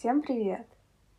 Всем 0.00 0.22
привет! 0.22 0.66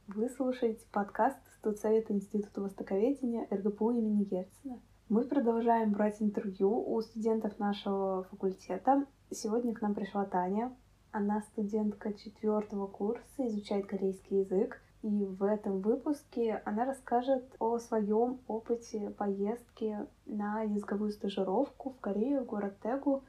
Вы 0.08 0.28
слушаете 0.28 0.84
подкаст 0.92 1.38
Студсовета 1.60 2.14
Института 2.14 2.62
Востоковедения 2.62 3.46
РГПУ 3.52 3.92
имени 3.92 4.24
Герцена. 4.24 4.80
Мы 5.08 5.24
продолжаем 5.24 5.92
брать 5.92 6.20
интервью 6.20 6.92
у 6.92 7.00
студентов 7.02 7.60
нашего 7.60 8.24
факультета. 8.24 9.06
Сегодня 9.30 9.76
к 9.76 9.84
нам 9.84 9.94
пришла 9.94 10.26
Таня. 10.26 10.76
Она 11.12 11.42
студентка 11.42 12.12
четвертого 12.14 12.88
курса, 12.88 13.46
изучает 13.46 13.86
корейский 13.86 14.40
язык. 14.40 14.82
И 15.04 15.26
в 15.26 15.44
этом 15.44 15.82
выпуске 15.82 16.64
она 16.66 16.84
расскажет 16.84 17.44
о 17.60 17.78
своем 17.78 18.40
опыте 18.48 19.12
поездки 19.12 19.96
на 20.26 20.64
языковую 20.64 21.12
стажировку 21.12 21.92
в 21.92 22.00
Корею, 22.00 22.42
в 22.42 22.46
город 22.48 22.74
Тегу. 22.82 23.24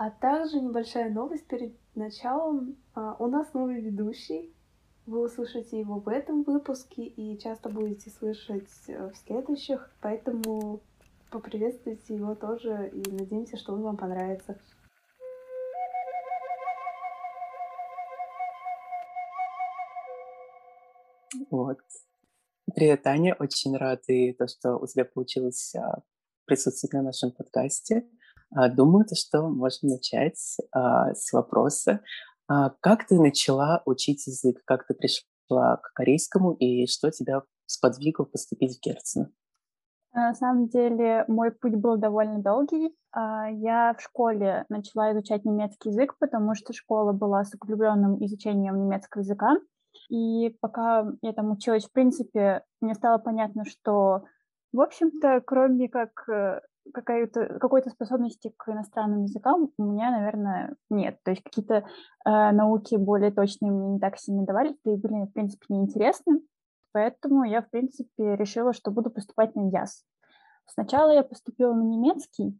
А 0.00 0.10
также 0.10 0.58
небольшая 0.58 1.10
новость 1.10 1.46
перед 1.46 1.74
началом. 1.94 2.78
А, 2.94 3.16
у 3.18 3.26
нас 3.26 3.52
новый 3.52 3.82
ведущий. 3.82 4.56
Вы 5.04 5.26
услышите 5.26 5.78
его 5.78 6.00
в 6.00 6.08
этом 6.08 6.42
выпуске 6.42 7.02
и 7.02 7.38
часто 7.38 7.68
будете 7.68 8.08
слышать 8.08 8.70
э, 8.88 9.10
в 9.10 9.16
следующих. 9.18 9.94
Поэтому 10.00 10.80
поприветствуйте 11.30 12.14
его 12.14 12.34
тоже 12.34 12.88
и 12.94 13.10
надеемся, 13.10 13.58
что 13.58 13.74
он 13.74 13.82
вам 13.82 13.98
понравится. 13.98 14.58
Вот. 21.50 21.80
Привет, 22.74 23.02
Таня. 23.02 23.36
Очень 23.38 23.76
рад 23.76 24.00
и 24.08 24.32
то, 24.32 24.48
что 24.48 24.78
у 24.78 24.86
тебя 24.86 25.04
получилось 25.04 25.74
а, 25.74 26.00
присутствовать 26.46 26.94
на 26.94 27.02
нашем 27.02 27.32
подкасте. 27.32 28.08
А, 28.54 28.68
думаю, 28.68 29.04
то, 29.04 29.14
что 29.14 29.48
можем 29.48 29.90
начать 29.90 30.56
а, 30.72 31.14
с 31.14 31.32
вопроса. 31.32 32.00
Как 32.80 33.06
ты 33.06 33.14
начала 33.20 33.80
учить 33.86 34.26
язык? 34.26 34.60
Как 34.64 34.84
ты 34.84 34.94
пришла 34.94 35.76
к 35.76 35.92
корейскому 35.94 36.54
и 36.54 36.86
что 36.88 37.12
тебя 37.12 37.42
сподвигло 37.66 38.24
поступить 38.24 38.76
в 38.76 38.80
Герцена? 38.80 39.30
На 40.12 40.34
самом 40.34 40.66
деле 40.66 41.24
мой 41.28 41.52
путь 41.52 41.76
был 41.76 41.96
довольно 41.96 42.42
долгий. 42.42 42.92
Я 43.14 43.94
в 43.96 44.02
школе 44.02 44.64
начала 44.68 45.12
изучать 45.12 45.44
немецкий 45.44 45.90
язык, 45.90 46.16
потому 46.18 46.56
что 46.56 46.72
школа 46.72 47.12
была 47.12 47.44
с 47.44 47.54
углубленным 47.54 48.16
изучением 48.24 48.84
немецкого 48.84 49.22
языка. 49.22 49.54
И 50.08 50.56
пока 50.60 51.06
я 51.22 51.32
там 51.32 51.52
училась, 51.52 51.84
в 51.84 51.92
принципе, 51.92 52.64
мне 52.80 52.94
стало 52.94 53.18
понятно, 53.18 53.64
что, 53.64 54.24
в 54.72 54.80
общем-то, 54.80 55.40
кроме 55.46 55.88
как 55.88 56.28
э, 56.28 56.60
какой-то 56.92 57.58
какой-то 57.58 57.90
способности 57.90 58.52
к 58.56 58.68
иностранным 58.68 59.22
языкам 59.22 59.70
у 59.76 59.82
меня, 59.82 60.10
наверное, 60.10 60.76
нет. 60.90 61.18
То 61.24 61.32
есть 61.32 61.42
какие-то 61.42 61.74
э, 61.74 61.84
науки 62.24 62.96
более 62.96 63.30
точные 63.30 63.70
мне 63.70 63.88
не 63.90 63.98
так 63.98 64.18
сильно 64.18 64.44
давали, 64.44 64.76
да 64.84 64.92
и 64.92 64.96
были, 64.96 65.24
в 65.24 65.32
принципе, 65.32 65.66
неинтересны. 65.68 66.40
Поэтому 66.92 67.44
я, 67.44 67.62
в 67.62 67.70
принципе, 67.70 68.36
решила, 68.36 68.72
что 68.72 68.90
буду 68.90 69.10
поступать 69.10 69.54
на 69.54 69.68
ЯС. 69.70 70.04
Сначала 70.66 71.10
я 71.12 71.22
поступила 71.22 71.72
на 71.72 71.82
немецкий, 71.82 72.58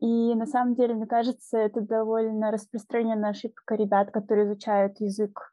и 0.00 0.34
на 0.34 0.46
самом 0.46 0.74
деле, 0.74 0.94
мне 0.94 1.06
кажется, 1.06 1.58
это 1.58 1.80
довольно 1.80 2.50
распространенная 2.50 3.30
ошибка 3.30 3.74
ребят, 3.74 4.10
которые 4.10 4.46
изучают 4.46 5.00
язык 5.00 5.52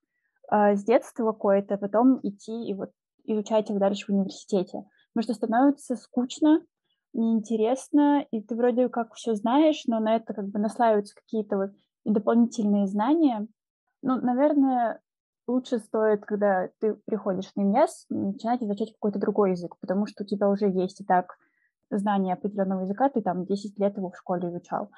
э, 0.51 0.75
с 0.75 0.83
детства 0.83 1.31
какое-то, 1.31 1.75
а 1.75 1.77
потом 1.77 2.19
идти 2.21 2.67
и 2.67 2.73
вот 2.73 2.91
изучать 3.23 3.69
его 3.69 3.79
дальше 3.79 4.05
в 4.05 4.09
университете. 4.09 4.85
Потому 5.13 5.23
что 5.23 5.33
становится 5.33 5.95
скучно, 5.95 6.61
неинтересно, 7.15 8.25
и 8.31 8.41
ты 8.41 8.55
вроде 8.55 8.89
как 8.89 9.13
все 9.13 9.33
знаешь, 9.35 9.83
но 9.87 9.99
на 9.99 10.17
это 10.17 10.33
как 10.33 10.47
бы 10.47 10.59
наслаиваются 10.59 11.15
какие-то 11.15 11.57
вот 11.57 11.71
и 12.05 12.11
дополнительные 12.11 12.87
знания. 12.87 13.47
Ну, 14.01 14.21
наверное, 14.21 15.01
лучше 15.47 15.79
стоит, 15.79 16.25
когда 16.25 16.69
ты 16.79 16.95
приходишь 17.05 17.51
на 17.55 17.61
МЯС, 17.61 18.05
начинать 18.09 18.61
изучать 18.61 18.93
какой-то 18.93 19.19
другой 19.19 19.51
язык, 19.51 19.75
потому 19.79 20.05
что 20.05 20.23
у 20.23 20.27
тебя 20.27 20.49
уже 20.49 20.69
есть 20.69 21.01
и 21.01 21.05
так 21.05 21.37
знание 21.89 22.33
определенного 22.33 22.81
языка, 22.81 23.09
ты 23.09 23.21
там 23.21 23.45
10 23.45 23.79
лет 23.79 23.97
его 23.97 24.09
в 24.09 24.17
школе 24.17 24.49
изучал. 24.49 24.91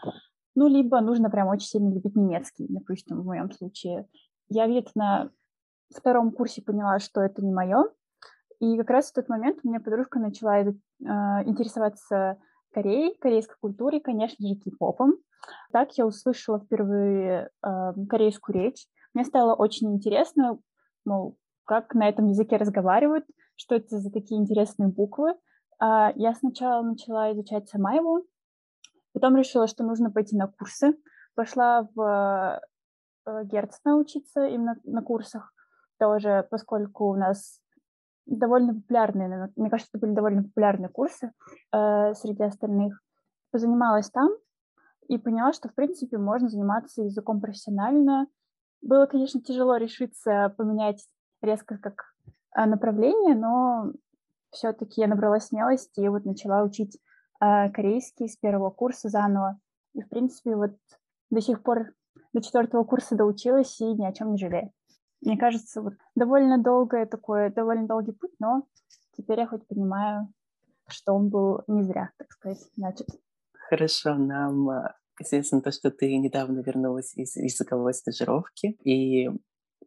Ну, 0.56 0.68
либо 0.68 1.00
нужно 1.02 1.30
прям 1.30 1.48
очень 1.50 1.68
сильно 1.68 1.94
любить 1.94 2.16
немецкий, 2.16 2.66
допустим, 2.68 3.22
в 3.22 3.26
моем 3.26 3.52
случае. 3.52 4.08
Я 4.50 4.68
где-то 4.68 4.92
на 4.96 5.30
втором 5.96 6.32
курсе 6.32 6.62
поняла, 6.62 7.00
что 7.00 7.22
это 7.22 7.44
не 7.44 7.54
мое. 7.54 7.86
И 8.60 8.76
как 8.78 8.90
раз 8.90 9.12
в 9.12 9.14
тот 9.14 9.30
момент 9.30 9.60
у 9.64 9.70
меня 9.70 9.80
подружка 9.80 10.20
начала 10.20 10.58
э, 10.62 10.74
интересоваться 11.00 12.38
Кореей, 12.74 13.18
корейской 13.20 13.56
культурой, 13.60 14.00
конечно 14.00 14.48
же, 14.48 14.56
кей-попом. 14.56 15.14
Так 15.72 15.98
я 15.98 16.06
услышала 16.06 16.60
впервые 16.60 17.50
э, 17.64 17.94
корейскую 18.10 18.56
речь. 18.56 18.86
Мне 19.14 19.24
стало 19.26 19.56
очень 19.56 19.94
интересно, 19.94 20.60
мол, 21.06 21.38
как 21.66 21.94
на 21.94 22.08
этом 22.08 22.28
языке 22.28 22.58
разговаривают, 22.58 23.26
что 23.56 23.76
это 23.76 24.00
за 24.00 24.12
такие 24.12 24.40
интересные 24.40 24.90
буквы. 24.90 25.36
А 25.80 26.12
я 26.16 26.34
сначала 26.34 26.82
начала 26.84 27.32
изучать 27.34 27.70
сама 27.70 27.94
его, 27.94 28.24
потом 29.14 29.38
решила, 29.38 29.68
что 29.68 29.84
нужно 29.84 30.12
пойти 30.12 30.36
на 30.36 30.48
курсы. 30.48 30.98
Пошла 31.36 31.88
в 31.96 32.62
э, 33.26 33.44
Герцена 33.46 33.98
учиться 33.98 34.46
именно 34.48 34.76
на 34.84 35.02
курсах 35.02 35.54
тоже, 36.00 36.48
поскольку 36.50 37.10
у 37.10 37.16
нас 37.16 37.60
довольно 38.28 38.76
популярные, 38.76 39.52
мне 39.56 39.70
кажется, 39.70 39.90
это 39.94 40.06
были 40.06 40.14
довольно 40.14 40.44
популярные 40.44 40.90
курсы 40.90 41.32
э, 41.74 42.14
среди 42.14 42.44
остальных. 42.44 43.02
Позанималась 43.52 44.10
там 44.10 44.30
и 45.08 45.18
поняла, 45.18 45.54
что, 45.54 45.70
в 45.70 45.74
принципе, 45.74 46.18
можно 46.18 46.50
заниматься 46.50 47.04
языком 47.04 47.40
профессионально. 47.40 48.28
Было, 48.82 49.06
конечно, 49.06 49.42
тяжело 49.42 49.78
решиться 49.78 50.54
поменять 50.58 51.08
резко 51.42 51.78
как 51.78 52.14
э, 52.56 52.66
направление, 52.66 53.36
но 53.36 53.94
все-таки 54.52 55.02
я 55.02 55.08
набрала 55.08 55.40
смелости 55.40 56.02
и 56.02 56.10
вот 56.10 56.26
начала 56.26 56.64
учить 56.64 57.00
э, 57.42 57.70
корейский 57.72 58.28
с 58.28 58.38
первого 58.38 58.70
курса 58.70 59.10
заново. 59.10 59.60
И, 59.94 60.02
в 60.02 60.10
принципе, 60.10 60.56
вот 60.56 60.76
до 61.30 61.42
сих 61.42 61.64
пор 61.64 61.94
до 62.34 62.42
четвертого 62.42 62.84
курса 62.84 63.16
доучилась 63.16 63.80
и 63.80 63.86
ни 63.86 64.06
о 64.06 64.14
чем 64.14 64.32
не 64.32 64.38
жалею. 64.38 64.72
Мне 65.22 65.38
кажется, 65.38 65.82
вот 65.82 65.94
довольно 66.16 66.62
долгое 66.62 67.06
такое, 67.06 67.52
довольно 67.52 67.88
долгий 67.88 68.12
путь, 68.12 68.34
но 68.40 68.68
теперь 69.16 69.40
я 69.40 69.48
хоть 69.48 69.68
понимаю, 69.68 70.32
что 70.88 71.14
он 71.14 71.30
был 71.30 71.62
не 71.68 71.84
зря, 71.84 72.12
так 72.18 72.32
сказать, 72.32 72.60
значит. 72.76 73.08
Хорошо, 73.70 74.16
нам 74.16 74.70
а, 74.70 74.96
известно 75.20 75.62
то, 75.62 75.72
что 75.72 75.92
ты 75.92 76.16
недавно 76.18 76.60
вернулась 76.60 77.16
из 77.16 77.36
языковой 77.36 77.94
стажировки, 77.94 78.78
и 78.84 79.30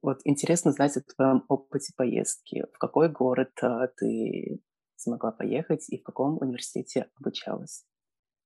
вот 0.03 0.21
интересно 0.25 0.73
знать 0.73 0.97
о 0.97 1.03
твоем 1.03 1.45
опыте 1.49 1.93
поездки. 1.97 2.67
В 2.75 2.79
какой 2.79 3.09
город 3.09 3.53
а, 3.63 3.87
ты 3.87 4.61
смогла 4.97 5.31
поехать 5.33 5.89
и 5.89 5.99
в 5.99 6.03
каком 6.03 6.39
университете 6.41 7.09
обучалась? 7.19 7.85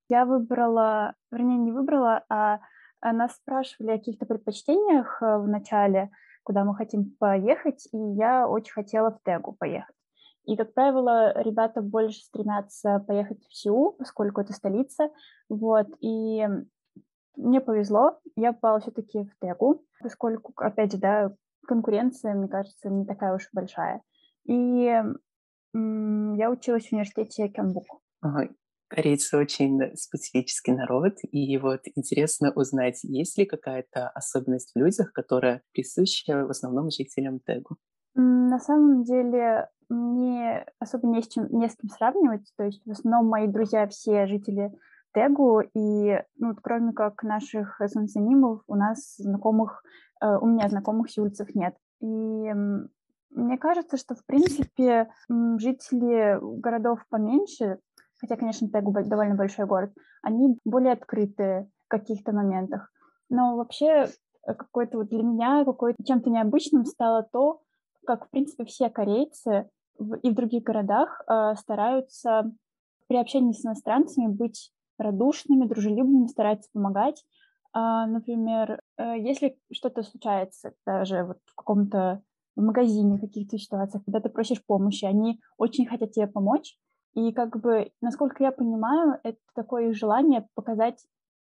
Я 0.07 0.25
выбрала, 0.25 1.15
вернее, 1.31 1.57
не 1.57 1.71
выбрала, 1.71 2.23
а, 2.29 2.59
а 3.01 3.11
нас 3.11 3.35
спрашивали 3.35 3.91
о 3.91 3.97
каких-то 3.97 4.25
предпочтениях 4.25 5.19
в 5.19 5.47
начале, 5.47 6.11
куда 6.45 6.63
мы 6.63 6.75
хотим 6.75 7.13
поехать, 7.19 7.89
и 7.91 7.97
я 7.97 8.47
очень 8.47 8.71
хотела 8.71 9.11
в 9.11 9.21
Тегу 9.23 9.53
поехать. 9.53 9.95
И, 10.45 10.55
как 10.55 10.73
правило, 10.75 11.33
ребята 11.41 11.81
больше 11.81 12.19
стремятся 12.19 12.99
поехать 13.07 13.43
в 13.49 13.53
Сеул, 13.57 13.93
поскольку 13.93 14.41
это 14.41 14.53
столица, 14.53 15.09
вот, 15.49 15.87
и 16.01 16.47
мне 17.35 17.61
повезло, 17.61 18.19
я 18.35 18.53
попала 18.53 18.79
все-таки 18.79 19.23
в 19.23 19.39
Тегу, 19.41 19.83
поскольку, 19.99 20.53
опять 20.55 20.91
же, 20.91 20.99
да, 20.99 21.33
конкуренция, 21.67 22.35
мне 22.35 22.47
кажется, 22.47 22.89
не 22.89 23.05
такая 23.05 23.33
уж 23.33 23.49
большая. 23.51 24.03
И 24.45 25.01
я 25.73 26.51
училась 26.51 26.87
в 26.87 26.93
университете 26.93 27.49
Кёнбук. 27.49 28.01
Ага. 28.21 28.49
Корейцы 28.87 29.35
очень 29.35 29.95
специфический 29.95 30.71
народ, 30.71 31.15
и 31.31 31.57
вот 31.57 31.81
интересно 31.95 32.51
узнать, 32.55 33.03
есть 33.03 33.37
ли 33.37 33.45
какая-то 33.45 34.09
особенность 34.09 34.73
в 34.73 34.79
людях, 34.79 35.11
которая 35.11 35.63
присуща 35.73 36.45
в 36.45 36.51
основном 36.51 36.91
жителям 36.91 37.39
Тегу? 37.39 37.77
На 38.13 38.59
самом 38.59 39.03
деле 39.03 39.69
мне 39.89 40.65
особо 40.79 41.07
не 41.07 41.21
с, 41.21 41.27
чем, 41.27 41.47
не 41.49 41.67
с 41.67 41.75
кем 41.75 41.89
сравнивать, 41.89 42.51
то 42.57 42.63
есть 42.63 42.81
в 42.85 42.91
основном 42.91 43.27
мои 43.27 43.47
друзья 43.47 43.87
все 43.87 44.27
жители 44.27 44.71
Тегу, 45.13 45.61
и 45.61 46.21
ну, 46.37 46.55
кроме 46.61 46.93
как 46.93 47.23
наших 47.23 47.81
санценимов, 47.87 48.61
у 48.67 48.75
нас 48.75 49.15
знакомых, 49.17 49.83
э, 50.21 50.37
у 50.37 50.45
меня 50.45 50.69
знакомых 50.69 51.09
с 51.09 51.17
улицах 51.17 51.55
нет. 51.55 51.75
И 52.01 52.53
мне 53.31 53.57
кажется, 53.57 53.97
что, 53.97 54.15
в 54.15 54.25
принципе, 54.25 55.09
жители 55.29 56.37
городов 56.59 56.99
поменьше, 57.09 57.79
хотя, 58.17 58.35
конечно, 58.35 58.69
Тегу 58.69 58.91
довольно 58.91 59.35
большой 59.35 59.65
город, 59.65 59.91
они 60.21 60.59
более 60.65 60.93
открыты 60.93 61.69
в 61.85 61.89
каких-то 61.89 62.31
моментах. 62.31 62.91
Но 63.29 63.55
вообще 63.55 64.07
э, 64.47 64.53
какой-то 64.53 64.97
вот 64.99 65.09
для 65.09 65.23
меня 65.23 65.65
какой-то 65.65 66.03
чем-то 66.03 66.29
необычным 66.29 66.85
стало 66.85 67.23
то, 67.31 67.61
как, 68.05 68.27
в 68.27 68.29
принципе, 68.29 68.65
все 68.65 68.89
корейцы 68.89 69.69
в, 69.97 70.15
и 70.15 70.29
в 70.29 70.35
других 70.35 70.63
городах 70.63 71.21
э, 71.27 71.55
стараются 71.55 72.51
при 73.07 73.17
общении 73.17 73.53
с 73.53 73.65
иностранцами 73.65 74.27
быть 74.27 74.71
радушными, 74.97 75.67
дружелюбными, 75.67 76.27
стараются 76.27 76.69
помогать. 76.73 77.23
А, 77.73 78.07
например, 78.07 78.79
э, 78.97 79.19
если 79.19 79.57
что-то 79.71 80.03
случается 80.03 80.73
даже 80.85 81.23
вот 81.23 81.37
в 81.45 81.55
каком-то 81.55 82.21
магазине, 82.55 83.17
в 83.17 83.21
каких-то 83.21 83.57
ситуациях, 83.57 84.03
когда 84.05 84.21
ты 84.21 84.29
просишь 84.29 84.65
помощи, 84.65 85.05
они 85.05 85.41
очень 85.57 85.85
хотят 85.85 86.11
тебе 86.11 86.27
помочь. 86.27 86.77
И 87.15 87.31
как 87.31 87.59
бы, 87.59 87.91
насколько 88.01 88.43
я 88.43 88.51
понимаю, 88.51 89.19
это 89.23 89.39
такое 89.53 89.93
желание 89.93 90.47
показать, 90.53 90.99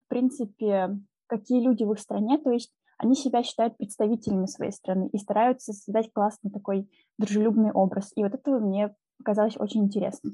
в 0.05 0.09
принципе, 0.09 0.99
какие 1.27 1.61
люди 1.61 1.83
в 1.83 1.91
их 1.91 1.99
стране, 1.99 2.37
то 2.37 2.51
есть 2.51 2.71
они 2.97 3.15
себя 3.15 3.43
считают 3.43 3.77
представителями 3.77 4.45
своей 4.45 4.71
страны 4.71 5.09
и 5.11 5.17
стараются 5.17 5.73
создать 5.73 6.13
классный 6.13 6.51
такой 6.51 6.89
дружелюбный 7.17 7.71
образ. 7.71 8.11
И 8.15 8.23
вот 8.23 8.33
это 8.33 8.51
мне 8.59 8.95
показалось 9.17 9.57
очень 9.57 9.85
интересно. 9.85 10.31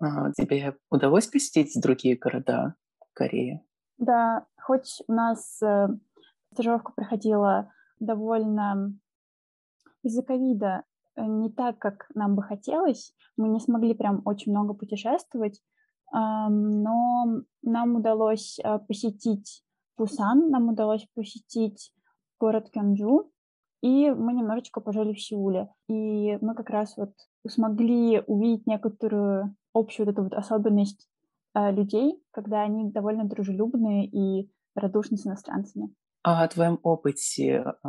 А, 0.00 0.30
тебе 0.32 0.76
удалось 0.90 1.26
посетить 1.26 1.80
другие 1.80 2.16
города 2.16 2.74
Кореи? 3.14 3.64
Да, 3.96 4.46
хоть 4.60 5.02
у 5.08 5.12
нас 5.12 5.60
э, 5.60 5.88
стажировка 6.52 6.92
проходила 6.92 7.72
довольно 7.98 8.96
из-за 10.04 10.22
ковида 10.22 10.84
не 11.24 11.50
так, 11.50 11.78
как 11.78 12.06
нам 12.14 12.34
бы 12.34 12.42
хотелось. 12.42 13.14
Мы 13.36 13.48
не 13.48 13.60
смогли 13.60 13.94
прям 13.94 14.22
очень 14.24 14.52
много 14.52 14.74
путешествовать, 14.74 15.60
э, 16.12 16.18
но 16.48 17.42
нам 17.62 17.96
удалось 17.96 18.58
э, 18.58 18.78
посетить 18.86 19.62
Пусан, 19.96 20.50
нам 20.50 20.68
удалось 20.68 21.06
посетить 21.14 21.92
город 22.38 22.70
Кёнджу, 22.70 23.32
и 23.82 24.10
мы 24.10 24.32
немножечко 24.32 24.80
пожили 24.80 25.12
в 25.12 25.20
Сеуле. 25.20 25.68
И 25.88 26.38
мы 26.40 26.54
как 26.54 26.70
раз 26.70 26.96
вот 26.96 27.12
смогли 27.48 28.22
увидеть 28.26 28.66
некоторую 28.66 29.56
общую 29.72 30.06
вот 30.06 30.12
эту 30.12 30.22
вот 30.24 30.34
особенность 30.34 31.08
э, 31.54 31.72
людей, 31.72 32.20
когда 32.30 32.62
они 32.62 32.90
довольно 32.90 33.24
дружелюбные 33.24 34.06
и 34.06 34.50
радушны 34.74 35.16
с 35.16 35.26
иностранцами. 35.26 35.94
А 36.22 36.42
о 36.42 36.48
твоем 36.48 36.78
опыте 36.82 37.64
э, 37.84 37.88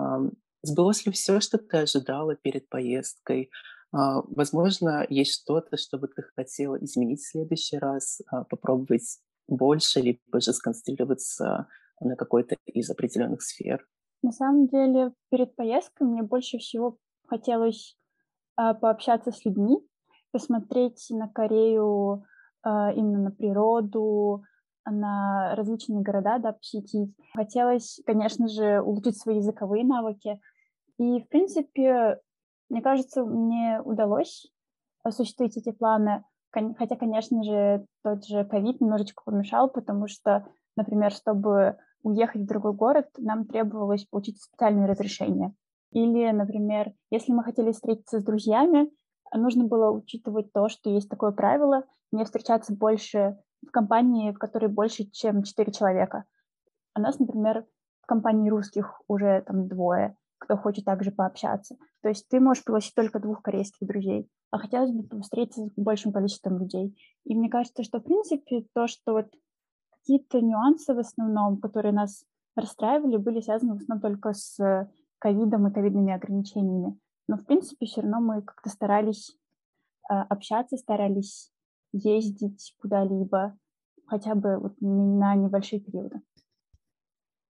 сбылось 0.62 1.06
ли 1.06 1.12
все, 1.12 1.40
что 1.40 1.58
ты 1.58 1.78
ожидала 1.78 2.36
перед 2.36 2.70
поездкой? 2.70 3.50
Э, 3.94 4.22
возможно, 4.28 5.06
есть 5.10 5.42
что-то, 5.42 5.78
что 5.78 5.98
бы 5.98 6.08
ты 6.08 6.24
хотела 6.36 6.76
изменить 6.84 7.22
в 7.22 7.30
следующий 7.30 7.78
раз, 7.78 8.22
э, 8.22 8.44
попробовать 8.50 9.20
больше, 9.48 10.00
либо 10.02 10.40
же 10.40 10.54
сконцентрироваться 10.54 11.68
на 12.00 12.16
какой-то 12.16 12.56
из 12.66 12.90
определенных 12.90 13.42
сфер? 13.42 13.86
На 14.22 14.32
самом 14.32 14.68
деле, 14.68 15.14
перед 15.32 15.56
поездкой 15.56 16.08
мне 16.08 16.24
больше 16.24 16.58
всего 16.60 16.98
хотелось 17.28 17.98
э, 18.58 18.74
пообщаться 18.76 19.32
с 19.32 19.44
людьми, 19.46 19.78
посмотреть 20.32 21.08
на 21.10 21.28
Корею 21.28 22.26
именно 22.62 23.20
на 23.20 23.32
природу, 23.32 24.44
на 24.92 25.56
различные 25.56 26.02
города, 26.02 26.40
да, 26.40 26.54
посетить. 26.54 27.16
Хотелось, 27.34 28.00
конечно 28.06 28.48
же, 28.48 28.82
улучшить 28.82 29.18
свои 29.18 29.38
языковые 29.38 29.86
навыки. 29.86 30.40
И, 30.98 31.22
в 31.22 31.28
принципе, 31.30 32.20
мне 32.70 32.82
кажется, 32.82 33.24
мне 33.24 33.82
удалось 33.84 34.52
осуществить 35.04 35.58
эти 35.58 35.72
планы. 35.72 36.24
Хотя, 36.78 36.96
конечно 36.96 37.44
же, 37.44 37.86
тот 38.04 38.26
же 38.26 38.44
ковид 38.46 38.82
немножечко 38.82 39.24
помешал, 39.24 39.70
потому 39.70 40.08
что, 40.08 40.48
например, 40.76 41.12
чтобы 41.12 41.78
уехать 42.02 42.42
в 42.42 42.48
другой 42.48 42.74
город, 42.74 43.08
нам 43.18 43.46
требовалось 43.46 44.06
получить 44.06 44.42
специальное 44.42 44.88
разрешение. 44.88 45.54
Или, 45.92 46.32
например, 46.32 46.94
если 47.12 47.32
мы 47.32 47.44
хотели 47.44 47.72
встретиться 47.72 48.20
с 48.20 48.24
друзьями, 48.24 48.90
нужно 49.34 49.66
было 49.66 49.92
учитывать 49.92 50.52
то, 50.52 50.70
что 50.70 50.90
есть 50.90 51.10
такое 51.10 51.32
правило, 51.32 51.84
не 52.12 52.24
встречаться 52.24 52.76
больше 52.76 53.38
в 53.66 53.72
компании, 53.72 54.32
в 54.32 54.38
которой 54.38 54.68
больше, 54.68 55.06
чем 55.06 55.44
четыре 55.44 55.72
человека. 55.72 56.26
У 56.96 57.02
нас, 57.02 57.20
например, 57.20 57.66
в 58.02 58.06
компании 58.06 58.50
русских 58.50 59.02
уже 59.08 59.44
там 59.46 59.68
двое, 59.68 60.16
кто 60.38 60.58
хочет 60.58 60.86
также 60.86 61.12
пообщаться. 61.12 61.76
То 62.02 62.10
есть 62.10 62.28
ты 62.30 62.40
можешь 62.40 62.64
пригласить 62.64 62.96
только 62.96 63.20
двух 63.20 63.42
корейских 63.42 63.88
друзей, 63.88 64.30
а 64.52 64.58
хотелось 64.58 64.92
бы 64.92 65.22
встретиться 65.22 65.68
с 65.68 65.72
большим 65.76 66.12
количеством 66.12 66.60
людей. 66.60 66.98
И 67.26 67.36
мне 67.36 67.50
кажется, 67.50 67.84
что, 67.84 68.00
в 68.00 68.04
принципе, 68.04 68.66
то, 68.74 68.88
что 68.88 69.14
вот 69.14 69.28
какие-то 69.92 70.42
нюансы 70.42 70.94
в 70.94 71.00
основном, 71.00 71.60
которые 71.60 71.92
нас 71.92 72.26
расстраивали, 72.56 73.18
были 73.18 73.42
связаны 73.42 73.74
в 73.74 73.78
основном 73.78 74.02
только 74.02 74.34
с 74.34 74.90
ковидом 75.20 75.68
и 75.68 75.74
ковидными 75.74 76.14
ограничениями. 76.14 76.98
Но, 77.28 77.38
в 77.38 77.46
принципе, 77.46 77.86
все 77.86 78.02
равно 78.02 78.22
мы 78.22 78.42
как-то 78.42 78.70
старались 78.70 79.38
э, 80.10 80.14
общаться, 80.14 80.78
старались 80.78 81.52
ездить 81.92 82.76
куда-либо, 82.80 83.58
хотя 84.06 84.36
бы 84.36 84.58
вот 84.58 84.74
на 84.80 85.36
небольшие 85.36 85.82
периоды. 85.82 86.22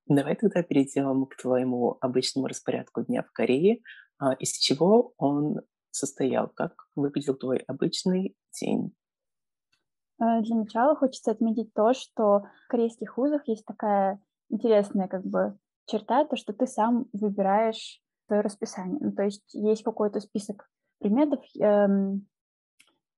Давай 0.08 0.36
тогда 0.36 0.64
перейдем 0.64 1.26
к 1.28 1.36
твоему 1.36 1.98
обычному 2.02 2.48
распорядку 2.48 3.04
дня 3.04 3.24
в 3.24 3.32
Корее. 3.32 3.82
А, 4.18 4.34
из 4.34 4.54
чего 4.54 5.14
он 5.18 5.62
состоял? 5.92 6.48
Как 6.48 6.74
выглядел 6.96 7.36
твой 7.36 7.58
обычный 7.58 8.36
день? 8.60 8.92
Э, 10.20 10.42
для 10.42 10.56
начала 10.56 10.96
хочется 10.96 11.32
отметить 11.32 11.74
то, 11.74 11.94
что 11.94 12.44
в 12.66 12.68
корейских 12.70 13.18
вузах 13.18 13.48
есть 13.48 13.66
такая 13.66 14.20
интересная 14.50 15.08
как 15.08 15.24
бы 15.26 15.58
черта, 15.86 16.26
то, 16.26 16.36
что 16.36 16.54
ты 16.54 16.68
сам 16.68 17.06
выбираешь 17.14 18.02
свое 18.28 18.42
расписание. 18.42 19.00
Ну, 19.00 19.12
то 19.12 19.24
есть 19.24 19.54
есть 19.54 19.84
какой-то 19.84 20.20
список 20.20 20.70
предметов, 21.00 21.44
эм, 21.60 22.28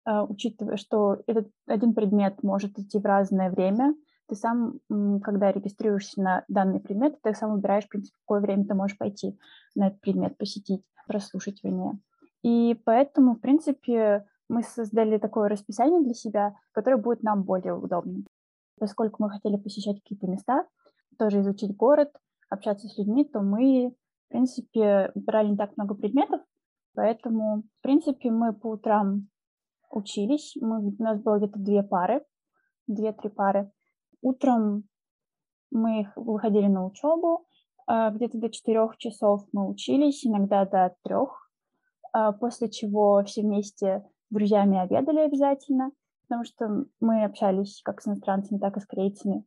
учитывая, 0.05 0.77
что 0.77 1.21
этот 1.27 1.49
один 1.67 1.93
предмет 1.93 2.43
может 2.43 2.77
идти 2.79 2.99
в 2.99 3.05
разное 3.05 3.49
время, 3.49 3.95
ты 4.27 4.35
сам, 4.35 4.79
когда 5.23 5.51
регистрируешься 5.51 6.21
на 6.21 6.45
данный 6.47 6.79
предмет, 6.79 7.21
ты 7.21 7.33
сам 7.33 7.53
выбираешь, 7.53 7.85
в 7.85 7.89
принципе, 7.89 8.15
в 8.15 8.21
какое 8.21 8.39
время 8.39 8.65
ты 8.65 8.73
можешь 8.73 8.97
пойти 8.97 9.37
на 9.75 9.87
этот 9.87 9.99
предмет, 9.99 10.37
посетить, 10.37 10.83
прослушать, 11.07 11.63
вернее. 11.63 11.99
И 12.41 12.79
поэтому, 12.85 13.35
в 13.35 13.39
принципе, 13.39 14.25
мы 14.49 14.63
создали 14.63 15.17
такое 15.17 15.49
расписание 15.49 16.01
для 16.01 16.13
себя, 16.13 16.55
которое 16.71 16.97
будет 16.97 17.23
нам 17.23 17.43
более 17.43 17.75
удобным. 17.75 18.25
Поскольку 18.79 19.23
мы 19.23 19.29
хотели 19.29 19.57
посещать 19.57 20.01
какие-то 20.01 20.27
места, 20.27 20.65
тоже 21.19 21.41
изучить 21.41 21.75
город, 21.75 22.09
общаться 22.49 22.87
с 22.87 22.97
людьми, 22.97 23.25
то 23.25 23.41
мы, 23.41 23.93
в 24.27 24.31
принципе, 24.31 25.11
брали 25.13 25.49
не 25.49 25.57
так 25.57 25.75
много 25.77 25.93
предметов, 25.93 26.41
поэтому, 26.95 27.63
в 27.79 27.81
принципе, 27.81 28.31
мы 28.31 28.53
по 28.53 28.71
утрам 28.71 29.27
учились, 29.91 30.55
мы, 30.61 30.87
у 30.87 31.03
нас 31.03 31.21
было 31.21 31.37
где-то 31.37 31.59
две 31.59 31.83
пары, 31.83 32.25
две-три 32.87 33.29
пары. 33.29 33.71
Утром 34.21 34.83
мы 35.71 36.11
выходили 36.15 36.67
на 36.67 36.85
учебу, 36.85 37.45
а, 37.87 38.09
где-то 38.11 38.37
до 38.37 38.49
четырех 38.49 38.97
часов 38.97 39.45
мы 39.51 39.67
учились, 39.67 40.25
иногда 40.25 40.65
до 40.65 40.95
трех, 41.03 41.49
а, 42.13 42.31
после 42.31 42.69
чего 42.69 43.23
все 43.25 43.41
вместе 43.41 44.05
друзьями 44.29 44.79
обедали 44.79 45.19
обязательно, 45.19 45.91
потому 46.23 46.43
что 46.43 46.85
мы 46.99 47.23
общались 47.23 47.81
как 47.83 48.01
с 48.01 48.07
иностранцами, 48.07 48.59
так 48.59 48.77
и 48.77 48.79
с 48.79 48.85
корейцами. 48.85 49.45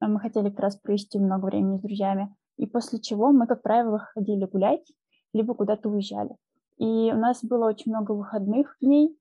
А 0.00 0.08
мы 0.08 0.20
хотели 0.20 0.50
как 0.50 0.60
раз 0.60 0.76
провести 0.76 1.18
много 1.18 1.46
времени 1.46 1.78
с 1.78 1.82
друзьями. 1.82 2.34
И 2.56 2.66
после 2.66 3.00
чего 3.00 3.32
мы, 3.32 3.46
как 3.46 3.62
правило, 3.62 3.98
ходили 3.98 4.44
гулять, 4.44 4.86
либо 5.32 5.54
куда-то 5.54 5.88
уезжали. 5.88 6.36
И 6.78 7.12
у 7.12 7.16
нас 7.16 7.44
было 7.44 7.66
очень 7.66 7.92
много 7.92 8.12
выходных 8.12 8.76
дней. 8.80 9.16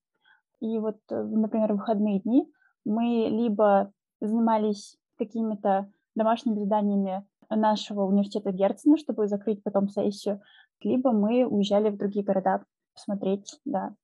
И 0.60 0.80
вот, 0.80 0.98
э, 1.10 1.24
например, 1.24 1.74
в 1.74 1.78
выходные 1.78 2.20
дни 2.20 2.52
мы 2.86 3.28
либо 3.30 3.92
занимались 4.22 4.98
какими-то 5.18 5.92
домашними 6.16 6.60
заданиями 6.60 7.26
нашего 7.50 8.04
университета 8.04 8.52
Герцена, 8.52 8.98
чтобы 8.98 9.28
закрыть 9.28 9.64
потом 9.64 9.90
сессию, 9.90 10.42
либо 10.82 11.12
мы 11.12 11.46
уезжали 11.46 11.90
в 11.90 11.98
другие 11.98 12.26
города 12.26 12.64
посмотреть, 12.94 13.60
да, 13.66 13.96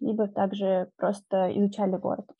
либо 0.00 0.28
также 0.28 0.90
просто 0.96 1.50
изучали 1.58 1.96
город. 1.96 2.30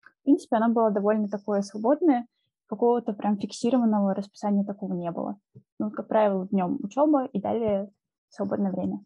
В 0.00 0.24
принципе, 0.24 0.56
оно 0.56 0.72
было 0.72 0.90
довольно 0.90 1.28
такое 1.28 1.62
свободное, 1.62 2.26
какого-то 2.66 3.12
прям 3.12 3.36
фиксированного 3.36 4.14
расписания 4.14 4.64
такого 4.64 4.94
не 4.94 5.10
было. 5.10 5.38
Ну, 5.78 5.90
как 5.90 6.08
правило, 6.08 6.46
днем 6.46 6.78
учеба 6.82 7.26
и 7.26 7.40
далее 7.40 7.90
свободное 8.28 8.70
время. 8.70 9.00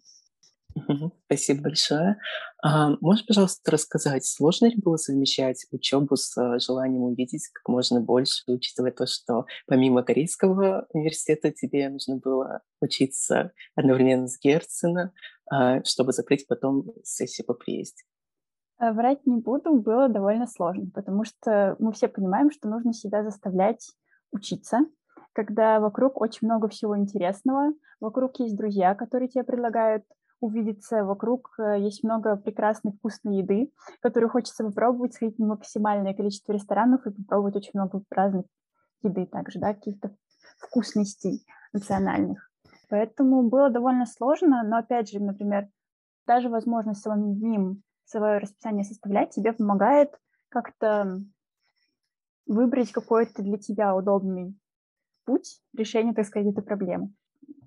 Спасибо 1.26 1.62
большое. 1.62 2.16
А, 2.62 2.90
можешь, 3.00 3.26
пожалуйста, 3.26 3.70
рассказать, 3.70 4.24
сложно 4.24 4.66
ли 4.66 4.76
было 4.76 4.96
совмещать 4.96 5.66
учебу 5.70 6.16
с 6.16 6.36
э, 6.36 6.58
желанием 6.58 7.02
увидеть 7.02 7.48
как 7.52 7.68
можно 7.68 8.00
больше, 8.00 8.42
учитывая 8.46 8.90
то, 8.90 9.06
что 9.06 9.46
помимо 9.66 10.02
корейского 10.02 10.86
университета 10.92 11.52
тебе 11.52 11.88
нужно 11.88 12.16
было 12.16 12.62
учиться 12.80 13.52
одновременно 13.74 14.26
с 14.26 14.38
Герцена, 14.40 15.12
а, 15.50 15.82
чтобы 15.84 16.12
закрыть 16.12 16.46
потом 16.46 16.86
сессию 17.02 17.46
по 17.46 17.54
приезде? 17.54 18.02
Э, 18.80 18.92
врать 18.92 19.26
не 19.26 19.36
буду, 19.36 19.74
было 19.74 20.08
довольно 20.08 20.46
сложно, 20.46 20.90
потому 20.92 21.24
что 21.24 21.76
мы 21.78 21.92
все 21.92 22.08
понимаем, 22.08 22.50
что 22.50 22.68
нужно 22.68 22.92
себя 22.92 23.22
заставлять 23.22 23.92
учиться, 24.32 24.80
когда 25.32 25.80
вокруг 25.80 26.20
очень 26.20 26.48
много 26.48 26.68
всего 26.68 26.96
интересного, 26.96 27.72
вокруг 28.00 28.38
есть 28.40 28.56
друзья, 28.56 28.94
которые 28.94 29.28
тебе 29.28 29.44
предлагают 29.44 30.04
увидеться, 30.44 31.04
вокруг 31.04 31.54
э, 31.58 31.80
есть 31.80 32.04
много 32.04 32.36
прекрасной 32.36 32.92
вкусной 32.92 33.38
еды, 33.38 33.72
которую 34.00 34.30
хочется 34.30 34.64
попробовать, 34.64 35.14
сходить 35.14 35.38
в 35.38 35.42
максимальное 35.42 36.14
количество 36.14 36.52
ресторанов 36.52 37.06
и 37.06 37.10
попробовать 37.10 37.56
очень 37.56 37.72
много 37.74 38.02
разных 38.10 38.46
еды 39.02 39.26
также, 39.26 39.58
да, 39.58 39.74
каких-то 39.74 40.16
вкусностей 40.58 41.44
национальных. 41.72 42.50
Поэтому 42.88 43.48
было 43.48 43.70
довольно 43.70 44.06
сложно, 44.06 44.62
но 44.62 44.78
опять 44.78 45.10
же, 45.10 45.20
например, 45.20 45.68
даже 46.26 46.48
возможность 46.48 47.00
самим 47.00 47.82
свое 48.04 48.38
расписание 48.38 48.84
составлять 48.84 49.30
тебе 49.30 49.52
помогает 49.52 50.14
как-то 50.48 51.20
выбрать 52.46 52.92
какой-то 52.92 53.42
для 53.42 53.58
тебя 53.58 53.96
удобный 53.96 54.54
путь 55.24 55.60
решения, 55.72 56.12
так 56.12 56.26
сказать, 56.26 56.52
этой 56.52 56.62
проблемы. 56.62 57.12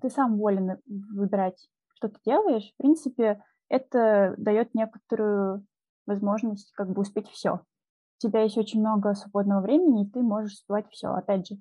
Ты 0.00 0.10
сам 0.10 0.38
волен 0.38 0.78
выбирать, 0.86 1.68
что 1.98 2.08
ты 2.08 2.18
делаешь. 2.24 2.72
В 2.72 2.76
принципе, 2.76 3.42
это 3.68 4.34
дает 4.38 4.74
некоторую 4.74 5.66
возможность 6.06 6.72
как 6.72 6.90
бы 6.90 7.02
успеть 7.02 7.28
все. 7.28 7.54
У 7.54 8.20
тебя 8.20 8.42
есть 8.42 8.56
очень 8.56 8.80
много 8.80 9.14
свободного 9.14 9.60
времени, 9.60 10.04
и 10.04 10.10
ты 10.10 10.20
можешь 10.20 10.54
успевать 10.54 10.86
все. 10.90 11.08
Опять 11.08 11.48
же, 11.48 11.56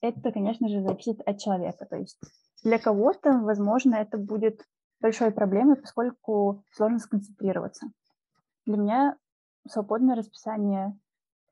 это, 0.00 0.32
конечно 0.32 0.68
же, 0.68 0.82
зависит 0.82 1.20
от 1.20 1.38
человека. 1.38 1.86
То 1.86 1.96
есть 1.96 2.18
для 2.62 2.78
кого-то, 2.78 3.32
возможно, 3.38 3.96
это 3.96 4.18
будет 4.18 4.64
большой 5.00 5.30
проблемой, 5.30 5.76
поскольку 5.76 6.64
сложно 6.72 6.98
сконцентрироваться. 6.98 7.86
Для 8.66 8.76
меня 8.76 9.16
свободное 9.68 10.16
расписание 10.16 10.98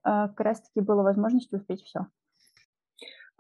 э, 0.05 0.29
как 0.29 0.41
раз-таки 0.41 0.81
было 0.81 1.03
возможностью 1.03 1.59
успеть 1.59 1.83
все. 1.83 2.07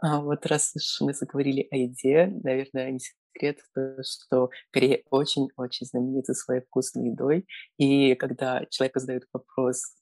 А 0.00 0.20
вот 0.20 0.46
раз 0.46 0.74
уж 0.76 1.00
мы 1.00 1.12
заговорили 1.12 1.66
о 1.70 1.76
еде, 1.76 2.28
наверное, 2.44 2.92
не 2.92 3.00
секрет, 3.32 3.58
что 4.04 4.50
Корея 4.70 5.02
очень-очень 5.10 5.86
знаменита 5.86 6.34
своей 6.34 6.62
вкусной 6.62 7.10
едой. 7.10 7.46
И 7.76 8.14
когда 8.14 8.64
человеку 8.70 9.00
задают 9.00 9.24
вопрос, 9.32 9.94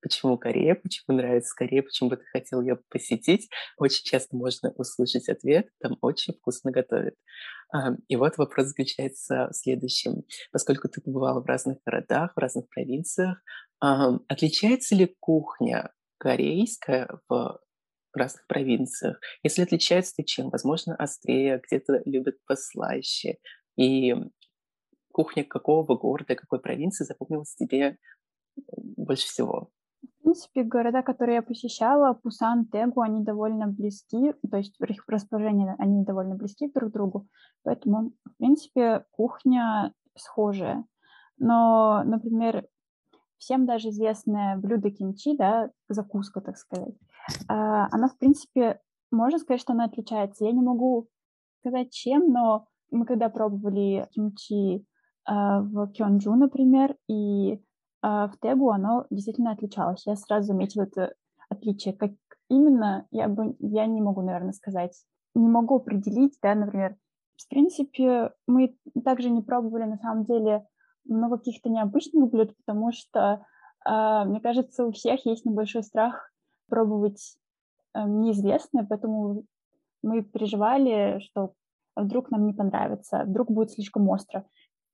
почему 0.00 0.38
Корея, 0.38 0.76
почему 0.76 1.16
нравится 1.16 1.54
Корея, 1.56 1.82
почему 1.82 2.10
бы 2.10 2.16
ты 2.16 2.24
хотел 2.26 2.60
ее 2.60 2.78
посетить, 2.88 3.48
очень 3.76 4.04
часто 4.04 4.36
можно 4.36 4.70
услышать 4.76 5.28
ответ, 5.28 5.68
там 5.80 5.98
очень 6.00 6.34
вкусно 6.34 6.70
готовят. 6.70 7.14
И 8.06 8.16
вот 8.16 8.38
вопрос 8.38 8.68
заключается 8.68 9.48
в 9.50 9.56
следующем. 9.56 10.22
Поскольку 10.52 10.88
ты 10.88 11.00
побывала 11.00 11.40
в 11.40 11.46
разных 11.46 11.78
городах, 11.84 12.32
в 12.34 12.38
разных 12.38 12.68
провинциях, 12.68 13.42
отличается 13.80 14.94
ли 14.94 15.16
кухня 15.20 15.92
корейская 16.18 17.08
в 17.28 17.60
разных 18.18 18.46
провинциях? 18.46 19.18
Если 19.42 19.62
отличается, 19.62 20.14
то 20.16 20.24
чем? 20.24 20.50
Возможно, 20.50 20.94
острее, 20.96 21.60
где-то 21.64 22.02
любят 22.04 22.36
послаще. 22.46 23.38
И 23.76 24.14
кухня 25.12 25.44
какого 25.44 25.96
города, 25.96 26.34
какой 26.34 26.60
провинции 26.60 27.04
запомнилась 27.04 27.54
тебе 27.54 27.98
больше 28.76 29.26
всего? 29.26 29.70
В 30.02 30.22
принципе, 30.22 30.62
города, 30.62 31.02
которые 31.02 31.36
я 31.36 31.42
посещала, 31.42 32.12
Пусан, 32.12 32.66
Тегу, 32.66 33.00
они 33.00 33.24
довольно 33.24 33.66
близки, 33.66 34.34
то 34.48 34.58
есть 34.58 34.76
их 34.80 35.04
расположении 35.08 35.74
они 35.78 36.04
довольно 36.04 36.34
близки 36.34 36.70
друг 36.70 36.90
к 36.90 36.92
другу, 36.92 37.26
поэтому, 37.62 38.12
в 38.24 38.36
принципе, 38.36 39.04
кухня 39.10 39.92
схожая. 40.16 40.84
Но, 41.38 42.02
например, 42.04 42.66
всем 43.38 43.66
даже 43.66 43.88
известное 43.88 44.56
блюдо 44.56 44.90
кимчи, 44.90 45.36
да, 45.36 45.70
закуска, 45.88 46.40
так 46.40 46.58
сказать, 46.58 46.94
она, 47.46 48.08
в 48.08 48.18
принципе, 48.18 48.80
можно 49.10 49.38
сказать, 49.38 49.60
что 49.60 49.72
она 49.72 49.84
отличается. 49.84 50.44
Я 50.44 50.52
не 50.52 50.62
могу 50.62 51.08
сказать, 51.60 51.90
чем, 51.92 52.30
но 52.30 52.66
мы 52.90 53.04
когда 53.04 53.28
пробовали 53.28 54.08
кимчи 54.12 54.86
а, 55.24 55.60
в 55.60 55.88
Кёнджу, 55.92 56.34
например, 56.34 56.96
и 57.08 57.60
а 58.00 58.28
в 58.28 58.38
Тегу 58.38 58.70
оно 58.70 59.06
действительно 59.10 59.52
отличалось. 59.52 60.06
Я 60.06 60.14
сразу 60.14 60.48
заметила 60.48 60.84
это 60.84 61.14
отличие. 61.48 61.94
Как 61.94 62.12
именно, 62.48 63.06
я, 63.10 63.28
бы, 63.28 63.56
я 63.58 63.86
не 63.86 64.00
могу, 64.00 64.22
наверное, 64.22 64.52
сказать. 64.52 64.92
Не 65.34 65.48
могу 65.48 65.76
определить, 65.76 66.38
да, 66.40 66.54
например. 66.54 66.96
В 67.36 67.48
принципе, 67.48 68.32
мы 68.46 68.76
также 69.04 69.30
не 69.30 69.42
пробовали, 69.42 69.84
на 69.84 69.98
самом 69.98 70.24
деле, 70.24 70.64
много 71.04 71.38
каких-то 71.38 71.70
необычных 71.70 72.30
блюд, 72.30 72.54
потому 72.56 72.92
что, 72.92 73.44
мне 73.84 74.40
кажется, 74.40 74.84
у 74.84 74.92
всех 74.92 75.24
есть 75.26 75.44
небольшой 75.44 75.82
страх 75.82 76.30
пробовать 76.68 77.36
э, 77.94 78.04
неизвестное, 78.04 78.86
поэтому 78.88 79.44
мы 80.02 80.22
переживали, 80.22 81.20
что 81.20 81.54
вдруг 81.96 82.30
нам 82.30 82.46
не 82.46 82.52
понравится, 82.52 83.24
вдруг 83.24 83.50
будет 83.50 83.72
слишком 83.72 84.08
остро. 84.08 84.44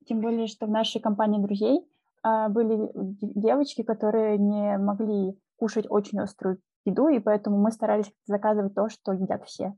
Тем 0.07 0.21
более, 0.21 0.47
что 0.47 0.67
в 0.67 0.71
нашей 0.71 1.01
компании 1.01 1.43
друзей 1.43 1.87
а, 2.23 2.49
были 2.49 2.91
девочки, 2.95 3.83
которые 3.83 4.39
не 4.39 4.79
могли 4.79 5.39
кушать 5.57 5.87
очень 5.89 6.21
острую 6.21 6.59
еду, 6.85 7.09
и 7.09 7.19
поэтому 7.19 7.59
мы 7.59 7.71
старались 7.71 8.11
заказывать 8.27 8.75
то, 8.75 8.89
что 8.89 9.13
едят 9.13 9.45
все. 9.45 9.71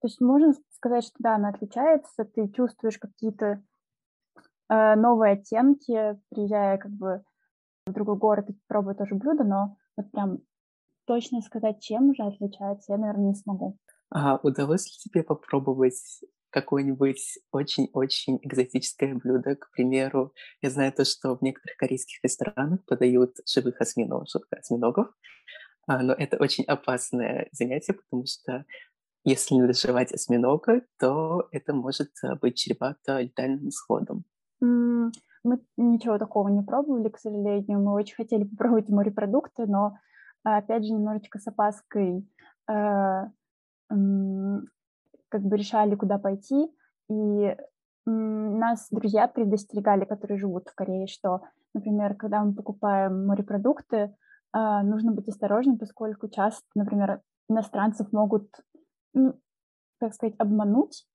То 0.00 0.08
есть 0.08 0.20
можно 0.20 0.52
сказать, 0.70 1.04
что 1.04 1.14
да, 1.18 1.36
она 1.36 1.48
отличается, 1.48 2.24
ты 2.24 2.48
чувствуешь 2.48 2.98
какие-то 2.98 3.62
э, 4.68 4.94
новые 4.96 5.34
оттенки, 5.34 6.18
приезжая 6.30 6.76
как 6.78 6.90
бы 6.90 7.22
в 7.86 7.92
другой 7.92 8.16
город 8.16 8.50
и 8.50 8.58
пробуя 8.66 8.94
тоже 8.94 9.14
блюдо, 9.14 9.44
но 9.44 9.76
вот 9.96 10.10
прям 10.10 10.38
точно 11.06 11.40
сказать, 11.42 11.80
чем 11.80 12.10
уже 12.10 12.22
отличается, 12.22 12.92
я, 12.92 12.98
наверное, 12.98 13.28
не 13.28 13.34
смогу. 13.34 13.78
А 14.10 14.38
удалось 14.42 14.86
ли 14.86 15.10
тебе 15.10 15.22
попробовать 15.22 16.20
какое-нибудь 16.50 17.38
очень-очень 17.50 18.38
экзотическое 18.42 19.14
блюдо. 19.14 19.56
К 19.56 19.72
примеру, 19.72 20.32
я 20.62 20.70
знаю 20.70 20.92
то, 20.92 21.04
что 21.04 21.36
в 21.36 21.42
некоторых 21.42 21.76
корейских 21.76 22.22
ресторанах 22.22 22.84
подают 22.86 23.36
живых 23.44 23.80
осьминогов, 23.80 24.28
осьминогов 24.50 25.08
а, 25.86 26.02
но 26.02 26.12
это 26.14 26.36
очень 26.38 26.64
опасное 26.64 27.48
занятие, 27.52 27.94
потому 27.94 28.24
что 28.26 28.64
если 29.24 29.54
не 29.54 29.66
доживать 29.66 30.12
осьминога, 30.12 30.82
то 30.98 31.48
это 31.50 31.74
может 31.74 32.10
а, 32.22 32.36
быть 32.36 32.56
чревато 32.56 33.20
летальным 33.20 33.68
исходом. 33.68 34.24
Мы 34.60 35.60
ничего 35.76 36.16
такого 36.18 36.48
не 36.48 36.62
пробовали, 36.62 37.10
к 37.10 37.18
сожалению. 37.18 37.80
Мы 37.80 37.92
очень 37.92 38.14
хотели 38.14 38.44
попробовать 38.44 38.88
морепродукты, 38.88 39.66
но, 39.66 39.98
опять 40.44 40.84
же, 40.84 40.92
немножечко 40.92 41.38
с 41.38 41.46
опаской 41.46 42.28
э, 42.68 43.22
как 43.88 45.42
бы 45.42 45.56
решали, 45.56 45.94
куда 45.94 46.18
пойти, 46.18 46.70
и 47.10 47.56
нас 48.06 48.88
друзья 48.90 49.28
предостерегали, 49.28 50.04
которые 50.04 50.38
живут 50.38 50.68
в 50.68 50.74
Корее, 50.74 51.06
что, 51.06 51.40
например, 51.72 52.14
когда 52.14 52.44
мы 52.44 52.54
покупаем 52.54 53.26
морепродукты, 53.26 54.14
а, 54.52 54.82
нужно 54.82 55.12
быть 55.12 55.28
осторожным, 55.28 55.78
поскольку 55.78 56.28
часто, 56.28 56.64
например, 56.74 57.20
иностранцев 57.48 58.12
могут, 58.12 58.48
ну, 59.12 59.34
так 59.98 60.14
сказать, 60.14 60.34
обмануть 60.38 61.06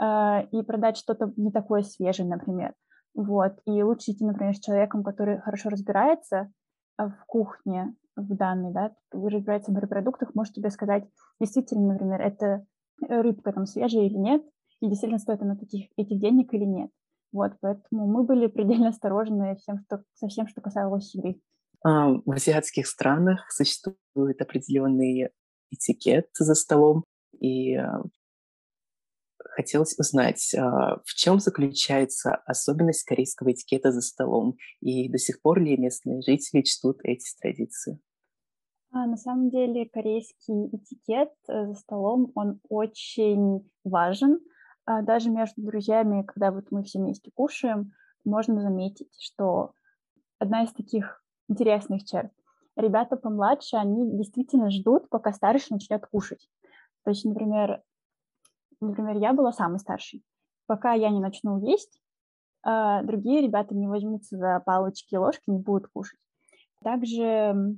а, 0.00 0.42
и 0.50 0.62
продать 0.62 0.96
что-то 0.96 1.32
не 1.36 1.52
такое 1.52 1.82
свежее, 1.82 2.28
например. 2.28 2.74
Вот. 3.14 3.58
И 3.66 3.82
лучше 3.82 4.12
идти, 4.12 4.24
например, 4.24 4.56
с 4.56 4.60
человеком, 4.60 5.04
который 5.04 5.40
хорошо 5.40 5.68
разбирается 5.68 6.50
а, 6.96 7.10
в 7.10 7.24
кухне, 7.26 7.94
в 8.20 8.36
данной, 8.36 8.72
да, 8.72 8.92
разбирается 9.12 9.70
в 9.70 9.74
морепродуктах, 9.74 10.34
может 10.34 10.54
тебе 10.54 10.70
сказать, 10.70 11.04
действительно, 11.40 11.92
например, 11.92 12.20
это 12.20 12.64
рыбка 13.00 13.52
там 13.52 13.66
свежая 13.66 14.04
или 14.04 14.16
нет, 14.16 14.42
и 14.80 14.88
действительно 14.88 15.18
стоит 15.18 15.42
она 15.42 15.56
таких, 15.56 15.90
этих 15.96 16.20
денег 16.20 16.52
или 16.52 16.64
нет. 16.64 16.90
Вот, 17.32 17.52
поэтому 17.60 18.06
мы 18.06 18.24
были 18.24 18.48
предельно 18.48 18.88
осторожны 18.88 19.56
всем, 19.56 19.78
что, 19.86 20.02
со 20.14 20.28
всем, 20.28 20.48
что 20.48 20.60
касалось 20.60 21.14
еды. 21.14 21.40
А, 21.84 22.08
в 22.08 22.30
азиатских 22.30 22.86
странах 22.86 23.50
существует 23.50 24.40
определенный 24.40 25.30
этикет 25.70 26.26
за 26.38 26.54
столом, 26.54 27.04
и 27.38 27.76
а, 27.76 28.02
хотелось 29.38 29.98
узнать, 29.98 30.54
а, 30.54 30.98
в 31.04 31.14
чем 31.14 31.38
заключается 31.38 32.34
особенность 32.34 33.04
корейского 33.04 33.52
этикета 33.52 33.92
за 33.92 34.00
столом, 34.00 34.56
и 34.80 35.08
до 35.08 35.18
сих 35.18 35.40
пор 35.40 35.60
ли 35.60 35.76
местные 35.76 36.22
жители 36.22 36.62
чтут 36.62 36.98
эти 37.04 37.26
традиции? 37.40 38.00
А, 38.92 39.06
на 39.06 39.16
самом 39.16 39.50
деле 39.50 39.88
корейский 39.88 40.68
этикет 40.72 41.32
э, 41.48 41.66
за 41.66 41.74
столом, 41.74 42.32
он 42.34 42.60
очень 42.68 43.70
важен. 43.84 44.40
А, 44.84 45.02
даже 45.02 45.30
между 45.30 45.62
друзьями, 45.62 46.22
когда 46.22 46.50
вот 46.50 46.66
мы 46.70 46.82
все 46.82 46.98
вместе 46.98 47.30
кушаем, 47.32 47.92
можно 48.24 48.60
заметить, 48.60 49.14
что 49.20 49.72
одна 50.38 50.64
из 50.64 50.72
таких 50.72 51.22
интересных 51.48 52.04
черт. 52.04 52.32
Ребята 52.76 53.16
помладше, 53.16 53.76
они 53.76 54.16
действительно 54.16 54.70
ждут, 54.70 55.08
пока 55.08 55.32
старший 55.32 55.74
начнет 55.74 56.04
кушать. 56.06 56.48
То 57.04 57.10
есть, 57.10 57.24
например, 57.24 57.82
например, 58.80 59.16
я 59.18 59.32
была 59.32 59.52
самой 59.52 59.78
старшей. 59.78 60.24
Пока 60.66 60.94
я 60.94 61.10
не 61.10 61.20
начну 61.20 61.60
есть, 61.60 62.00
а, 62.62 63.02
другие 63.02 63.42
ребята 63.42 63.74
не 63.74 63.86
возьмутся 63.86 64.36
за 64.36 64.60
палочки 64.66 65.14
и 65.14 65.18
ложки, 65.18 65.48
не 65.48 65.58
будут 65.58 65.88
кушать. 65.92 66.18
Также 66.82 67.76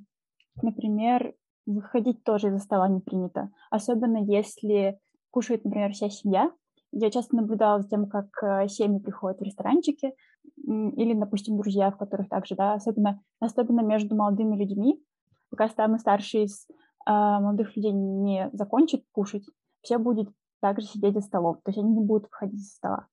Например, 0.60 1.34
выходить 1.66 2.24
тоже 2.24 2.48
из-за 2.48 2.58
стола 2.58 2.88
не 2.88 3.00
принято, 3.00 3.50
особенно 3.70 4.18
если 4.18 4.98
кушает, 5.30 5.64
например, 5.64 5.92
вся 5.92 6.10
семья. 6.10 6.50
Я 6.92 7.10
часто 7.10 7.36
наблюдала 7.36 7.80
за 7.80 7.88
тем, 7.88 8.06
как 8.08 8.26
э, 8.42 8.68
семьи 8.68 8.98
приходят 9.00 9.40
в 9.40 9.42
ресторанчики, 9.42 10.14
или, 10.56 11.14
допустим, 11.14 11.56
друзья, 11.56 11.90
в 11.90 11.96
которых 11.96 12.28
также, 12.28 12.54
да, 12.54 12.74
особенно, 12.74 13.20
особенно 13.40 13.80
между 13.80 14.14
молодыми 14.14 14.56
людьми, 14.56 15.02
пока 15.50 15.68
самый 15.68 15.98
старший 15.98 16.44
из 16.44 16.66
э, 16.68 17.10
молодых 17.10 17.74
людей 17.76 17.92
не 17.92 18.50
закончит 18.52 19.04
кушать, 19.12 19.44
все 19.80 19.98
будут 19.98 20.30
также 20.60 20.86
сидеть 20.86 21.14
за 21.14 21.20
столом, 21.20 21.56
то 21.64 21.70
есть 21.70 21.78
они 21.78 21.92
не 21.92 22.04
будут 22.04 22.24
выходить 22.24 22.62
со 22.62 22.76
стола. 22.76 23.06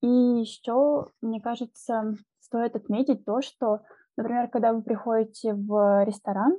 И 0.00 0.06
еще, 0.06 1.08
мне 1.20 1.40
кажется, 1.40 2.14
стоит 2.40 2.76
отметить 2.76 3.24
то, 3.24 3.40
что, 3.40 3.80
например, 4.16 4.48
когда 4.48 4.72
вы 4.72 4.82
приходите 4.82 5.54
в 5.54 6.04
ресторан, 6.04 6.56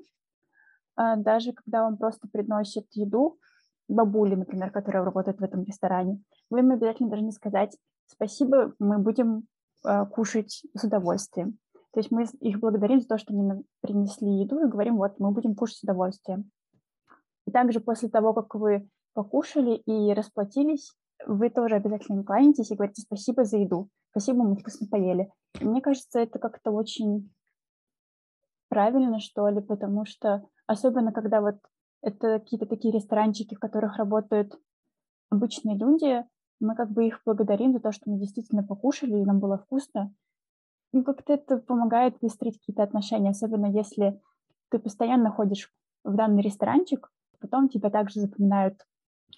а, 0.95 1.15
даже 1.15 1.53
когда 1.53 1.83
вам 1.83 1.97
просто 1.97 2.27
приносят 2.27 2.85
еду, 2.91 3.37
бабули, 3.87 4.35
например, 4.35 4.71
которые 4.71 5.03
работают 5.03 5.39
в 5.39 5.43
этом 5.43 5.63
ресторане, 5.63 6.21
вы 6.49 6.59
им 6.59 6.71
обязательно 6.71 7.09
должны 7.09 7.31
сказать 7.31 7.77
«спасибо, 8.07 8.73
мы 8.79 8.97
будем 8.97 9.43
э, 9.85 10.05
кушать 10.07 10.63
с 10.75 10.83
удовольствием». 10.83 11.59
То 11.91 11.99
есть 11.99 12.11
мы 12.11 12.25
их 12.41 12.59
благодарим 12.59 12.99
за 12.99 13.07
то, 13.07 13.17
что 13.17 13.33
они 13.33 13.63
принесли 13.81 14.27
еду 14.41 14.65
и 14.65 14.69
говорим 14.69 14.97
«вот, 14.97 15.19
мы 15.19 15.31
будем 15.31 15.55
кушать 15.55 15.77
с 15.77 15.83
удовольствием». 15.83 16.49
И 17.45 17.51
также 17.51 17.79
после 17.79 18.09
того, 18.09 18.33
как 18.33 18.55
вы 18.55 18.89
покушали 19.13 19.75
и 19.75 20.13
расплатились, 20.13 20.93
вы 21.25 21.49
тоже 21.49 21.75
обязательно 21.75 22.23
кланяетесь 22.23 22.71
и 22.71 22.75
говорите 22.75 23.01
спасибо 23.01 23.45
за 23.45 23.57
еду, 23.57 23.89
спасибо, 24.11 24.43
мы 24.43 24.55
вкусно 24.55 24.87
поели. 24.87 25.29
И 25.61 25.65
мне 25.65 25.81
кажется, 25.81 26.19
это 26.19 26.39
как-то 26.39 26.71
очень 26.71 27.31
правильно, 28.75 29.21
что 29.21 29.47
ли, 29.47 29.61
потому 29.61 30.03
что 30.05 30.43
особенно 30.67 31.13
когда 31.13 31.39
вот 31.39 31.55
это 32.01 32.39
какие-то 32.39 32.65
такие 32.65 32.93
ресторанчики, 32.93 33.55
в 33.55 33.59
которых 33.59 33.95
работают 33.95 34.59
обычные 35.29 35.77
люди, 35.77 36.25
мы 36.59 36.75
как 36.75 36.91
бы 36.91 37.07
их 37.07 37.21
благодарим 37.25 37.71
за 37.71 37.79
то, 37.79 37.93
что 37.93 38.11
мы 38.11 38.19
действительно 38.19 38.63
покушали, 38.63 39.13
и 39.13 39.25
нам 39.25 39.39
было 39.39 39.57
вкусно. 39.57 40.13
Ну, 40.91 41.05
как-то 41.05 41.33
это 41.33 41.57
помогает 41.57 42.21
выстроить 42.21 42.59
какие-то 42.59 42.83
отношения, 42.83 43.29
особенно 43.29 43.67
если 43.67 44.19
ты 44.69 44.77
постоянно 44.77 45.31
ходишь 45.31 45.73
в 46.03 46.13
данный 46.13 46.41
ресторанчик, 46.41 47.09
потом 47.39 47.69
тебя 47.69 47.89
также 47.89 48.19
запоминают 48.19 48.85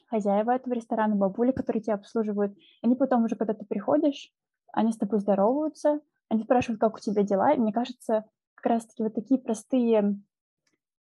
хозяева 0.08 0.50
этого 0.50 0.74
ресторана, 0.74 1.15
бабули, 1.15 1.51
которые 1.51 1.84
тебя 1.84 1.94
обслуживают. 1.94 2.58
Они 2.82 2.96
потом 2.96 3.25
уже, 3.25 3.36
когда 3.36 3.53
ты 3.53 3.65
приходишь, 3.65 4.34
они 4.74 4.91
с 4.91 4.98
тобой 4.98 5.20
здороваются, 5.20 6.00
они 6.27 6.41
спрашивают, 6.41 6.82
как 6.82 6.96
у 6.96 7.00
тебя 7.00 7.22
дела. 7.22 7.53
И 7.53 7.60
мне 7.60 7.72
кажется, 7.72 8.25
как 8.58 8.66
раз-таки 8.66 9.04
вот 9.04 9.14
такие 9.14 9.40
простые 9.40 10.20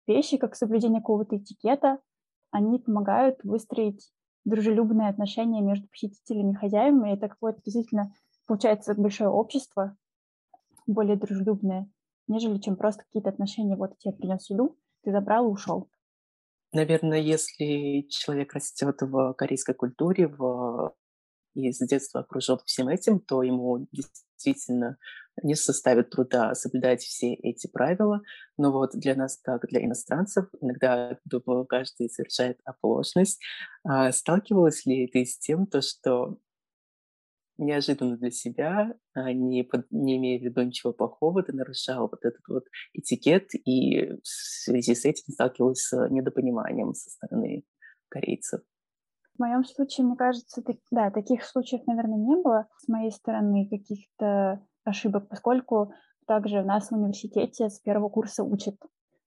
вещи, 0.06 0.38
как 0.38 0.56
соблюдение 0.56 1.00
какого-то 1.00 1.36
этикета, 1.36 1.98
они 2.50 2.78
помогают 2.78 3.42
выстроить 3.44 4.10
дружелюбные 4.44 5.08
отношения 5.08 5.60
между 5.60 5.88
посетителями 5.88 6.52
и 6.52 6.56
хозяевами. 6.56 7.10
И 7.10 7.14
это 7.14 7.28
какое-то 7.28 7.60
действительно 7.62 8.12
получается 8.46 8.94
большое 8.94 9.30
общество, 9.30 9.96
более 10.86 11.16
дружелюбное, 11.16 11.90
нежели 12.28 12.58
чем 12.58 12.76
просто 12.76 13.04
какие-то 13.04 13.30
отношения. 13.30 13.76
Вот 13.76 13.92
я 14.00 14.12
тебе 14.12 14.18
принес 14.18 14.48
еду, 14.50 14.78
ты 15.02 15.12
забрал 15.12 15.46
и 15.46 15.52
ушел. 15.52 15.90
Наверное, 16.72 17.20
если 17.20 18.06
человек 18.08 18.52
растет 18.54 19.00
в 19.00 19.34
корейской 19.34 19.74
культуре, 19.74 20.28
в 20.28 20.94
и 21.54 21.72
с 21.72 21.78
детства 21.86 22.20
окружен 22.20 22.58
всем 22.64 22.88
этим, 22.88 23.20
то 23.20 23.42
ему 23.42 23.86
действительно 23.92 24.98
не 25.42 25.54
составит 25.54 26.10
труда 26.10 26.54
соблюдать 26.54 27.02
все 27.02 27.34
эти 27.34 27.66
правила. 27.66 28.22
Но 28.56 28.72
вот 28.72 28.92
для 28.94 29.14
нас, 29.14 29.38
как 29.42 29.66
для 29.68 29.84
иностранцев, 29.84 30.46
иногда, 30.60 31.18
думаю, 31.24 31.66
каждый 31.66 32.08
совершает 32.08 32.60
оплошность. 32.64 33.40
А 33.84 34.12
сталкивалась 34.12 34.86
ли 34.86 35.06
ты 35.08 35.24
с 35.24 35.38
тем, 35.38 35.66
то, 35.66 35.80
что 35.82 36.38
неожиданно 37.58 38.16
для 38.16 38.30
себя, 38.30 38.94
а, 39.14 39.32
не, 39.32 39.62
под, 39.62 39.86
не 39.90 40.16
имея 40.16 40.40
в 40.40 40.42
виду 40.42 40.62
ничего 40.62 40.92
плохого, 40.92 41.42
ты 41.42 41.52
нарушал 41.52 42.08
вот 42.08 42.24
этот 42.24 42.42
вот 42.48 42.64
этикет, 42.92 43.50
и 43.54 44.12
в 44.12 44.26
связи 44.26 44.94
с 44.94 45.04
этим 45.04 45.32
сталкивалась 45.32 45.82
с 45.82 46.08
недопониманием 46.10 46.94
со 46.94 47.10
стороны 47.10 47.64
корейцев. 48.08 48.60
В 49.36 49.40
моем 49.40 49.64
случае, 49.64 50.06
мне 50.06 50.16
кажется, 50.16 50.62
так, 50.62 50.76
да, 50.90 51.10
таких 51.10 51.44
случаев, 51.44 51.86
наверное, 51.86 52.18
не 52.18 52.36
было 52.40 52.68
с 52.78 52.88
моей 52.88 53.10
стороны 53.10 53.68
каких-то 53.68 54.64
ошибок, 54.84 55.28
поскольку 55.28 55.92
также 56.26 56.62
нас 56.62 56.90
в 56.90 56.94
университете 56.94 57.68
с 57.68 57.80
первого 57.80 58.08
курса 58.08 58.44
учат, 58.44 58.76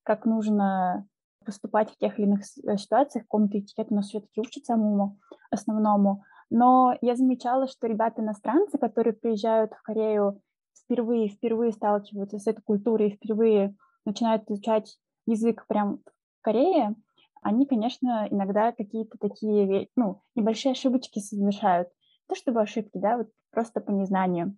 как 0.04 0.26
нужно 0.26 1.08
поступать 1.46 1.91
в 1.91 1.98
тех 1.98 2.17
или 2.20 2.26
иных 2.26 2.41
э, 2.41 2.78
ситуациях, 2.78 3.24
какому-то 3.26 3.60
этикету 3.60 3.93
нас 3.93 4.08
все-таки 4.08 4.41
учат 4.41 4.65
самому 4.65 5.17
основному. 5.50 6.24
Но 6.50 6.98
я 7.02 7.15
замечала, 7.15 7.67
что 7.67 7.88
ребята-иностранцы, 7.88 8.78
которые 8.78 9.13
приезжают 9.13 9.74
в 9.74 9.82
Корею 9.82 10.41
впервые, 10.84 11.30
впервые 11.30 11.72
сталкиваются 11.72 12.39
с 12.39 12.48
этой 12.48 12.62
культурой, 12.62 13.12
впервые 13.12 13.76
начинают 14.06 14.50
изучать 14.50 14.98
язык 15.26 15.65
прям 15.67 16.00
в 16.39 16.41
Корее, 16.41 16.96
они, 17.41 17.65
конечно, 17.65 18.28
иногда 18.30 18.72
какие-то 18.72 19.17
такие, 19.17 19.89
ну, 19.96 20.22
небольшие 20.36 20.74
ошибочки 20.74 21.20
совершают. 21.20 21.89
То 22.28 22.36
чтобы 22.36 22.62
ошибки, 22.62 22.98
да, 22.98 23.17
вот 23.17 23.30
просто 23.52 23.80
по 23.80 23.91
незнанию. 23.91 24.58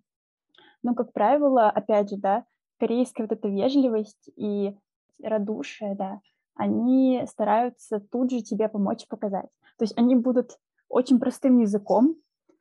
Но, 0.82 0.94
как 0.94 1.12
правило, 1.12 1.68
опять 1.68 2.10
же, 2.10 2.16
да, 2.16 2.44
корейская 2.78 3.24
вот 3.24 3.32
эта 3.32 3.48
вежливость 3.48 4.30
и 4.36 4.76
радушие, 5.22 5.94
да, 5.94 6.20
они 6.54 7.22
стараются 7.26 8.00
тут 8.00 8.30
же 8.30 8.42
тебе 8.42 8.68
помочь 8.68 9.06
показать. 9.08 9.48
То 9.78 9.84
есть 9.84 9.96
они 9.96 10.16
будут 10.16 10.58
очень 10.88 11.18
простым 11.18 11.58
языком 11.58 12.16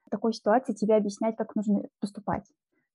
в 0.05 0.09
такой 0.09 0.33
ситуации 0.33 0.73
тебе 0.73 0.95
объяснять, 0.95 1.35
как 1.35 1.55
нужно 1.55 1.83
поступать. 1.99 2.45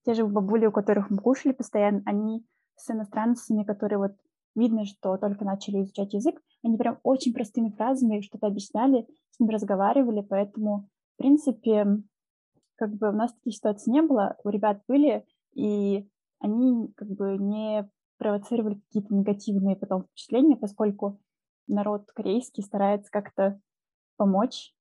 Те 0.04 0.14
же 0.14 0.26
бабули, 0.26 0.66
у 0.66 0.72
которых 0.72 1.10
мы 1.10 1.18
кушали 1.18 1.52
постоянно, 1.52 2.02
они 2.04 2.44
с 2.76 2.90
иностранцами, 2.90 3.64
которые 3.64 3.98
вот 3.98 4.12
видно, 4.54 4.84
что 4.84 5.16
только 5.16 5.44
начали 5.44 5.82
изучать 5.82 6.12
язык, 6.14 6.40
они 6.62 6.76
прям 6.76 6.98
очень 7.02 7.32
простыми 7.32 7.70
фразами 7.70 8.20
что-то 8.20 8.46
объясняли, 8.46 9.06
с 9.30 9.40
ним 9.40 9.50
разговаривали, 9.50 10.20
поэтому, 10.22 10.88
в 11.14 11.18
принципе, 11.18 11.86
как 12.76 12.94
бы 12.94 13.08
у 13.10 13.12
нас 13.12 13.32
таких 13.34 13.54
ситуаций 13.56 13.92
не 13.92 14.02
было, 14.02 14.36
у 14.44 14.48
ребят 14.50 14.82
были, 14.88 15.26
и 15.54 16.08
они 16.40 16.92
как 16.96 17.08
бы 17.08 17.36
не 17.38 17.90
провоцировали 18.18 18.76
какие-то 18.76 19.14
негативные 19.14 19.76
потом 19.76 20.04
впечатления, 20.04 20.56
поскольку 20.56 21.20
народ 21.66 22.10
корейский 22.12 22.62
старается 22.62 23.10
как-то 23.10 23.60
помочь, 24.16 24.74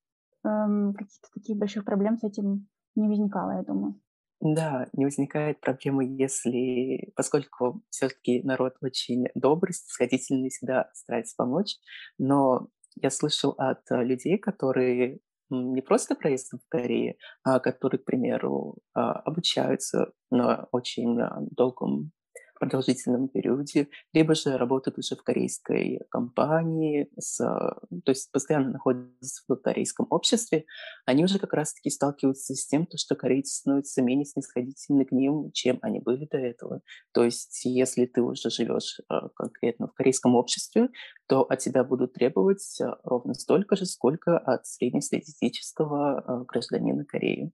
эм, 0.46 0.94
каких-то 0.94 1.30
таких 1.34 1.58
больших 1.58 1.86
проблем 1.86 2.18
с 2.18 2.24
этим 2.24 2.70
не 2.96 3.08
возникало, 3.10 3.52
я 3.58 3.64
думаю. 3.64 4.02
Да, 4.42 4.88
не 4.94 5.06
возникает 5.06 5.62
проблемы, 5.62 6.04
если, 6.06 7.14
поскольку 7.16 7.82
все-таки 7.90 8.42
народ 8.44 8.76
очень 8.82 9.28
добрый, 9.36 9.74
снисходительный, 9.74 10.50
всегда 10.50 10.90
старается 10.94 11.36
помочь, 11.38 11.76
но 12.18 12.68
я 12.96 13.10
слышал 13.10 13.52
от 13.58 13.90
людей, 13.90 14.38
которые 14.38 15.20
не 15.50 15.82
просто 15.82 16.16
проездом 16.16 16.60
в 16.60 16.70
Корее, 16.70 17.18
а 17.44 17.60
которые, 17.60 18.00
к 18.00 18.06
примеру, 18.06 18.78
а, 18.94 19.14
обучаются 19.14 20.14
на 20.32 20.68
очень 20.72 21.20
а, 21.20 21.40
долгом 21.52 22.12
продолжительном 22.64 23.28
периоде, 23.28 23.90
либо 24.14 24.36
же 24.36 24.58
работают 24.58 24.98
уже 24.98 25.18
в 25.18 25.24
корейской 25.24 26.00
компании, 26.10 27.10
с, 27.20 27.38
то 27.38 28.10
есть 28.10 28.32
постоянно 28.32 28.72
находятся 28.72 29.44
в 29.50 29.56
корейском 29.58 30.08
обществе, 30.10 30.64
они 31.06 31.26
уже 31.26 31.40
как 31.40 31.52
раз-таки 31.54 31.90
сталкиваются 31.90 32.56
с 32.56 32.66
тем, 32.66 32.88
что 32.96 33.16
корейцы 33.16 33.58
становятся 33.58 34.02
менее 34.02 34.26
снисходительны 34.26 35.04
к 35.04 35.12
ним, 35.12 35.52
чем 35.52 35.78
они 35.82 36.00
были 36.00 36.26
до 36.26 36.38
этого. 36.38 36.80
То 37.14 37.26
есть 37.26 37.66
если 37.66 38.06
ты 38.06 38.22
уже 38.22 38.50
живешь 38.50 39.02
а, 39.10 39.28
конкретно 39.30 39.88
в 39.88 39.94
корейском 39.94 40.36
обществе, 40.36 40.90
то 41.28 41.42
от 41.42 41.60
тебя 41.60 41.84
будут 41.84 42.14
требовать 42.14 42.80
а, 42.80 42.98
ровно 43.04 43.34
столько 43.34 43.76
же, 43.76 43.86
сколько 43.86 44.38
от 44.38 44.66
среднестатистического 44.66 46.20
а, 46.20 46.44
гражданина 46.46 47.04
Кореи. 47.04 47.52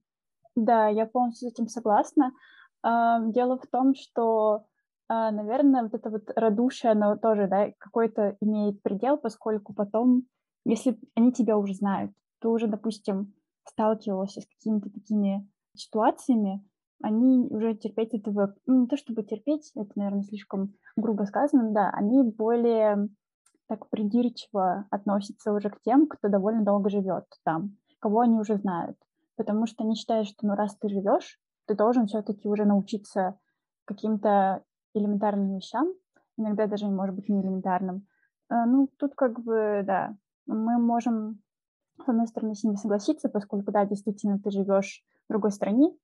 Да, 0.54 0.86
я 0.86 1.06
полностью 1.06 1.48
с 1.48 1.52
этим 1.52 1.66
согласна. 1.66 2.32
Дело 2.82 3.58
в 3.58 3.66
том, 3.70 3.94
что 3.94 4.64
наверное, 5.10 5.82
вот 5.82 5.94
это 5.94 6.08
вот 6.08 6.30
радушие, 6.36 6.92
оно 6.92 7.16
тоже, 7.16 7.48
да, 7.48 7.72
какой-то 7.78 8.36
имеет 8.40 8.80
предел, 8.82 9.16
поскольку 9.16 9.74
потом, 9.74 10.22
если 10.64 10.98
они 11.16 11.32
тебя 11.32 11.58
уже 11.58 11.74
знают, 11.74 12.12
ты 12.40 12.48
уже, 12.48 12.68
допустим, 12.68 13.34
сталкивался 13.66 14.40
с 14.40 14.46
какими-то 14.46 14.88
такими 14.90 15.48
ситуациями, 15.74 16.64
они 17.02 17.46
уже 17.50 17.74
терпеть 17.74 18.14
этого, 18.14 18.54
ну, 18.66 18.82
не 18.82 18.86
то 18.86 18.96
чтобы 18.96 19.22
терпеть, 19.22 19.72
это, 19.74 19.90
наверное, 19.96 20.22
слишком 20.22 20.74
грубо 20.96 21.24
сказано, 21.24 21.72
да, 21.72 21.90
они 21.90 22.22
более 22.22 23.08
так 23.66 23.88
придирчиво 23.88 24.86
относятся 24.90 25.52
уже 25.52 25.70
к 25.70 25.80
тем, 25.80 26.06
кто 26.06 26.28
довольно 26.28 26.64
долго 26.64 26.90
живет 26.90 27.24
там, 27.44 27.76
кого 28.00 28.20
они 28.20 28.38
уже 28.38 28.56
знают. 28.56 28.96
Потому 29.36 29.66
что 29.66 29.84
они 29.84 29.94
считают, 29.94 30.28
что 30.28 30.46
ну 30.46 30.54
раз 30.54 30.76
ты 30.76 30.88
живешь, 30.88 31.40
ты 31.66 31.74
должен 31.74 32.06
все-таки 32.06 32.48
уже 32.48 32.64
научиться 32.64 33.38
каким-то 33.86 34.62
элементарным 34.94 35.56
вещам, 35.56 35.88
иногда 36.36 36.66
даже, 36.66 36.86
может 36.88 37.14
быть, 37.14 37.28
не 37.28 37.40
элементарным. 37.40 38.06
А, 38.48 38.66
ну, 38.66 38.88
тут 38.98 39.14
как 39.14 39.40
бы, 39.40 39.82
да, 39.84 40.16
мы 40.46 40.78
можем, 40.78 41.40
с 42.04 42.08
одной 42.08 42.26
стороны, 42.26 42.54
с 42.54 42.64
ними 42.64 42.76
согласиться, 42.76 43.28
поскольку, 43.28 43.72
да, 43.72 43.84
действительно, 43.86 44.38
ты 44.38 44.50
живешь 44.50 45.04
в 45.28 45.32
другой 45.32 45.52
стране, 45.52 45.94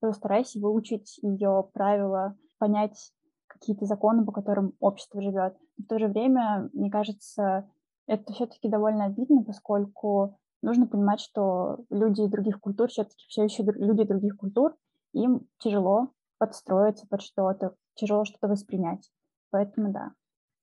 то 0.00 0.12
старайся 0.12 0.60
выучить 0.60 1.18
ее 1.22 1.68
правила, 1.72 2.36
понять 2.58 3.12
какие-то 3.46 3.86
законы, 3.86 4.24
по 4.24 4.32
которым 4.32 4.74
общество 4.80 5.20
живет. 5.20 5.56
В 5.78 5.86
то 5.86 5.98
же 5.98 6.08
время, 6.08 6.70
мне 6.72 6.90
кажется, 6.90 7.68
это 8.06 8.32
все-таки 8.32 8.68
довольно 8.68 9.04
обидно, 9.04 9.44
поскольку 9.44 10.38
нужно 10.62 10.86
понимать, 10.86 11.20
что 11.20 11.84
люди 11.90 12.26
других 12.26 12.60
культур 12.60 12.88
все-таки 12.88 13.24
все 13.28 13.44
еще 13.44 13.62
люди 13.62 14.04
других 14.04 14.36
культур, 14.36 14.76
им 15.12 15.46
тяжело 15.58 16.10
подстроиться 16.42 17.06
под 17.06 17.22
что-то, 17.22 17.76
тяжело 17.94 18.24
что-то 18.24 18.48
воспринять. 18.48 19.08
Поэтому 19.50 19.92
да, 19.92 20.12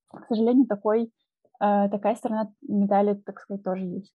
к 0.09 0.27
сожалению, 0.27 0.67
такой, 0.67 1.03
э, 1.03 1.89
такая 1.89 2.15
сторона 2.15 2.53
медали, 2.61 3.13
так 3.13 3.39
сказать, 3.39 3.63
тоже 3.63 3.85
есть. 3.85 4.13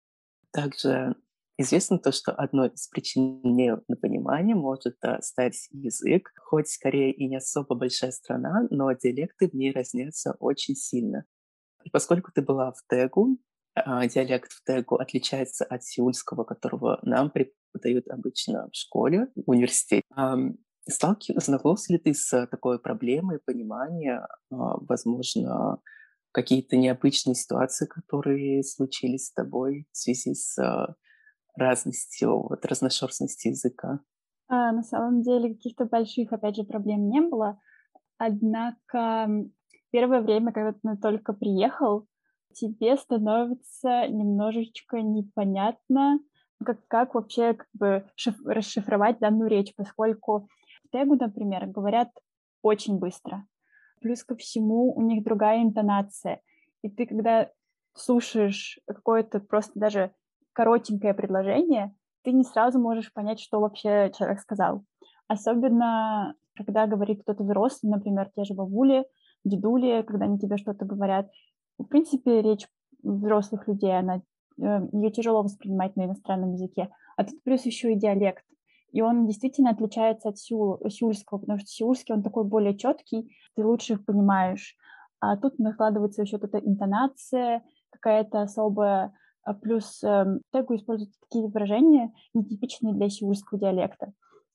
Также 0.50 1.16
известно 1.60 2.00
то, 2.00 2.12
что 2.12 2.32
одной 2.32 2.70
из 2.70 2.88
причин 2.88 3.42
непонимания 3.44 4.56
может 4.56 4.98
э, 5.04 5.22
стать 5.22 5.68
язык. 5.70 6.32
Хоть 6.38 6.76
Корея 6.78 7.14
и 7.14 7.28
не 7.28 7.36
особо 7.36 7.76
большая 7.76 8.12
страна, 8.12 8.68
но 8.72 8.92
диалекты 8.94 9.48
в 9.48 9.54
ней 9.54 9.72
разнятся 9.72 10.36
очень 10.40 10.76
сильно. 10.76 11.26
И 11.84 11.92
поскольку 11.92 12.32
ты 12.32 12.42
была 12.42 12.72
в 12.72 12.82
Тегу, 12.90 13.38
а, 13.76 14.08
диалект 14.08 14.52
в 14.52 14.64
Тегу 14.64 14.96
отличается 14.96 15.64
от 15.64 15.84
сеульского, 15.84 16.44
которого 16.44 16.98
нам 17.04 17.30
преподают 17.30 18.10
обычно 18.10 18.68
в 18.72 18.76
школе, 18.76 19.28
в 19.36 19.52
университете. 19.52 20.02
Сталкивался 20.90 21.94
ли 21.94 22.00
ты 22.00 22.14
с 22.14 22.48
такой 22.48 22.80
проблемой 22.80 23.40
понимания, 23.40 24.28
а, 24.50 24.78
возможно, 24.80 25.78
какие-то 26.32 26.78
необычные 26.78 27.36
ситуации, 27.36 27.86
которые 27.86 28.64
случились 28.64 29.28
с 29.28 29.34
тобой 29.34 29.88
в 29.92 29.98
связи 29.98 30.34
с 30.34 30.58
а, 30.58 30.96
разностью, 31.56 32.42
вот, 32.50 32.66
разношерстностью 32.66 33.52
языка? 33.52 34.00
А, 34.48 34.72
на 34.72 34.84
самом 34.84 35.22
деле 35.22 35.54
каких-то 35.54 35.86
больших, 35.86 36.34
опять 36.34 36.56
же, 36.56 36.64
проблем 36.64 37.10
не 37.10 37.22
было. 37.22 37.60
Однако 38.18 39.30
первое 39.92 40.22
время, 40.22 40.52
когда 40.52 40.74
ты 40.74 40.98
только 41.02 41.34
приехал, 41.34 42.08
тебе 42.54 42.98
становится 42.98 44.08
немножечко 44.08 45.02
непонятно, 45.02 46.20
как, 46.64 46.86
как 46.88 47.16
вообще 47.16 47.54
как 47.54 47.68
бы 47.74 48.06
шиф, 48.16 48.36
расшифровать 48.46 49.20
данную 49.20 49.50
речь, 49.50 49.74
поскольку 49.76 50.50
в 50.92 50.98
Тегу, 50.98 51.16
например, 51.16 51.68
говорят 51.68 52.10
очень 52.62 53.00
быстро. 53.00 53.46
Плюс 54.02 54.24
ко 54.24 54.36
всему 54.36 54.94
у 54.94 55.02
них 55.02 55.24
другая 55.24 55.64
интонация. 55.64 56.42
И 56.82 56.90
ты, 56.90 57.06
когда 57.06 57.50
слушаешь 57.94 58.80
какое-то 58.88 59.40
просто 59.40 59.80
даже 59.80 60.12
коротенькое 60.54 61.14
предложение, 61.14 61.96
ты 62.24 62.32
не 62.32 62.44
сразу 62.44 62.80
можешь 62.80 63.14
понять, 63.14 63.40
что 63.40 63.60
вообще 63.60 64.12
человек 64.18 64.40
сказал. 64.40 64.84
Особенно, 65.28 66.36
когда 66.56 66.88
говорит 66.88 67.22
кто-то 67.22 67.44
взрослый, 67.44 67.92
например, 67.92 68.30
те 68.36 68.44
же 68.44 68.54
бабули, 68.54 69.06
дедули, 69.44 70.04
когда 70.06 70.26
они 70.26 70.40
тебе 70.40 70.58
что-то 70.58 70.86
говорят. 70.86 71.30
В 71.78 71.86
принципе, 71.86 72.42
речь 72.42 72.68
взрослых 73.02 73.68
людей, 73.68 73.98
она, 73.98 74.18
э, 74.18 74.88
ее 74.92 75.12
тяжело 75.12 75.42
воспринимать 75.42 75.96
на 75.96 76.06
иностранном 76.06 76.54
языке. 76.54 76.90
А 77.16 77.24
тут 77.24 77.42
плюс 77.44 77.66
еще 77.66 77.94
и 77.94 78.00
диалект. 78.00 78.44
И 78.92 79.02
он 79.02 79.26
действительно 79.26 79.72
отличается 79.72 80.30
от 80.30 80.38
сеул, 80.38 80.80
сеульского, 80.90 81.40
потому 81.40 81.60
что 81.60 81.68
сеульский, 81.68 82.14
он 82.14 82.24
такой 82.24 82.44
более 82.44 82.78
четкий, 82.78 83.36
ты 83.56 83.66
лучше 83.66 83.94
их 83.94 84.06
понимаешь. 84.06 84.76
А 85.20 85.38
тут 85.38 85.60
накладывается 85.60 86.24
еще 86.24 86.38
эта 86.38 86.58
интонация, 86.60 87.64
какая-то 87.92 88.42
особая, 88.42 89.14
а 89.44 89.54
плюс 89.54 90.04
э, 90.04 90.40
тегу 90.52 90.76
используют 90.76 91.12
такие 91.22 91.48
выражения, 91.48 92.14
нетипичные 92.34 92.94
для 92.94 93.10
сеульского 93.10 93.60
диалекта. 93.60 94.14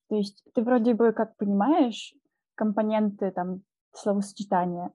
То 0.08 0.16
есть 0.16 0.44
ты 0.54 0.62
вроде 0.62 0.94
бы 0.94 1.12
как 1.12 1.36
понимаешь 1.36 2.14
компоненты 2.54 3.30
там 3.30 3.62
словосочетания, 3.92 4.86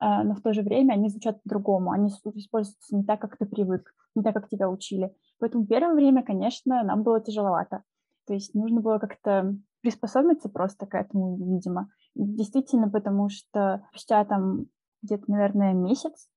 э, 0.00 0.22
но 0.24 0.34
в 0.34 0.42
то 0.42 0.52
же 0.52 0.62
время 0.62 0.94
они 0.94 1.08
звучат 1.08 1.42
по-другому, 1.42 1.92
они 1.92 2.08
используются 2.08 2.96
не 2.96 3.04
так, 3.04 3.20
как 3.20 3.36
ты 3.36 3.46
привык, 3.46 3.94
не 4.14 4.22
так, 4.22 4.34
как 4.34 4.48
тебя 4.48 4.68
учили. 4.68 5.14
Поэтому 5.38 5.66
первое 5.66 5.94
время, 5.94 6.22
конечно, 6.22 6.82
нам 6.82 7.02
было 7.02 7.20
тяжеловато. 7.20 7.82
То 8.30 8.34
есть 8.34 8.54
нужно 8.54 8.80
было 8.80 8.98
как-то 8.98 9.56
приспособиться 9.80 10.48
просто 10.48 10.86
к 10.86 10.94
этому, 10.94 11.36
видимо. 11.36 11.90
Действительно, 12.14 12.88
потому 12.88 13.28
что 13.28 13.84
спустя 13.90 14.24
там 14.24 14.66
где-то, 15.02 15.24
наверное, 15.26 15.74
месяц, 15.74 16.28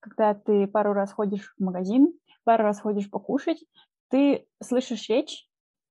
когда 0.00 0.32
ты 0.32 0.66
пару 0.66 0.94
раз 0.94 1.12
ходишь 1.12 1.54
в 1.58 1.62
магазин, 1.62 2.10
пару 2.44 2.64
раз 2.64 2.80
ходишь 2.80 3.10
покушать, 3.10 3.62
ты 4.08 4.46
слышишь 4.62 5.10
речь, 5.10 5.46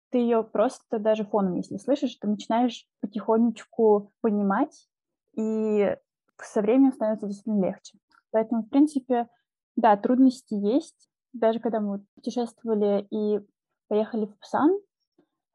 ты 0.10 0.18
ее 0.18 0.44
просто 0.44 0.98
даже 0.98 1.26
фоном, 1.26 1.58
если 1.58 1.78
слышишь, 1.78 2.16
ты 2.16 2.28
начинаешь 2.28 2.88
потихонечку 3.00 4.12
понимать, 4.22 4.90
и 5.38 5.96
со 6.42 6.62
временем 6.62 6.92
становится 6.92 7.28
действительно 7.28 7.68
легче. 7.68 8.00
Поэтому, 8.32 8.64
в 8.64 8.70
принципе, 8.70 9.28
да, 9.76 9.96
трудности 9.96 10.56
есть. 10.56 11.08
Даже 11.34 11.60
когда 11.60 11.82
мы 11.82 12.04
путешествовали 12.16 13.06
и 13.12 13.46
поехали 13.90 14.26
в 14.26 14.36
Пусан, 14.40 14.72
э, 14.72 14.91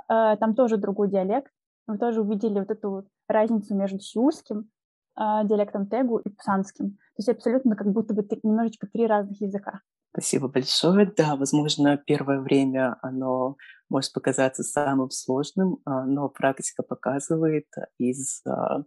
там 0.09 0.55
тоже 0.55 0.77
другой 0.77 1.09
диалект. 1.09 1.51
Мы 1.87 1.99
тоже 1.99 2.21
увидели 2.21 2.59
вот 2.59 2.71
эту 2.71 3.09
разницу 3.29 3.75
между 3.75 4.01
сиульским 4.01 4.71
э, 5.19 5.23
диалектом 5.45 5.87
тегу 5.88 6.19
и 6.19 6.29
пусанским. 6.29 6.90
То 6.90 7.19
есть 7.19 7.29
абсолютно 7.29 7.77
как 7.77 7.88
будто 7.92 8.14
бы 8.14 8.27
немножечко 8.42 8.87
три 8.87 9.07
разных 9.07 9.40
языка. 9.40 9.81
Спасибо 10.12 10.49
большое. 10.49 11.12
Да, 11.16 11.37
возможно, 11.37 11.97
первое 11.99 12.40
время 12.40 12.97
оно 13.03 13.57
может 13.88 14.12
показаться 14.12 14.62
самым 14.62 15.11
сложным, 15.11 15.79
а, 15.85 16.07
но 16.07 16.29
практика 16.29 16.83
показывает 16.83 17.66
из 17.99 18.42
а, 18.47 18.85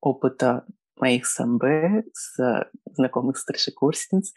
опыта 0.00 0.64
моих 0.96 1.26
самбе, 1.26 2.04
с 2.12 2.68
знакомых 2.84 3.36
старшекурсниц, 3.38 4.32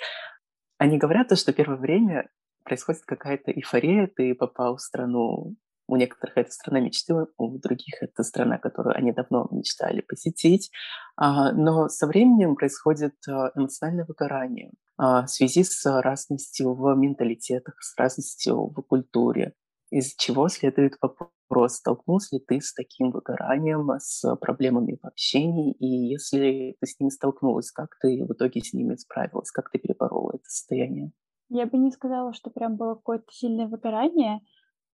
они 0.77 0.97
говорят 0.97 1.27
то, 1.27 1.35
что 1.35 1.53
первое 1.53 1.77
время 1.77 2.29
происходит 2.63 3.03
какая-то 3.05 3.51
эйфория, 3.51 4.07
ты 4.07 4.33
попал 4.33 4.77
в 4.77 4.81
страну, 4.81 5.55
у 5.87 5.95
некоторых 5.95 6.37
это 6.37 6.51
страна 6.51 6.79
мечты, 6.79 7.13
у 7.37 7.57
других 7.59 8.01
это 8.01 8.23
страна, 8.23 8.57
которую 8.57 8.95
они 8.95 9.11
давно 9.11 9.47
мечтали 9.51 10.01
посетить, 10.01 10.71
а, 11.15 11.51
но 11.51 11.89
со 11.89 12.07
временем 12.07 12.55
происходит 12.55 13.15
эмоциональное 13.27 14.05
выгорание. 14.05 14.71
А, 14.97 15.25
в 15.25 15.29
связи 15.29 15.63
с 15.63 15.85
разностью 16.01 16.73
в 16.73 16.95
менталитетах, 16.95 17.75
с 17.81 17.97
разностью 17.97 18.67
в 18.67 18.81
культуре, 18.83 19.53
из 19.89 20.15
чего 20.15 20.47
следует 20.49 20.93
вопрос, 21.01 21.75
столкнулся 21.75 22.35
ли 22.35 22.41
ты 22.41 22.61
с 22.61 22.73
таким 22.73 23.11
выгоранием, 23.11 23.89
с 23.99 24.35
проблемами 24.37 24.97
в 25.01 25.05
общении, 25.05 25.73
и 25.73 25.85
если 25.85 26.75
ты 26.79 26.87
с 26.87 26.99
ними 26.99 27.09
столкнулась, 27.09 27.71
как 27.71 27.89
ты 28.01 28.25
в 28.25 28.33
итоге 28.33 28.61
с 28.61 28.73
ними 28.73 28.95
справилась, 28.95 29.51
как 29.51 29.69
ты 29.69 29.77
переборола 29.77 30.31
это 30.33 30.45
состояние? 30.45 31.11
Я 31.49 31.67
бы 31.67 31.77
не 31.77 31.91
сказала, 31.91 32.33
что 32.33 32.49
прям 32.49 32.77
было 32.77 32.95
какое-то 32.95 33.25
сильное 33.29 33.67
выгорание, 33.67 34.39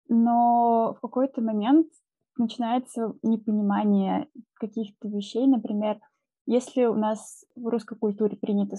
но 0.08 0.94
в 0.96 1.00
какой-то 1.00 1.40
момент 1.40 1.88
начинается 2.36 3.14
непонимание 3.22 4.28
каких-то 4.54 5.08
вещей. 5.08 5.46
Например, 5.46 5.98
если 6.46 6.84
у 6.84 6.94
нас 6.94 7.44
в 7.56 7.66
русской 7.66 7.98
культуре 7.98 8.36
принято 8.36 8.76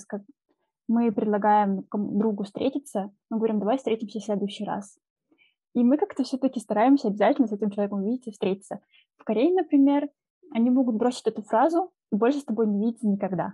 мы 0.87 1.11
предлагаем 1.11 1.85
другу 1.93 2.43
встретиться, 2.43 3.11
мы 3.29 3.37
говорим, 3.37 3.59
давай 3.59 3.77
встретимся 3.77 4.19
в 4.19 4.23
следующий 4.23 4.65
раз. 4.65 4.97
И 5.75 5.83
мы 5.83 5.97
как-то 5.97 6.23
все-таки 6.23 6.59
стараемся 6.59 7.09
обязательно 7.09 7.47
с 7.47 7.51
этим 7.51 7.69
человеком 7.69 7.99
увидеть 7.99 8.27
и 8.27 8.31
встретиться. 8.31 8.79
В 9.17 9.23
Корее, 9.23 9.53
например, 9.53 10.09
они 10.51 10.71
могут 10.71 10.95
бросить 10.95 11.27
эту 11.27 11.43
фразу 11.43 11.91
и 12.11 12.15
больше 12.15 12.39
с 12.39 12.43
тобой 12.43 12.65
не 12.65 12.79
видеться 12.79 13.07
никогда. 13.07 13.53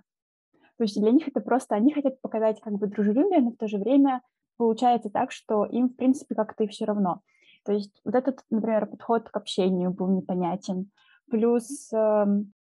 То 0.77 0.83
есть 0.83 0.99
для 0.99 1.11
них 1.11 1.27
это 1.27 1.41
просто, 1.41 1.75
они 1.75 1.93
хотят 1.93 2.21
показать 2.21 2.61
как 2.61 2.73
бы 2.73 2.87
дружелюбие, 2.87 3.41
но 3.41 3.51
в 3.51 3.57
то 3.57 3.67
же 3.67 3.77
время 3.77 4.21
получается 4.57 5.09
так, 5.09 5.31
что 5.31 5.65
им, 5.65 5.89
в 5.89 5.95
принципе, 5.95 6.35
как-то 6.35 6.63
и 6.63 6.67
все 6.67 6.85
равно. 6.85 7.21
То 7.65 7.73
есть 7.73 7.99
вот 8.05 8.15
этот, 8.15 8.43
например, 8.49 8.85
подход 8.85 9.29
к 9.29 9.35
общению 9.35 9.91
был 9.91 10.07
непонятен. 10.07 10.91
Плюс 11.29 11.91
э, 11.91 12.25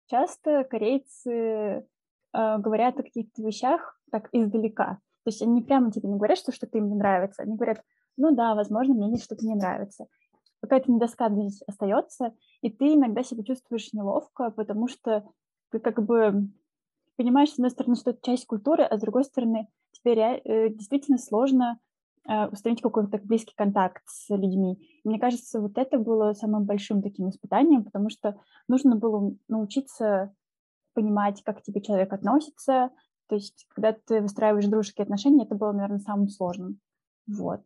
часто 0.07 0.65
корейцы 0.65 1.31
э, 1.31 1.83
говорят 2.33 2.99
о 3.01 3.03
каких-то 3.03 3.43
вещах 3.43 4.01
так 4.11 4.29
издалека. 4.33 4.99
То 5.25 5.29
есть 5.29 5.43
они 5.43 5.63
прямо 5.63 5.91
тебе 5.91 6.09
не 6.09 6.17
говорят, 6.17 6.39
что 6.39 6.53
что-то 6.53 6.79
им 6.79 6.89
не 6.89 6.95
нравится. 6.95 7.43
Они 7.43 7.57
говорят, 7.57 7.83
ну 8.17 8.35
да, 8.35 8.55
возможно, 8.55 8.95
мне 8.95 9.19
что-то 9.19 9.45
не 9.45 9.55
нравится. 9.55 10.07
Какая-то 10.61 10.93
недосказанность 10.93 11.63
остается, 11.67 12.33
и 12.63 12.71
ты 12.71 12.95
иногда 12.95 13.23
себя 13.23 13.43
чувствуешь 13.43 13.93
неловко, 13.93 14.51
потому 14.51 14.89
что 14.89 15.25
ты 15.71 15.79
как 15.79 16.03
бы 16.03 16.49
понимаешь, 17.17 17.51
с 17.51 17.55
одной 17.55 17.71
стороны, 17.71 17.97
что 17.97 18.11
это 18.11 18.21
часть 18.23 18.47
культуры, 18.47 18.85
а 18.85 18.97
с 18.97 19.01
другой 19.01 19.25
стороны, 19.25 19.69
тебе 19.93 20.15
э, 20.15 20.69
действительно 20.71 21.19
сложно 21.19 21.79
установить 22.27 22.83
какой-то 22.83 23.19
близкий 23.23 23.55
контакт 23.55 24.03
с 24.07 24.31
людьми. 24.35 24.79
Мне 25.05 25.19
кажется, 25.19 25.61
вот 25.61 25.77
это 25.77 25.99
было 25.99 26.33
самым 26.33 26.65
большим 26.65 27.03
таким 27.03 27.29
испытанием, 27.29 27.85
потому 27.85 28.09
что 28.09 28.37
нужно 28.69 28.97
было 28.97 29.35
научиться 29.49 30.35
понимать, 30.95 31.43
как 31.43 31.59
к 31.59 31.63
тебе 31.63 31.83
человек 31.83 32.13
относится. 32.13 32.91
То 33.29 33.35
есть, 33.35 33.67
когда 33.75 33.93
ты 33.93 34.21
выстраиваешь 34.21 34.67
дружеские 34.67 35.03
отношения, 35.03 35.45
это 35.45 35.55
было, 35.55 35.73
наверное, 35.73 35.99
самым 35.99 36.29
сложным. 36.29 36.79
Вот. 37.27 37.63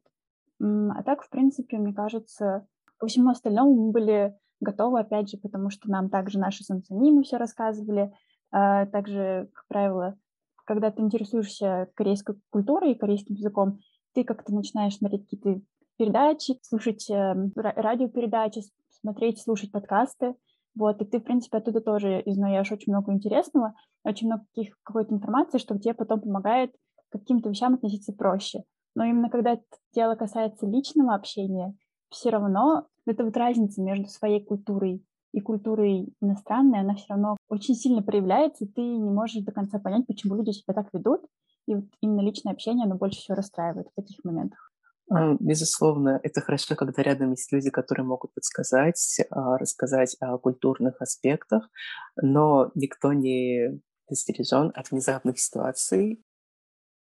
А 0.61 1.03
так, 1.05 1.23
в 1.23 1.31
принципе, 1.31 1.79
мне 1.79 1.93
кажется, 1.93 2.67
по 2.99 3.07
всему 3.07 3.31
остальному 3.31 3.75
мы 3.75 3.93
были 3.93 4.37
готовы, 4.61 4.99
опять 5.01 5.31
же, 5.31 5.37
потому 5.37 5.71
что 5.71 5.89
нам 5.91 6.11
также 6.11 6.39
наши 6.39 6.65
санкционимы 6.65 7.23
все 7.23 7.37
рассказывали. 7.37 8.13
А 8.51 8.87
также, 8.87 9.51
как 9.53 9.67
правило, 9.69 10.17
когда 10.65 10.91
ты 10.91 11.03
интересуешься 11.03 11.89
корейской 11.95 12.37
культурой 12.51 12.93
и 12.93 12.99
корейским 12.99 13.35
языком, 13.35 13.79
ты 14.15 14.25
как-то 14.25 14.55
начинаешь 14.55 14.97
смотреть 14.97 15.25
какие-то 15.25 15.61
передачи, 15.97 16.59
слушать 16.63 17.09
э, 17.11 17.35
радиопередачи, 17.55 18.63
смотреть, 19.01 19.41
слушать 19.43 19.73
подкасты. 19.73 20.35
Вот, 20.75 21.03
и 21.03 21.05
ты, 21.05 21.19
в 21.19 21.25
принципе, 21.25 21.59
оттуда 21.59 21.81
тоже 21.81 22.23
изнаешь 22.25 22.71
очень 22.71 22.93
много 22.93 23.13
интересного, 23.13 23.75
очень 24.05 24.29
много 24.29 24.45
каких, 24.55 24.79
какой-то 24.85 25.15
информации, 25.15 25.59
что 25.59 25.77
тебе 25.79 25.95
потом 25.95 26.21
помогает 26.21 26.73
к 27.09 27.19
каким-то 27.19 27.49
вещам 27.49 27.75
относиться 27.75 28.13
проще. 28.13 28.63
Но 28.95 29.05
именно 29.05 29.29
когда 29.29 29.59
дело 29.93 30.15
касается 30.15 30.67
личного 30.67 31.15
общения, 31.15 31.75
все 32.11 32.31
равно 32.31 32.87
эта 33.07 33.25
вот 33.25 33.37
разница 33.37 33.83
между 33.83 34.09
своей 34.09 34.45
культурой 34.45 35.05
и 35.33 35.41
культурой 35.41 36.13
иностранной, 36.21 36.81
она 36.81 36.95
все 36.95 37.07
равно 37.11 37.37
очень 37.49 37.75
сильно 37.75 38.03
проявляется, 38.03 38.65
и 38.65 38.69
ты 38.69 38.81
не 38.81 39.11
можешь 39.11 39.43
до 39.45 39.53
конца 39.53 39.79
понять, 39.79 40.07
почему 40.07 40.37
люди 40.37 40.51
себя 40.51 40.75
так 40.75 40.89
ведут. 40.93 41.23
И 41.69 41.75
вот 41.75 41.85
именно 42.01 42.23
личное 42.23 42.53
общение, 42.53 42.85
оно 42.85 42.95
больше 42.95 43.21
всего 43.21 43.37
расстраивает 43.37 43.89
в 43.89 43.95
таких 43.95 44.25
моментах. 44.25 44.73
А, 45.11 45.35
безусловно, 45.39 46.19
это 46.23 46.41
хорошо, 46.41 46.75
когда 46.75 47.03
рядом 47.03 47.33
есть 47.33 47.53
люди, 47.53 47.71
которые 47.71 48.07
могут 48.07 48.33
подсказать, 48.33 49.21
а, 49.31 49.59
рассказать 49.59 50.17
о 50.21 50.39
культурных 50.39 51.01
аспектах, 51.03 51.69
но 52.17 52.71
никто 52.75 53.13
не 53.13 53.81
застережен 54.09 54.73
от 54.75 54.91
внезапных 54.91 55.39
ситуаций, 55.39 56.23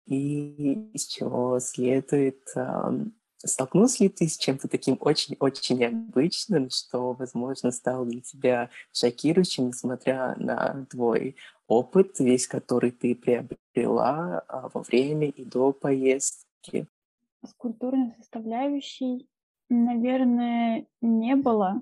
и 0.06 0.74
из 0.94 1.08
чего 1.08 1.60
следует 1.60 2.42
Столкнулся 3.46 4.04
ли 4.04 4.10
ты 4.10 4.30
с 4.30 4.38
чем-то 4.38 4.70
таким 4.70 4.98
очень-очень 5.02 5.78
необычным, 5.78 6.70
что, 6.70 7.12
возможно, 7.12 7.72
стало 7.72 8.06
для 8.06 8.22
тебя 8.22 8.70
шокирующим, 8.94 9.68
несмотря 9.68 10.34
на 10.38 10.86
твой 10.90 11.36
опыт, 11.68 12.20
весь 12.20 12.48
который 12.48 12.92
ты 12.92 13.16
приобрела 13.74 14.44
а, 14.48 14.70
во 14.74 14.82
время 14.82 15.28
и 15.28 15.44
до 15.44 15.72
поездки? 15.72 16.88
С 17.46 17.54
культурной 17.56 18.14
составляющей, 18.18 19.28
наверное, 19.70 20.86
не 21.02 21.36
было. 21.36 21.82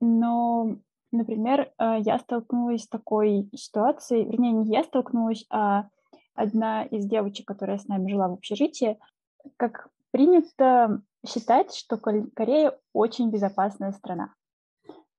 Но, 0.00 0.76
например, 1.12 1.72
а, 1.76 1.98
я 1.98 2.18
столкнулась 2.18 2.84
с 2.84 2.88
такой 2.88 3.48
ситуацией, 3.54 4.24
вернее, 4.24 4.52
не 4.52 4.72
я 4.72 4.82
столкнулась, 4.82 5.46
а 5.50 5.88
одна 6.34 6.84
из 6.84 7.06
девочек, 7.06 7.46
которая 7.46 7.78
с 7.78 7.86
нами 7.86 8.10
жила 8.10 8.28
в 8.28 8.34
общежитии, 8.34 8.98
как 9.56 9.88
принято 10.10 11.02
считать, 11.26 11.74
что 11.74 11.98
Корея 11.98 12.78
очень 12.92 13.30
безопасная 13.30 13.92
страна. 13.92 14.34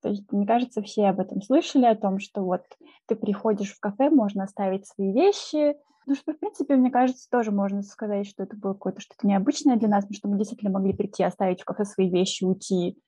То 0.04 0.10
есть, 0.10 0.30
мне 0.32 0.46
кажется, 0.46 0.82
все 0.82 1.08
об 1.08 1.22
этом 1.22 1.42
слышали, 1.42 1.86
о 1.86 1.96
том, 1.96 2.20
что 2.20 2.44
вот 2.44 2.64
ты 3.08 3.16
приходишь 3.16 3.74
в 3.74 3.80
кафе, 3.80 4.10
можно 4.10 4.44
оставить 4.44 4.86
свои 4.86 5.14
вещи. 5.14 5.76
Ну, 6.06 6.16
что, 6.16 6.34
в 6.34 6.40
принципе, 6.40 6.76
мне 6.76 6.92
кажется, 6.92 7.30
тоже 7.32 7.52
можно 7.52 7.82
сказать, 7.82 8.28
что 8.28 8.44
это 8.44 8.58
было 8.58 8.74
какое-то 8.74 9.00
что-то 9.00 9.26
необычное 9.26 9.78
для 9.78 9.88
нас, 9.88 10.04
потому 10.04 10.16
что 10.18 10.28
мы 10.28 10.38
действительно 10.38 10.72
могли 10.72 10.92
прийти, 10.92 11.24
оставить 11.24 11.62
в 11.62 11.66
кафе 11.66 11.86
свои 11.86 12.10
вещи, 12.10 12.44
уйти, 12.44 13.00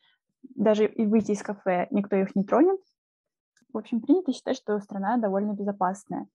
даже 0.55 0.87
и 0.87 1.05
выйти 1.05 1.31
из 1.31 1.43
кафе, 1.43 1.87
никто 1.91 2.15
их 2.15 2.33
не 2.33 2.45
тронет. 2.45 2.79
В 3.73 3.77
общем, 3.77 3.99
принято 3.99 4.31
считать, 4.31 4.55
что 4.55 4.79
страна 4.79 5.17
довольно 5.17 5.51
безопасная. 5.51 6.27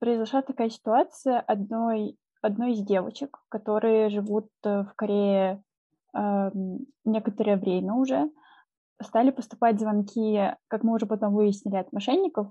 Произошла 0.00 0.42
такая 0.42 0.70
ситуация 0.70 1.38
одной 1.38 2.18
одной 2.42 2.72
из 2.72 2.82
девочек, 2.82 3.38
которые 3.48 4.10
живут 4.10 4.48
э, 4.64 4.82
в 4.82 4.94
Корее 4.94 5.62
э, 6.14 6.50
некоторое 7.04 7.56
время 7.56 7.94
уже, 7.94 8.30
стали 9.02 9.30
поступать 9.30 9.80
звонки, 9.80 10.54
как 10.68 10.82
мы 10.82 10.94
уже 10.94 11.06
потом 11.06 11.34
выяснили, 11.34 11.76
от 11.76 11.92
мошенников. 11.92 12.48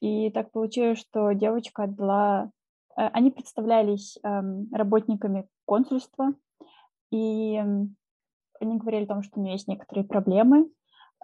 И 0.00 0.30
так 0.30 0.50
получилось, 0.52 0.98
что 0.98 1.32
девочка 1.32 1.84
отдала... 1.84 2.50
Э, 2.96 3.08
они 3.12 3.30
представлялись 3.30 4.18
э, 4.22 4.42
работниками 4.72 5.48
консульства, 5.64 6.34
и 7.10 7.56
они 8.60 8.78
говорили 8.78 9.04
о 9.04 9.08
том, 9.08 9.22
что 9.22 9.40
у 9.40 9.42
нее 9.42 9.54
есть 9.54 9.68
некоторые 9.68 10.04
проблемы, 10.04 10.70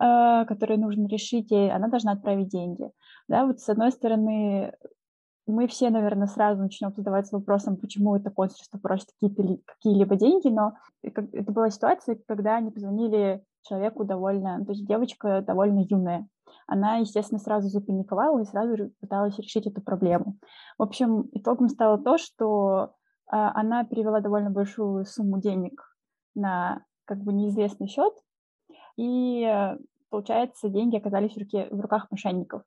э, 0.01 0.45
которые 0.47 0.79
нужно 0.79 1.07
решить, 1.07 1.53
и 1.53 1.69
она 1.69 1.89
должна 1.89 2.13
отправить 2.13 2.49
деньги. 2.49 2.91
Да, 3.29 3.47
вот 3.47 3.61
с 3.61 3.69
одной 3.69 3.93
стороны, 3.93 4.73
мы 5.47 5.69
все, 5.69 5.91
наверное, 5.91 6.27
сразу 6.27 6.63
начнем 6.63 6.93
задаваться 6.97 7.37
вопросом, 7.37 7.77
почему 7.77 8.17
это 8.17 8.31
консульство 8.31 8.79
просит 8.79 9.09
какие-либо 9.21 10.17
деньги, 10.17 10.49
но 10.49 10.75
это 11.03 11.53
была 11.53 11.71
ситуация, 11.71 12.19
когда 12.27 12.57
они 12.57 12.71
позвонили 12.71 13.45
человеку 13.65 14.05
довольно, 14.05 14.65
то 14.65 14.73
есть 14.73 14.87
девочка 14.87 15.43
довольно 15.43 15.85
юная. 15.89 16.27
Она, 16.67 16.97
естественно, 16.97 17.39
сразу 17.39 17.69
запаниковала 17.69 18.41
и 18.41 18.47
сразу 18.47 18.91
пыталась 19.01 19.39
решить 19.39 19.67
эту 19.67 19.83
проблему. 19.83 20.39
В 20.79 20.83
общем, 20.83 21.29
итогом 21.33 21.69
стало 21.69 21.99
то, 21.99 22.17
что 22.17 22.95
а, 23.27 23.59
она 23.59 23.85
перевела 23.85 24.21
довольно 24.21 24.51
большую 24.51 25.05
сумму 25.05 25.41
денег 25.41 25.83
на 26.35 26.85
как 27.05 27.19
бы 27.19 27.33
неизвестный 27.33 27.89
счет, 27.89 28.15
и, 28.97 29.77
получается, 30.09 30.69
деньги 30.69 30.97
оказались 30.97 31.35
в, 31.35 31.39
руке, 31.39 31.69
в 31.71 31.81
руках 31.81 32.07
мошенников 32.11 32.63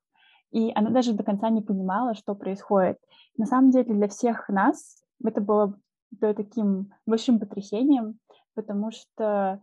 и 0.50 0.72
она 0.74 0.90
даже 0.90 1.12
до 1.12 1.22
конца 1.22 1.50
не 1.50 1.60
понимала, 1.60 2.14
что 2.14 2.34
происходит. 2.34 2.98
На 3.36 3.46
самом 3.46 3.70
деле 3.70 3.94
для 3.94 4.08
всех 4.08 4.48
нас 4.48 5.02
это 5.24 5.40
было 5.40 5.78
таким 6.20 6.92
большим 7.06 7.38
потрясением, 7.38 8.18
потому 8.54 8.90
что 8.90 9.60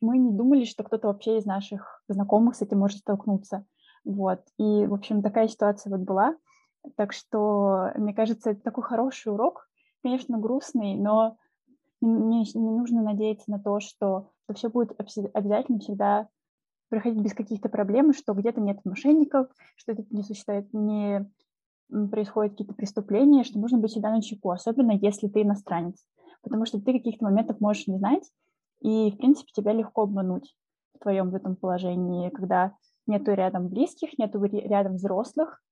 мы 0.00 0.18
не 0.18 0.30
думали, 0.30 0.64
что 0.64 0.84
кто-то 0.84 1.08
вообще 1.08 1.38
из 1.38 1.46
наших 1.46 2.02
знакомых 2.08 2.56
с 2.56 2.62
этим 2.62 2.78
может 2.78 2.98
столкнуться. 2.98 3.64
Вот. 4.04 4.40
И, 4.58 4.86
в 4.86 4.94
общем, 4.94 5.22
такая 5.22 5.48
ситуация 5.48 5.90
вот 5.90 6.00
была. 6.00 6.36
Так 6.96 7.12
что, 7.12 7.90
мне 7.96 8.14
кажется, 8.14 8.50
это 8.50 8.62
такой 8.62 8.84
хороший 8.84 9.32
урок, 9.32 9.68
конечно, 10.02 10.38
грустный, 10.38 10.94
но 10.94 11.36
не, 12.00 12.40
не 12.40 12.70
нужно 12.70 13.02
надеяться 13.02 13.50
на 13.50 13.58
то, 13.58 13.80
что, 13.80 14.30
что 14.44 14.54
все 14.54 14.68
будет 14.68 14.94
обязательно 14.98 15.80
всегда 15.80 16.28
проходить 16.88 17.20
без 17.20 17.34
каких-то 17.34 17.68
проблем, 17.68 18.12
что 18.12 18.34
где-то 18.34 18.60
нет 18.60 18.78
мошенников, 18.84 19.48
что 19.76 19.92
это 19.92 20.04
не 20.10 20.22
существует, 20.22 20.72
не 20.72 21.28
происходят 21.88 22.52
какие-то 22.52 22.74
преступления, 22.74 23.44
что 23.44 23.58
нужно 23.58 23.78
быть 23.78 23.90
всегда 23.90 24.10
на 24.10 24.22
чеку, 24.22 24.50
особенно 24.50 24.92
если 24.92 25.28
ты 25.28 25.42
иностранец, 25.42 26.04
потому 26.42 26.66
что 26.66 26.80
ты 26.80 26.92
каких-то 26.92 27.24
моментов 27.24 27.60
можешь 27.60 27.86
не 27.86 27.98
знать, 27.98 28.22
и, 28.80 29.10
в 29.10 29.16
принципе, 29.16 29.50
тебя 29.54 29.72
легко 29.72 30.02
обмануть 30.02 30.54
в 30.94 31.00
твоем 31.00 31.30
в 31.30 31.34
этом 31.34 31.56
положении, 31.56 32.30
когда 32.30 32.74
нету 33.06 33.32
рядом 33.32 33.68
близких, 33.68 34.18
нету 34.18 34.42
рядом 34.42 34.96
взрослых, 34.96 35.62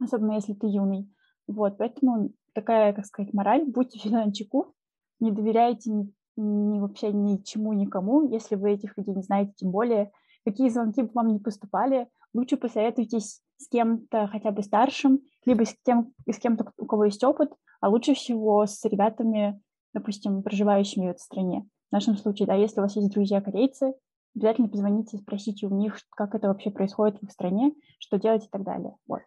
особенно 0.00 0.34
если 0.34 0.54
ты 0.54 0.66
юный. 0.66 1.08
Вот, 1.46 1.76
поэтому 1.76 2.30
такая, 2.54 2.92
как 2.92 3.04
сказать, 3.04 3.32
мораль, 3.34 3.64
будьте 3.66 3.98
всегда 3.98 4.24
на 4.24 4.32
чеку, 4.32 4.74
не 5.20 5.30
доверяйте 5.30 5.90
ни, 5.90 6.12
ни 6.36 6.80
вообще 6.80 7.12
ничему, 7.12 7.72
никому, 7.72 8.22
если 8.22 8.56
вы 8.56 8.72
этих 8.72 8.96
людей 8.96 9.14
не 9.14 9.22
знаете, 9.22 9.52
тем 9.56 9.70
более 9.70 10.10
какие 10.44 10.68
звонки 10.68 11.02
бы 11.02 11.10
вам 11.14 11.28
не 11.28 11.38
поступали, 11.38 12.08
лучше 12.32 12.56
посоветуйтесь 12.56 13.40
с 13.56 13.68
кем-то 13.68 14.26
хотя 14.28 14.50
бы 14.50 14.62
старшим, 14.62 15.20
либо 15.46 15.64
с, 15.64 15.74
тем, 15.84 16.12
с 16.30 16.38
кем-то, 16.38 16.72
у 16.76 16.86
кого 16.86 17.06
есть 17.06 17.22
опыт, 17.24 17.52
а 17.80 17.88
лучше 17.88 18.14
всего 18.14 18.66
с 18.66 18.84
ребятами, 18.84 19.60
допустим, 19.92 20.42
проживающими 20.42 21.06
в 21.06 21.10
этой 21.10 21.20
стране. 21.20 21.66
В 21.94 21.96
нашем 21.96 22.16
случае, 22.16 22.48
да, 22.48 22.54
если 22.54 22.80
у 22.80 22.82
вас 22.82 22.96
есть 22.96 23.12
друзья 23.12 23.40
корейцы, 23.40 23.94
обязательно 24.34 24.66
позвоните, 24.66 25.16
спросите 25.16 25.68
у 25.68 25.70
них, 25.78 25.96
как 26.16 26.34
это 26.34 26.48
вообще 26.48 26.72
происходит 26.72 27.20
в 27.20 27.22
их 27.22 27.30
стране, 27.30 27.72
что 28.00 28.18
делать 28.18 28.44
и 28.44 28.48
так 28.48 28.64
далее. 28.64 28.96
Вот. 29.06 29.20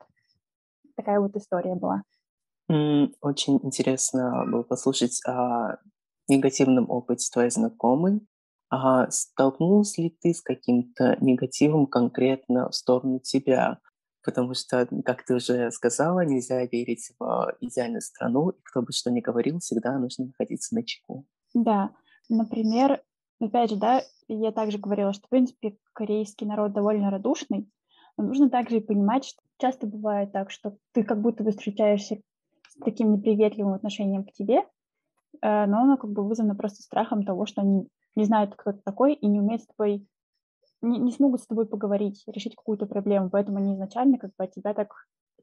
Такая 0.97 1.21
вот 1.21 1.33
история 1.37 1.75
была. 1.75 2.03
Очень 3.21 3.61
интересно 3.63 4.43
было 4.51 4.63
послушать 4.63 5.25
о 5.25 5.77
негативном 6.27 6.91
опыте 6.91 7.29
твоей 7.31 7.51
знакомой. 7.51 8.27
А 8.69 9.09
столкнулась 9.11 9.97
ли 9.97 10.09
ты 10.21 10.33
с 10.33 10.41
каким-то 10.41 11.15
негативом 11.21 11.87
конкретно 11.87 12.69
в 12.69 12.75
сторону 12.75 13.21
тебя? 13.21 13.79
Потому 14.25 14.55
что, 14.55 14.89
как 15.05 15.23
ты 15.23 15.35
уже 15.35 15.71
сказала, 15.71 16.25
нельзя 16.25 16.65
верить 16.65 17.13
в 17.17 17.55
идеальную 17.61 18.01
страну, 18.01 18.49
и 18.49 18.59
кто 18.61 18.81
бы 18.81 18.91
что 18.91 19.09
ни 19.09 19.21
говорил, 19.21 19.59
всегда 19.59 19.97
нужно 19.97 20.25
находиться 20.25 20.75
на 20.75 20.83
чеку. 20.83 21.25
Да, 21.53 21.91
например, 22.29 23.01
опять 23.39 23.69
же, 23.69 23.75
да, 23.77 24.01
я 24.27 24.51
также 24.51 24.77
говорила, 24.77 25.13
что, 25.13 25.27
в 25.27 25.29
принципе, 25.29 25.77
корейский 25.93 26.47
народ 26.47 26.73
довольно 26.73 27.09
радушный, 27.09 27.69
но 28.17 28.25
нужно 28.25 28.49
также 28.49 28.77
и 28.77 28.81
понимать, 28.81 29.25
что 29.25 29.41
часто 29.57 29.87
бывает 29.87 30.31
так, 30.31 30.51
что 30.51 30.77
ты 30.93 31.03
как 31.03 31.21
будто 31.21 31.43
бы 31.43 31.51
встречаешься 31.51 32.17
с 32.69 32.75
таким 32.83 33.13
неприветливым 33.13 33.73
отношением 33.73 34.23
к 34.23 34.31
тебе, 34.31 34.59
э, 35.41 35.65
но 35.65 35.81
оно 35.81 35.97
как 35.97 36.11
бы 36.11 36.27
вызвано 36.27 36.55
просто 36.55 36.81
страхом 36.81 37.23
того, 37.23 37.45
что 37.45 37.61
они 37.61 37.87
не 38.15 38.25
знают, 38.25 38.55
кто 38.55 38.73
ты 38.73 38.79
такой, 38.83 39.13
и 39.13 39.27
не 39.27 39.39
умеют 39.39 39.63
с 39.63 39.67
тобой, 39.67 40.07
не, 40.81 40.99
не 40.99 41.11
смогут 41.11 41.41
с 41.41 41.47
тобой 41.47 41.67
поговорить, 41.67 42.23
решить 42.27 42.55
какую-то 42.55 42.85
проблему, 42.85 43.29
поэтому 43.29 43.57
они 43.57 43.75
изначально 43.75 44.17
как 44.17 44.31
бы 44.37 44.43
от 44.43 44.51
тебя 44.51 44.73
так, 44.73 44.91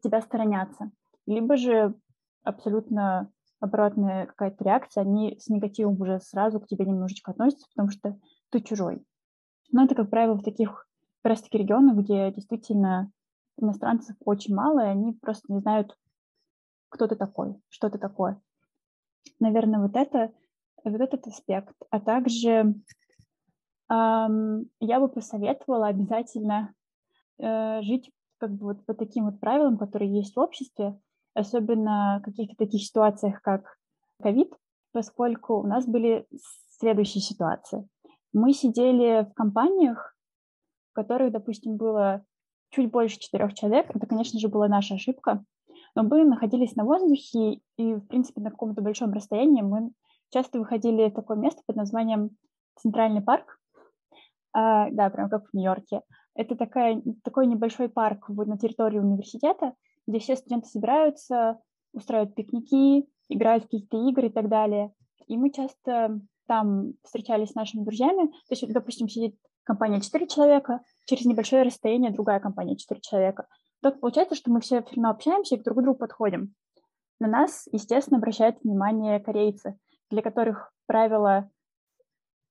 тебя 0.03 0.20
сторонятся. 0.20 0.90
Либо 1.27 1.57
же 1.57 1.94
абсолютно 2.42 3.31
обратная 3.61 4.27
какая-то 4.27 4.64
реакция, 4.64 5.03
они 5.03 5.38
с 5.38 5.49
негативом 5.49 6.01
уже 6.01 6.21
сразу 6.21 6.61
к 6.61 6.67
тебе 6.67 6.85
немножечко 6.85 7.31
относятся, 7.31 7.67
потому 7.75 7.90
что 7.90 8.19
ты 8.51 8.61
чужой. 8.61 9.05
Но 9.73 9.85
это, 9.85 9.95
как 9.95 10.11
правило, 10.11 10.35
в 10.35 10.43
таких 10.43 10.87
как 11.23 11.31
раз-таки 11.31 11.59
регионах, 11.59 11.97
где 11.97 12.31
действительно 12.33 13.11
иностранцев 13.57 14.17
очень 14.25 14.55
мало, 14.55 14.81
и 14.81 14.88
они 14.88 15.12
просто 15.12 15.53
не 15.53 15.61
знают, 15.61 15.97
кто 16.88 17.07
ты 17.07 17.17
такой, 17.17 17.61
что 17.69 17.88
ты 17.88 17.99
такое. 17.99 18.40
Наверное, 19.40 19.81
вот 19.81 19.97
это, 19.97 20.33
вот 20.85 21.01
этот 21.01 21.27
аспект. 21.27 21.75
А 21.90 22.01
также 22.01 22.75
эм, 23.90 24.71
я 24.81 25.01
бы 25.01 25.09
посоветовала 25.09 25.88
обязательно 25.88 26.75
э, 27.38 27.83
жить 27.83 28.11
как 28.38 28.53
бы 28.53 28.67
вот 28.67 28.85
по 28.85 28.95
таким 28.95 29.27
вот 29.27 29.40
правилам, 29.40 29.79
которые 29.79 30.14
есть 30.14 30.37
в 30.37 30.40
обществе, 30.40 30.99
особенно 31.35 32.20
в 32.20 32.25
каких-то 32.25 32.57
таких 32.57 32.83
ситуациях, 32.83 33.42
как 33.42 33.79
ковид, 34.23 34.53
поскольку 34.92 35.61
у 35.61 35.66
нас 35.66 35.87
были 35.87 36.27
следующие 36.79 37.20
ситуации. 37.20 37.88
Мы 38.33 38.53
сидели 38.53 39.25
в 39.25 39.35
компаниях, 39.35 40.16
в 40.90 40.94
которых, 40.94 41.33
допустим, 41.33 41.77
было 41.77 42.25
чуть 42.70 42.90
больше 42.90 43.18
четырех 43.18 43.55
человек. 43.55 43.87
Это, 43.94 44.07
конечно 44.07 44.38
же, 44.38 44.49
была 44.49 44.68
наша 44.68 44.94
ошибка. 44.94 45.44
Но 45.94 46.03
мы 46.03 46.25
находились 46.25 46.75
на 46.75 46.85
воздухе, 46.85 47.61
и, 47.77 47.94
в 47.94 48.07
принципе, 48.07 48.40
на 48.40 48.51
каком-то 48.51 48.83
большом 48.83 49.12
расстоянии 49.12 49.62
мы 49.62 49.90
часто 50.31 50.59
выходили 50.59 51.09
в 51.09 51.14
такое 51.14 51.37
место 51.37 51.62
под 51.66 51.77
названием 51.77 52.31
Центральный 52.77 53.23
парк. 53.23 53.61
А, 54.53 54.90
да, 54.90 55.11
прям 55.11 55.29
как 55.29 55.49
в 55.49 55.55
Нью-Йорке. 55.55 56.03
Это 56.35 56.57
такая, 56.57 57.03
такой 57.23 57.47
небольшой 57.47 57.88
парк 57.88 58.29
на 58.29 58.59
территории 58.59 58.99
университета, 58.99 59.75
где 60.07 60.19
все 60.19 60.37
студенты 60.37 60.69
собираются, 60.69 61.61
устраивают 61.93 62.35
пикники, 62.35 63.09
играют 63.29 63.64
в 63.64 63.67
какие-то 63.67 63.97
игры 64.09 64.29
и 64.29 64.33
так 64.33 64.49
далее. 64.49 64.93
И 65.27 65.37
мы 65.37 65.51
часто 65.51 66.21
там 66.47 66.93
встречались 67.03 67.51
с 67.51 67.55
нашими 67.55 67.83
друзьями. 67.83 68.29
То 68.49 68.51
есть, 68.51 68.73
допустим, 68.73 69.09
сидит 69.09 69.37
компания 69.62 70.01
4 70.01 70.27
человека, 70.27 70.81
через 71.07 71.25
небольшое 71.25 71.62
расстояние 71.62 72.12
другая 72.12 72.40
компания 72.40 72.77
4 72.77 73.01
человека. 73.01 73.47
Так 73.81 74.01
получается, 74.01 74.35
что 74.35 74.51
мы 74.51 74.61
все 74.61 74.83
все 74.83 74.97
равно 74.97 75.11
общаемся 75.11 75.57
и 75.57 75.62
друг 75.62 75.79
к 75.79 75.83
другу 75.83 75.99
подходим. 75.99 76.55
На 77.21 77.29
нас, 77.29 77.67
естественно, 77.73 78.19
обращают 78.19 78.62
внимание 78.62 79.21
корейцы, 79.21 79.79
для 80.11 80.21
которых 80.21 80.73
правило 80.87 81.51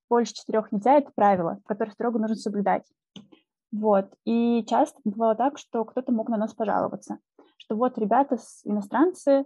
больше 0.10 0.34
четырех 0.34 0.72
нельзя, 0.72 0.98
это 0.98 1.12
правило, 1.16 1.60
которое 1.66 1.92
строго 1.92 2.20
нужно 2.20 2.36
соблюдать. 2.36 2.84
Вот. 3.72 4.14
И 4.26 4.64
часто 4.70 5.00
бывало 5.04 5.36
так, 5.36 5.58
что 5.58 5.84
кто-то 5.86 6.12
мог 6.12 6.30
на 6.30 6.38
нас 6.38 6.54
пожаловаться, 6.54 7.18
что 7.58 7.76
вот 7.76 7.98
ребята, 7.98 8.38
иностранцы, 8.64 9.46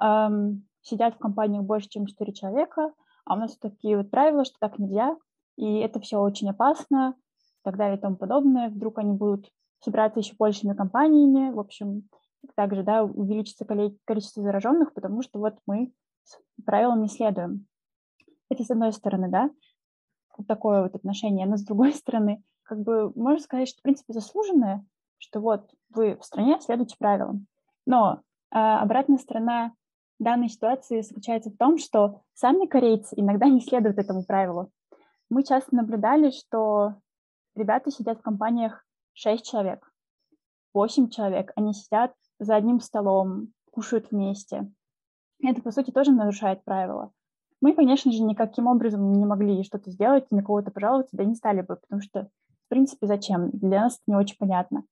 эм, 0.00 0.66
сидят 0.82 1.14
в 1.14 1.18
компаниях 1.18 1.64
больше, 1.64 1.88
чем 1.88 2.06
четыре 2.06 2.32
человека, 2.32 2.92
а 3.24 3.34
у 3.34 3.36
нас 3.36 3.56
такие 3.56 3.96
вот 3.96 4.10
правила, 4.10 4.44
что 4.44 4.56
так 4.60 4.78
нельзя, 4.78 5.16
и 5.56 5.78
это 5.78 6.00
все 6.00 6.18
очень 6.18 6.50
опасно, 6.50 7.14
и 7.38 7.62
так 7.62 7.76
далее 7.76 7.98
и 7.98 8.00
тому 8.00 8.16
подобное. 8.16 8.70
Вдруг 8.70 8.98
они 8.98 9.12
будут 9.12 9.50
собираться 9.80 10.20
еще 10.20 10.34
большими 10.38 10.74
компаниями, 10.74 11.50
в 11.50 11.60
общем, 11.60 12.08
также, 12.54 12.82
да, 12.82 13.04
увеличится 13.04 13.64
количество 13.64 14.42
зараженных, 14.42 14.94
потому 14.94 15.22
что 15.22 15.38
вот 15.38 15.58
мы 15.66 15.92
правилам 16.64 17.02
не 17.02 17.08
следуем. 17.08 17.66
Это 18.48 18.64
с 18.64 18.70
одной 18.70 18.92
стороны, 18.92 19.28
да, 19.28 19.50
такое 20.46 20.82
вот 20.82 20.94
отношение, 20.94 21.46
но 21.46 21.56
с 21.56 21.62
другой 21.62 21.92
стороны, 21.94 22.42
как 22.62 22.80
бы 22.80 23.12
можно 23.14 23.42
сказать, 23.42 23.68
что, 23.68 23.80
в 23.80 23.82
принципе, 23.82 24.12
заслуженное, 24.12 24.84
что 25.20 25.40
вот 25.40 25.70
вы 25.90 26.16
в 26.16 26.24
стране 26.24 26.58
следуете 26.60 26.96
правилам. 26.98 27.46
Но 27.86 28.22
а, 28.50 28.82
обратная 28.82 29.18
сторона 29.18 29.72
данной 30.18 30.48
ситуации 30.48 31.02
заключается 31.02 31.50
в 31.50 31.56
том, 31.56 31.78
что 31.78 32.22
сами 32.34 32.66
корейцы 32.66 33.14
иногда 33.16 33.46
не 33.46 33.60
следуют 33.60 33.98
этому 33.98 34.24
правилу. 34.24 34.70
Мы 35.28 35.44
часто 35.44 35.76
наблюдали, 35.76 36.30
что 36.30 36.96
ребята 37.54 37.90
сидят 37.90 38.18
в 38.18 38.22
компаниях 38.22 38.84
6 39.14 39.44
человек, 39.44 39.88
8 40.74 41.08
человек, 41.10 41.52
они 41.54 41.72
сидят 41.72 42.12
за 42.38 42.56
одним 42.56 42.80
столом, 42.80 43.52
кушают 43.70 44.10
вместе. 44.10 44.70
Это, 45.42 45.62
по 45.62 45.70
сути, 45.70 45.90
тоже 45.90 46.12
нарушает 46.12 46.64
правила. 46.64 47.12
Мы, 47.60 47.74
конечно 47.74 48.10
же, 48.10 48.22
никаким 48.22 48.66
образом 48.66 49.12
не 49.12 49.26
могли 49.26 49.62
что-то 49.62 49.90
сделать, 49.90 50.30
на 50.30 50.42
кого-то 50.42 50.70
пожаловаться, 50.70 51.16
да 51.16 51.24
не 51.24 51.34
стали 51.34 51.60
бы, 51.60 51.76
потому 51.76 52.02
что 52.02 52.30
принципе, 52.70 53.06
зачем? 53.06 53.50
Для 53.50 53.82
нас 53.82 53.94
это 53.96 54.02
не 54.06 54.16
очень 54.16 54.36
понятно. 54.38 54.84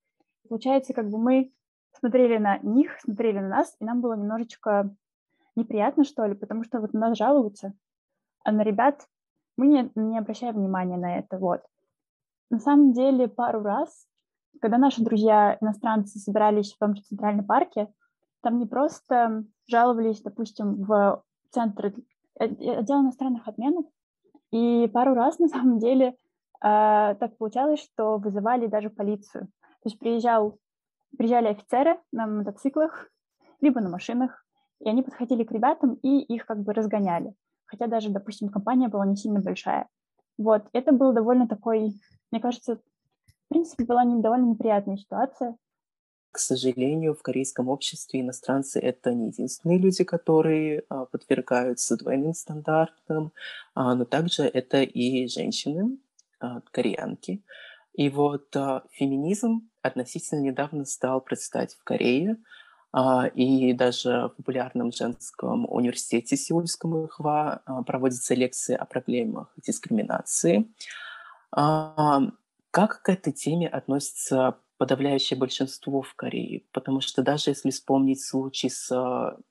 Получается, 0.49 0.95
как 0.95 1.09
бы 1.09 1.19
мы 1.19 1.53
смотрели 1.99 2.39
на 2.39 2.59
них, 2.59 2.99
смотрели 3.01 3.39
на 3.39 3.49
нас, 3.49 3.75
и 3.81 3.85
нам 3.85 4.01
было 4.01 4.15
немножечко 4.15 4.95
неприятно, 5.57 6.05
что 6.05 6.25
ли, 6.27 6.35
потому 6.35 6.65
что 6.65 6.81
вот 6.81 6.93
на 6.93 7.01
нас 7.01 7.19
жалуются, 7.19 7.75
а 8.45 8.53
на 8.53 8.63
ребят 8.63 9.07
мы 9.57 9.67
не, 9.67 9.91
не 9.95 10.19
обращаем 10.19 10.55
внимания 10.55 10.97
на 10.97 11.19
это, 11.19 11.39
вот. 11.39 11.63
На 12.51 12.61
самом 12.61 12.93
деле, 12.93 13.29
пару 13.29 13.63
раз, 13.63 14.07
когда 14.61 14.79
наши 14.79 15.03
друзья 15.03 15.59
иностранцы 15.61 16.19
собирались 16.19 16.73
в 16.73 16.79
том 16.79 16.95
же 16.95 17.03
Центральном 17.03 17.45
парке, 17.45 17.93
там 18.41 18.59
не 18.59 18.67
просто 18.67 19.45
жаловались, 19.67 20.23
допустим, 20.23 20.85
в 20.85 21.23
центр 21.51 21.93
отдел 22.39 23.03
иностранных 23.03 23.47
отменов, 23.49 23.85
и 24.51 24.89
пару 24.93 25.15
раз, 25.15 25.39
на 25.39 25.49
самом 25.49 25.79
деле, 25.79 26.17
а, 26.61 27.15
так 27.17 27.37
получалось, 27.37 27.81
что 27.81 28.19
вызывали 28.19 28.67
даже 28.67 28.91
полицию. 28.91 29.49
То 29.83 29.89
есть 29.89 29.99
приезжал, 29.99 30.59
приезжали 31.17 31.49
офицеры 31.49 31.99
на 32.13 32.27
мотоциклах, 32.27 33.11
либо 33.61 33.81
на 33.81 33.89
машинах, 33.89 34.45
и 34.81 34.89
они 34.89 35.03
подходили 35.03 35.45
к 35.45 35.53
ребятам 35.53 35.95
и 35.95 36.21
их 36.21 36.47
как 36.47 36.63
бы 36.63 36.73
разгоняли. 36.73 37.35
Хотя 37.67 37.87
даже, 37.87 38.11
допустим, 38.11 38.49
компания 38.49 38.89
была 38.89 39.07
не 39.07 39.17
сильно 39.17 39.41
большая. 39.41 39.89
Вот, 40.39 40.69
это 40.73 40.93
был 40.93 41.13
довольно 41.13 41.49
такой, 41.49 41.93
мне 42.31 42.41
кажется, 42.41 42.77
в 42.77 43.49
принципе, 43.49 43.85
была 43.85 44.05
не, 44.05 44.21
довольно 44.23 44.51
неприятная 44.51 44.97
ситуация. 44.97 45.57
К 46.31 46.39
сожалению, 46.39 47.15
в 47.15 47.23
корейском 47.23 47.69
обществе 47.69 48.21
иностранцы— 48.21 48.79
это 48.81 49.13
не 49.15 49.29
единственные 49.29 49.79
люди, 49.79 50.05
которые 50.05 50.85
а, 50.89 51.07
подвергаются 51.07 51.97
двойным 51.97 52.35
стандартам, 52.35 53.33
а, 53.75 53.95
но 53.95 54.05
также 54.05 54.43
это 54.43 54.83
и 54.83 55.27
женщины, 55.29 55.99
а, 56.41 56.61
кореянки. 56.71 57.43
И 57.99 58.11
вот 58.11 58.55
а, 58.55 58.85
феминизм 58.93 59.69
относительно 59.83 60.39
недавно 60.39 60.85
стал 60.85 61.21
процветать 61.21 61.75
в 61.75 61.83
Корее, 61.83 62.37
а, 62.93 63.27
и 63.27 63.73
даже 63.73 64.29
в 64.29 64.37
популярном 64.37 64.93
женском 64.93 65.67
университете 65.69 66.37
Сеульском 66.37 67.07
ИХВА 67.07 67.63
проводятся 67.85 68.35
лекции 68.35 68.77
о 68.77 68.85
проблемах 68.85 69.53
дискриминации. 69.57 70.73
Как 71.51 73.03
к 73.03 73.09
этой 73.09 73.33
теме 73.33 73.67
относится 73.67 74.59
подавляющее 74.77 75.37
большинство 75.37 76.03
в 76.03 76.15
Корее? 76.15 76.63
Потому 76.71 77.01
что 77.01 77.23
даже 77.23 77.51
если 77.51 77.71
вспомнить 77.71 78.25
случай 78.25 78.69
с 78.69 78.93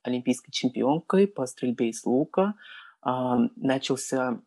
олимпийской 0.04 0.52
чемпионкой 0.54 1.28
по 1.28 1.46
стрельбе 1.48 1.90
из 1.90 2.06
лука, 2.06 2.54
начался 3.04 4.40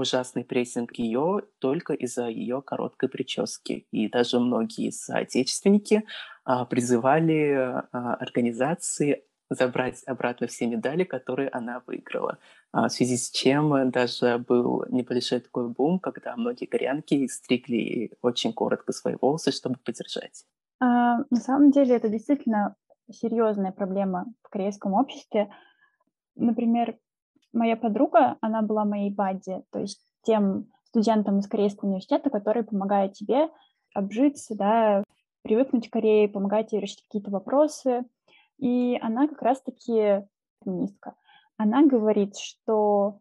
ужасный 0.00 0.44
прессинг 0.44 0.92
ее 0.94 1.42
только 1.58 1.92
из-за 1.92 2.28
ее 2.28 2.62
короткой 2.62 3.08
прически. 3.08 3.86
И 3.90 4.08
даже 4.08 4.40
многие 4.40 4.90
соотечественники 4.90 6.04
а, 6.44 6.64
призывали 6.64 7.52
а, 7.52 8.14
организации 8.14 9.24
забрать 9.50 10.02
обратно 10.06 10.46
все 10.46 10.66
медали, 10.66 11.04
которые 11.04 11.48
она 11.48 11.82
выиграла. 11.86 12.38
А, 12.72 12.88
в 12.88 12.92
связи 12.92 13.16
с 13.16 13.30
чем 13.30 13.90
даже 13.90 14.38
был 14.38 14.84
небольшой 14.88 15.40
такой 15.40 15.68
бум, 15.68 15.98
когда 15.98 16.36
многие 16.36 16.66
корянки 16.66 17.26
стригли 17.26 18.12
очень 18.22 18.52
коротко 18.52 18.92
свои 18.92 19.16
волосы, 19.20 19.50
чтобы 19.50 19.76
поддержать. 19.84 20.44
А, 20.80 21.18
на 21.30 21.40
самом 21.40 21.72
деле 21.72 21.96
это 21.96 22.08
действительно 22.08 22.76
серьезная 23.10 23.72
проблема 23.72 24.26
в 24.42 24.48
корейском 24.50 24.94
обществе. 24.94 25.52
Например, 26.36 26.96
моя 27.52 27.76
подруга, 27.76 28.36
она 28.40 28.62
была 28.62 28.84
моей 28.84 29.12
бадди, 29.12 29.62
то 29.70 29.80
есть 29.80 30.00
тем 30.22 30.66
студентам 30.84 31.38
из 31.38 31.48
Корейского 31.48 31.88
университета, 31.88 32.30
которые 32.30 32.64
помогают 32.64 33.14
тебе 33.14 33.48
обжиться, 33.94 34.56
да, 34.56 35.04
привыкнуть 35.42 35.88
к 35.88 35.92
Корее, 35.92 36.28
помогать 36.28 36.68
тебе 36.70 36.80
решить 36.80 37.02
какие-то 37.02 37.30
вопросы. 37.30 38.04
И 38.58 38.98
она 39.00 39.26
как 39.26 39.40
раз-таки 39.42 40.26
феминистка. 40.62 41.14
Она 41.56 41.84
говорит, 41.86 42.36
что 42.36 43.20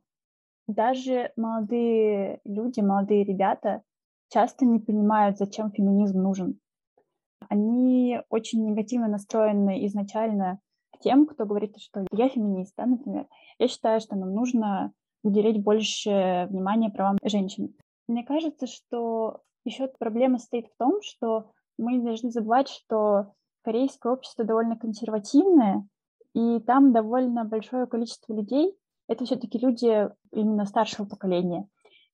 даже 0.67 1.31
молодые 1.35 2.41
люди, 2.43 2.81
молодые 2.81 3.23
ребята 3.23 3.83
часто 4.29 4.65
не 4.65 4.79
понимают, 4.79 5.37
зачем 5.37 5.71
феминизм 5.71 6.21
нужен. 6.21 6.59
Они 7.47 8.19
очень 8.29 8.65
негативно 8.65 9.07
настроены 9.07 9.85
изначально 9.87 10.59
тем, 10.99 11.25
кто 11.25 11.45
говорит, 11.45 11.77
что 11.79 12.05
я 12.11 12.29
феминист, 12.29 12.73
да, 12.77 12.85
например. 12.85 13.27
Я 13.57 13.67
считаю, 13.67 13.99
что 13.99 14.15
нам 14.15 14.33
нужно 14.33 14.93
уделить 15.23 15.63
больше 15.63 16.47
внимания 16.49 16.89
правам 16.89 17.17
женщин. 17.23 17.75
Мне 18.07 18.23
кажется, 18.23 18.67
что 18.67 19.41
еще 19.65 19.87
проблема 19.99 20.39
стоит 20.39 20.67
в 20.67 20.77
том, 20.77 21.01
что 21.01 21.51
мы 21.77 21.93
не 21.93 22.03
должны 22.03 22.31
забывать, 22.31 22.69
что 22.69 23.33
корейское 23.63 24.13
общество 24.13 24.45
довольно 24.45 24.77
консервативное, 24.77 25.87
и 26.33 26.59
там 26.59 26.93
довольно 26.93 27.43
большое 27.45 27.87
количество 27.87 28.33
людей— 28.33 28.75
это 29.07 29.25
все-таки 29.25 29.57
люди 29.57 30.09
именно 30.31 30.65
старшего 30.65 31.05
поколения. 31.05 31.67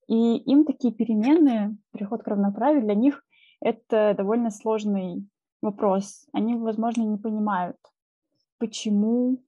И 0.08 0.38
им 0.38 0.66
такие 0.66 0.94
перемены, 0.94 1.78
переход 1.92 2.24
к 2.24 2.28
равноправию, 2.28 2.84
для 2.84 2.96
них 2.96 3.24
это 3.60 4.14
довольно 4.16 4.52
сложный 4.52 5.28
вопрос. 5.62 6.28
Они, 6.32 6.56
возможно, 6.56 7.04
не 7.04 7.18
понимают, 7.18 7.78
почему 8.58 9.44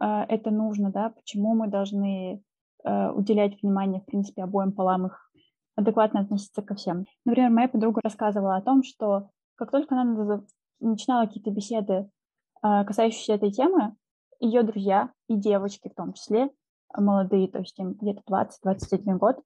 э, 0.00 0.04
это 0.04 0.50
нужно, 0.50 0.90
да, 0.90 1.10
почему 1.10 1.54
мы 1.54 1.68
должны 1.68 2.42
э, 2.84 3.10
уделять 3.10 3.62
внимание, 3.62 4.00
в 4.00 4.06
принципе, 4.06 4.42
обоим 4.42 4.72
полам 4.72 5.06
их 5.06 5.30
адекватно 5.76 6.20
относиться 6.20 6.62
ко 6.62 6.74
всем. 6.74 7.06
Например, 7.24 7.50
моя 7.50 7.68
подруга 7.68 8.00
рассказывала 8.02 8.56
о 8.56 8.62
том, 8.62 8.82
что 8.82 9.30
как 9.56 9.70
только 9.70 9.94
она 9.94 10.42
начинала 10.80 11.26
какие-то 11.26 11.50
беседы, 11.50 12.10
э, 12.62 12.84
касающиеся 12.84 13.34
этой 13.34 13.50
темы, 13.50 13.96
ее 14.40 14.62
друзья 14.62 15.12
и 15.28 15.36
девочки 15.36 15.88
в 15.88 15.94
том 15.94 16.14
числе, 16.14 16.50
молодые, 16.96 17.48
то 17.48 17.58
есть 17.58 17.78
им 17.78 17.92
где-то 17.92 18.22
20-21 18.28 19.18
год, 19.18 19.36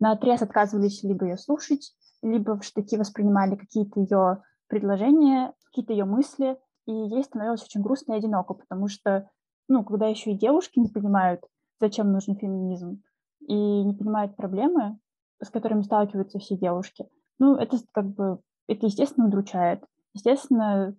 на 0.00 0.12
отрез 0.12 0.42
отказывались 0.42 1.02
либо 1.02 1.26
ее 1.26 1.36
слушать, 1.36 1.94
либо 2.22 2.58
в 2.58 2.64
штыки 2.64 2.96
воспринимали 2.96 3.56
какие-то 3.56 4.00
ее 4.00 4.42
предложения, 4.68 5.54
какие-то 5.66 5.92
ее 5.92 6.04
мысли, 6.04 6.58
и 6.88 6.90
ей 6.90 7.22
становилось 7.22 7.62
очень 7.62 7.82
грустно 7.82 8.14
и 8.14 8.16
одиноко, 8.16 8.54
потому 8.54 8.88
что, 8.88 9.28
ну, 9.68 9.84
когда 9.84 10.06
еще 10.06 10.32
и 10.32 10.38
девушки 10.38 10.78
не 10.78 10.88
понимают, 10.88 11.44
зачем 11.78 12.10
нужен 12.10 12.34
феминизм, 12.34 13.02
и 13.40 13.54
не 13.54 13.92
понимают 13.92 14.36
проблемы, 14.36 14.98
с 15.42 15.50
которыми 15.50 15.82
сталкиваются 15.82 16.38
все 16.38 16.56
девушки, 16.56 17.06
ну, 17.38 17.56
это 17.56 17.76
как 17.92 18.06
бы, 18.06 18.40
это, 18.68 18.86
естественно, 18.86 19.26
удручает. 19.26 19.84
Естественно, 20.14 20.96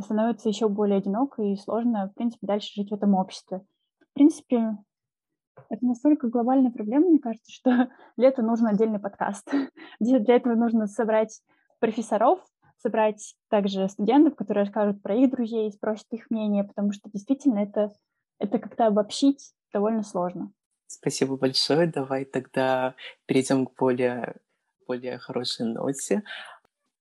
становится 0.00 0.48
еще 0.48 0.68
более 0.68 0.98
одиноко 0.98 1.42
и 1.42 1.56
сложно, 1.56 2.08
в 2.08 2.14
принципе, 2.14 2.46
дальше 2.46 2.72
жить 2.74 2.90
в 2.90 2.94
этом 2.94 3.14
обществе. 3.14 3.66
В 3.98 4.14
принципе, 4.14 4.78
это 5.68 5.84
настолько 5.84 6.28
глобальная 6.28 6.70
проблема, 6.70 7.08
мне 7.08 7.18
кажется, 7.18 7.50
что 7.50 7.90
для 8.16 8.28
этого 8.28 8.46
нужен 8.46 8.68
отдельный 8.68 9.00
подкаст. 9.00 9.52
Для 9.98 10.36
этого 10.36 10.54
нужно 10.54 10.86
собрать 10.86 11.42
профессоров, 11.80 12.40
собрать 12.84 13.34
также 13.48 13.88
студентов, 13.88 14.36
которые 14.36 14.64
расскажут 14.64 15.02
про 15.02 15.16
их 15.16 15.30
друзей, 15.30 15.72
спросят 15.72 16.06
их 16.10 16.30
мнение, 16.30 16.64
потому 16.64 16.92
что 16.92 17.10
действительно 17.10 17.60
это, 17.60 17.92
это 18.38 18.58
как-то 18.58 18.86
обобщить 18.86 19.54
довольно 19.72 20.02
сложно. 20.02 20.52
Спасибо 20.86 21.36
большое. 21.36 21.86
Давай 21.86 22.24
тогда 22.24 22.94
перейдем 23.26 23.66
к 23.66 23.74
более, 23.76 24.36
более 24.86 25.18
хорошей 25.18 25.66
ноте. 25.66 26.22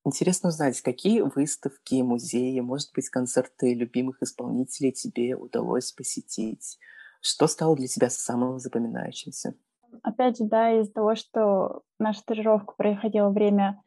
Интересно 0.06 0.50
узнать, 0.50 0.82
какие 0.82 1.22
выставки, 1.22 2.02
музеи, 2.02 2.60
может 2.62 2.92
быть, 2.94 3.10
концерты 3.10 3.74
любимых 3.74 4.22
исполнителей 4.22 4.92
тебе 4.92 5.36
удалось 5.36 5.92
посетить? 5.92 6.78
Что 7.22 7.48
стало 7.48 7.76
для 7.76 7.88
тебя 7.88 8.10
самым 8.10 8.60
запоминающимся? 8.60 9.56
Опять 10.02 10.38
же, 10.38 10.46
да, 10.46 10.80
из-за 10.80 10.92
того, 10.92 11.16
что 11.16 11.84
наша 12.00 12.20
стажировка 12.20 12.74
проходила 12.76 13.30
время 13.30 13.82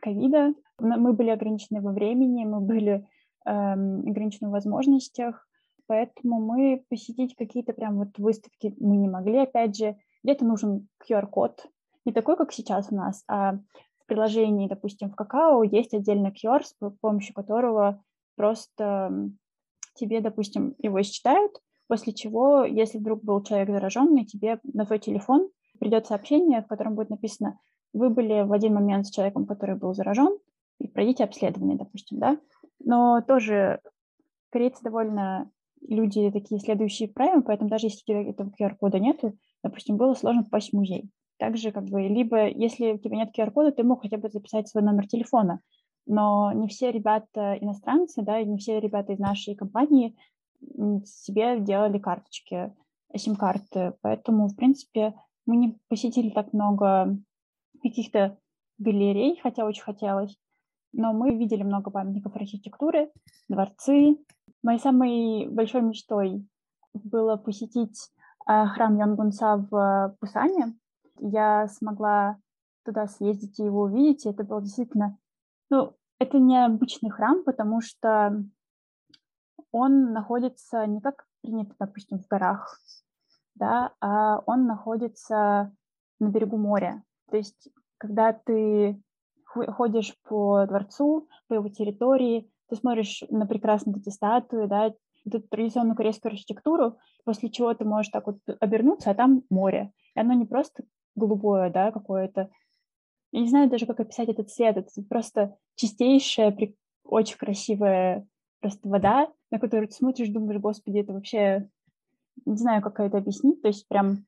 ковида, 0.00 0.54
мы 0.80 1.12
были 1.12 1.30
ограничены 1.30 1.80
во 1.80 1.92
времени, 1.92 2.44
мы 2.44 2.60
были 2.60 3.06
эм, 3.46 4.00
ограничены 4.08 4.48
в 4.48 4.52
возможностях, 4.52 5.46
поэтому 5.86 6.40
мы 6.40 6.84
посетить 6.88 7.34
какие-то 7.36 7.72
прям 7.72 7.98
вот 7.98 8.18
выставки 8.18 8.74
мы 8.78 8.96
не 8.96 9.08
могли. 9.08 9.38
Опять 9.38 9.76
же, 9.76 9.96
где-то 10.22 10.44
нужен 10.44 10.88
QR-код, 11.08 11.66
не 12.04 12.12
такой, 12.12 12.36
как 12.36 12.52
сейчас 12.52 12.88
у 12.90 12.96
нас, 12.96 13.24
а 13.28 13.54
в 13.54 14.06
приложении, 14.06 14.68
допустим, 14.68 15.10
в 15.10 15.14
Какао 15.14 15.62
есть 15.62 15.94
отдельный 15.94 16.32
QR, 16.32 16.62
с 16.64 16.74
помощью 17.00 17.34
которого 17.34 18.02
просто 18.36 19.30
тебе, 19.94 20.20
допустим, 20.20 20.74
его 20.78 21.02
считают, 21.02 21.60
После 21.90 22.12
чего, 22.12 22.62
если 22.62 22.98
вдруг 22.98 23.24
был 23.24 23.42
человек 23.42 23.70
зараженный, 23.70 24.24
тебе 24.24 24.60
на 24.62 24.86
твой 24.86 25.00
телефон 25.00 25.50
придет 25.80 26.06
сообщение, 26.06 26.62
в 26.62 26.68
котором 26.68 26.94
будет 26.94 27.10
написано, 27.10 27.58
вы 27.92 28.10
были 28.10 28.42
в 28.42 28.52
один 28.52 28.74
момент 28.74 29.08
с 29.08 29.10
человеком, 29.10 29.44
который 29.44 29.74
был 29.74 29.92
заражен, 29.92 30.38
и 30.80 30.88
пройдите 30.88 31.24
обследование, 31.24 31.76
допустим, 31.76 32.18
да. 32.18 32.38
Но 32.80 33.20
тоже 33.20 33.80
корейцы 34.50 34.82
довольно 34.82 35.50
люди 35.86 36.30
такие 36.30 36.60
следующие 36.60 37.08
правила, 37.08 37.42
поэтому 37.42 37.70
даже 37.70 37.86
если 37.86 38.02
у 38.02 38.06
тебя 38.06 38.30
этого 38.30 38.52
QR-кода 38.58 38.98
нету, 38.98 39.36
допустим, 39.62 39.96
было 39.96 40.14
сложно 40.14 40.44
попасть 40.44 40.70
в 40.70 40.76
музей. 40.76 41.10
Также 41.38 41.72
как 41.72 41.84
бы, 41.84 42.02
либо 42.02 42.48
если 42.48 42.92
у 42.92 42.98
тебя 42.98 43.16
нет 43.16 43.30
QR-кода, 43.36 43.72
ты 43.72 43.82
мог 43.82 44.02
хотя 44.02 44.18
бы 44.18 44.28
записать 44.28 44.68
свой 44.68 44.82
номер 44.82 45.06
телефона, 45.06 45.60
но 46.06 46.52
не 46.52 46.68
все 46.68 46.90
ребята 46.90 47.56
иностранцы, 47.60 48.22
да, 48.22 48.40
и 48.40 48.46
не 48.46 48.58
все 48.58 48.80
ребята 48.80 49.12
из 49.12 49.18
нашей 49.18 49.54
компании 49.54 50.16
себе 51.04 51.60
делали 51.60 51.98
карточки, 51.98 52.74
сим-карты. 53.16 53.94
Поэтому, 54.02 54.48
в 54.48 54.56
принципе, 54.56 55.14
мы 55.46 55.56
не 55.56 55.78
посетили 55.88 56.30
так 56.30 56.52
много 56.52 57.16
каких-то 57.82 58.38
галерей, 58.78 59.38
хотя 59.42 59.64
очень 59.64 59.82
хотелось. 59.82 60.38
Но 60.92 61.12
мы 61.12 61.36
видели 61.36 61.62
много 61.62 61.90
памятников 61.90 62.34
архитектуры, 62.36 63.10
дворцы. 63.48 64.16
Моей 64.62 64.78
самой 64.78 65.48
большой 65.48 65.82
мечтой 65.82 66.46
было 66.92 67.36
посетить 67.36 68.10
э, 68.48 68.66
храм 68.66 68.96
Йонгунса 68.98 69.56
в 69.70 70.16
Пусане. 70.20 70.76
Я 71.20 71.68
смогла 71.68 72.38
туда 72.84 73.06
съездить 73.06 73.58
и 73.58 73.64
его 73.64 73.82
увидеть. 73.82 74.26
И 74.26 74.30
это 74.30 74.44
было 74.44 74.60
действительно... 74.60 75.16
Ну, 75.70 75.94
это 76.18 76.38
необычный 76.38 77.10
храм, 77.10 77.44
потому 77.44 77.80
что 77.80 78.44
он 79.72 80.12
находится 80.12 80.86
не 80.86 81.00
как 81.00 81.24
принято, 81.42 81.74
допустим, 81.78 82.18
в 82.18 82.26
горах, 82.26 82.78
да, 83.54 83.92
а 84.00 84.40
он 84.46 84.66
находится 84.66 85.72
на 86.18 86.28
берегу 86.28 86.56
моря. 86.56 87.02
То 87.30 87.36
есть, 87.36 87.68
когда 87.98 88.32
ты 88.32 89.00
ходишь 89.50 90.14
по 90.28 90.66
дворцу, 90.66 91.28
по 91.48 91.54
его 91.54 91.68
территории, 91.68 92.50
ты 92.68 92.76
смотришь 92.76 93.24
на 93.30 93.46
прекрасные 93.46 93.96
эти 93.96 94.10
статуи, 94.10 94.66
да, 94.66 94.94
эту 95.26 95.40
традиционную 95.40 95.96
корейскую 95.96 96.32
архитектуру, 96.32 96.98
после 97.24 97.50
чего 97.50 97.74
ты 97.74 97.84
можешь 97.84 98.10
так 98.10 98.26
вот 98.26 98.38
обернуться, 98.60 99.10
а 99.10 99.14
там 99.14 99.42
море. 99.50 99.92
И 100.14 100.20
оно 100.20 100.32
не 100.34 100.46
просто 100.46 100.84
голубое, 101.14 101.70
да, 101.70 101.90
какое-то. 101.90 102.50
Я 103.32 103.40
не 103.40 103.48
знаю 103.48 103.68
даже, 103.68 103.86
как 103.86 104.00
описать 104.00 104.28
этот 104.28 104.50
цвет. 104.50 104.76
Это 104.76 104.88
просто 105.08 105.56
чистейшая, 105.74 106.56
очень 107.04 107.36
красивая 107.36 108.26
просто 108.60 108.88
вода, 108.88 109.32
на 109.50 109.58
которую 109.58 109.88
ты 109.88 109.94
смотришь, 109.94 110.28
думаешь, 110.28 110.60
господи, 110.60 110.98
это 110.98 111.12
вообще, 111.12 111.68
не 112.44 112.56
знаю, 112.56 112.82
как 112.82 113.00
это 113.00 113.18
объяснить, 113.18 113.62
то 113.62 113.68
есть 113.68 113.88
прям 113.88 114.26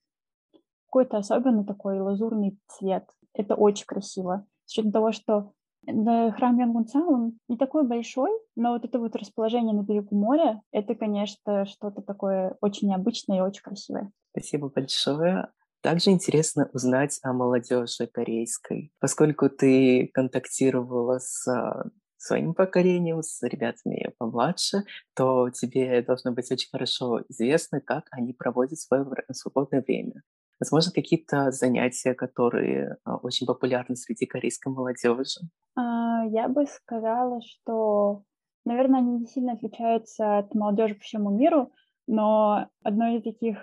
какой-то 0.86 1.18
особенный 1.18 1.64
такой 1.64 2.00
лазурный 2.00 2.58
цвет. 2.68 3.08
Это 3.34 3.54
очень 3.54 3.86
красиво. 3.86 4.46
С 4.66 4.72
учетом 4.72 4.92
того, 4.92 5.12
что 5.12 5.52
храм 5.86 6.58
Янгунца, 6.58 7.00
он 7.00 7.38
не 7.48 7.56
такой 7.56 7.86
большой, 7.86 8.30
но 8.54 8.72
вот 8.72 8.84
это 8.84 8.98
вот 8.98 9.16
расположение 9.16 9.74
на 9.74 9.82
берегу 9.82 10.16
моря, 10.16 10.62
это, 10.70 10.94
конечно, 10.94 11.66
что-то 11.66 12.02
такое 12.02 12.56
очень 12.60 12.88
необычное 12.88 13.38
и 13.38 13.40
очень 13.40 13.62
красивое. 13.62 14.12
Спасибо 14.30 14.68
большое. 14.68 15.48
Также 15.82 16.10
интересно 16.10 16.70
узнать 16.72 17.18
о 17.22 17.32
молодежи 17.32 18.06
корейской, 18.06 18.92
поскольку 19.00 19.50
ты 19.50 20.08
контактировала 20.14 21.18
с 21.18 21.46
а, 21.48 21.90
своим 22.16 22.54
поколением, 22.54 23.20
с 23.22 23.42
ребятами 23.42 24.14
помладше, 24.16 24.84
то 25.16 25.50
тебе 25.50 26.00
должно 26.02 26.30
быть 26.30 26.50
очень 26.52 26.70
хорошо 26.70 27.22
известно, 27.28 27.80
как 27.80 28.06
они 28.12 28.32
проводят 28.32 28.78
свое 28.78 29.04
свободное 29.32 29.82
время. 29.82 30.22
Возможно, 30.62 30.92
какие-то 30.94 31.50
занятия, 31.50 32.14
которые 32.14 32.96
а, 33.02 33.16
очень 33.16 33.48
популярны 33.48 33.96
среди 33.96 34.26
корейской 34.26 34.72
молодежи? 34.72 35.40
А, 35.74 36.24
я 36.26 36.46
бы 36.46 36.66
сказала, 36.66 37.40
что, 37.42 38.22
наверное, 38.64 39.00
они 39.00 39.18
не 39.18 39.26
сильно 39.26 39.54
отличаются 39.54 40.38
от 40.38 40.54
молодежи 40.54 40.94
по 40.94 41.00
всему 41.00 41.36
миру, 41.36 41.72
но 42.06 42.68
одно 42.84 43.08
из 43.08 43.24
таких 43.24 43.58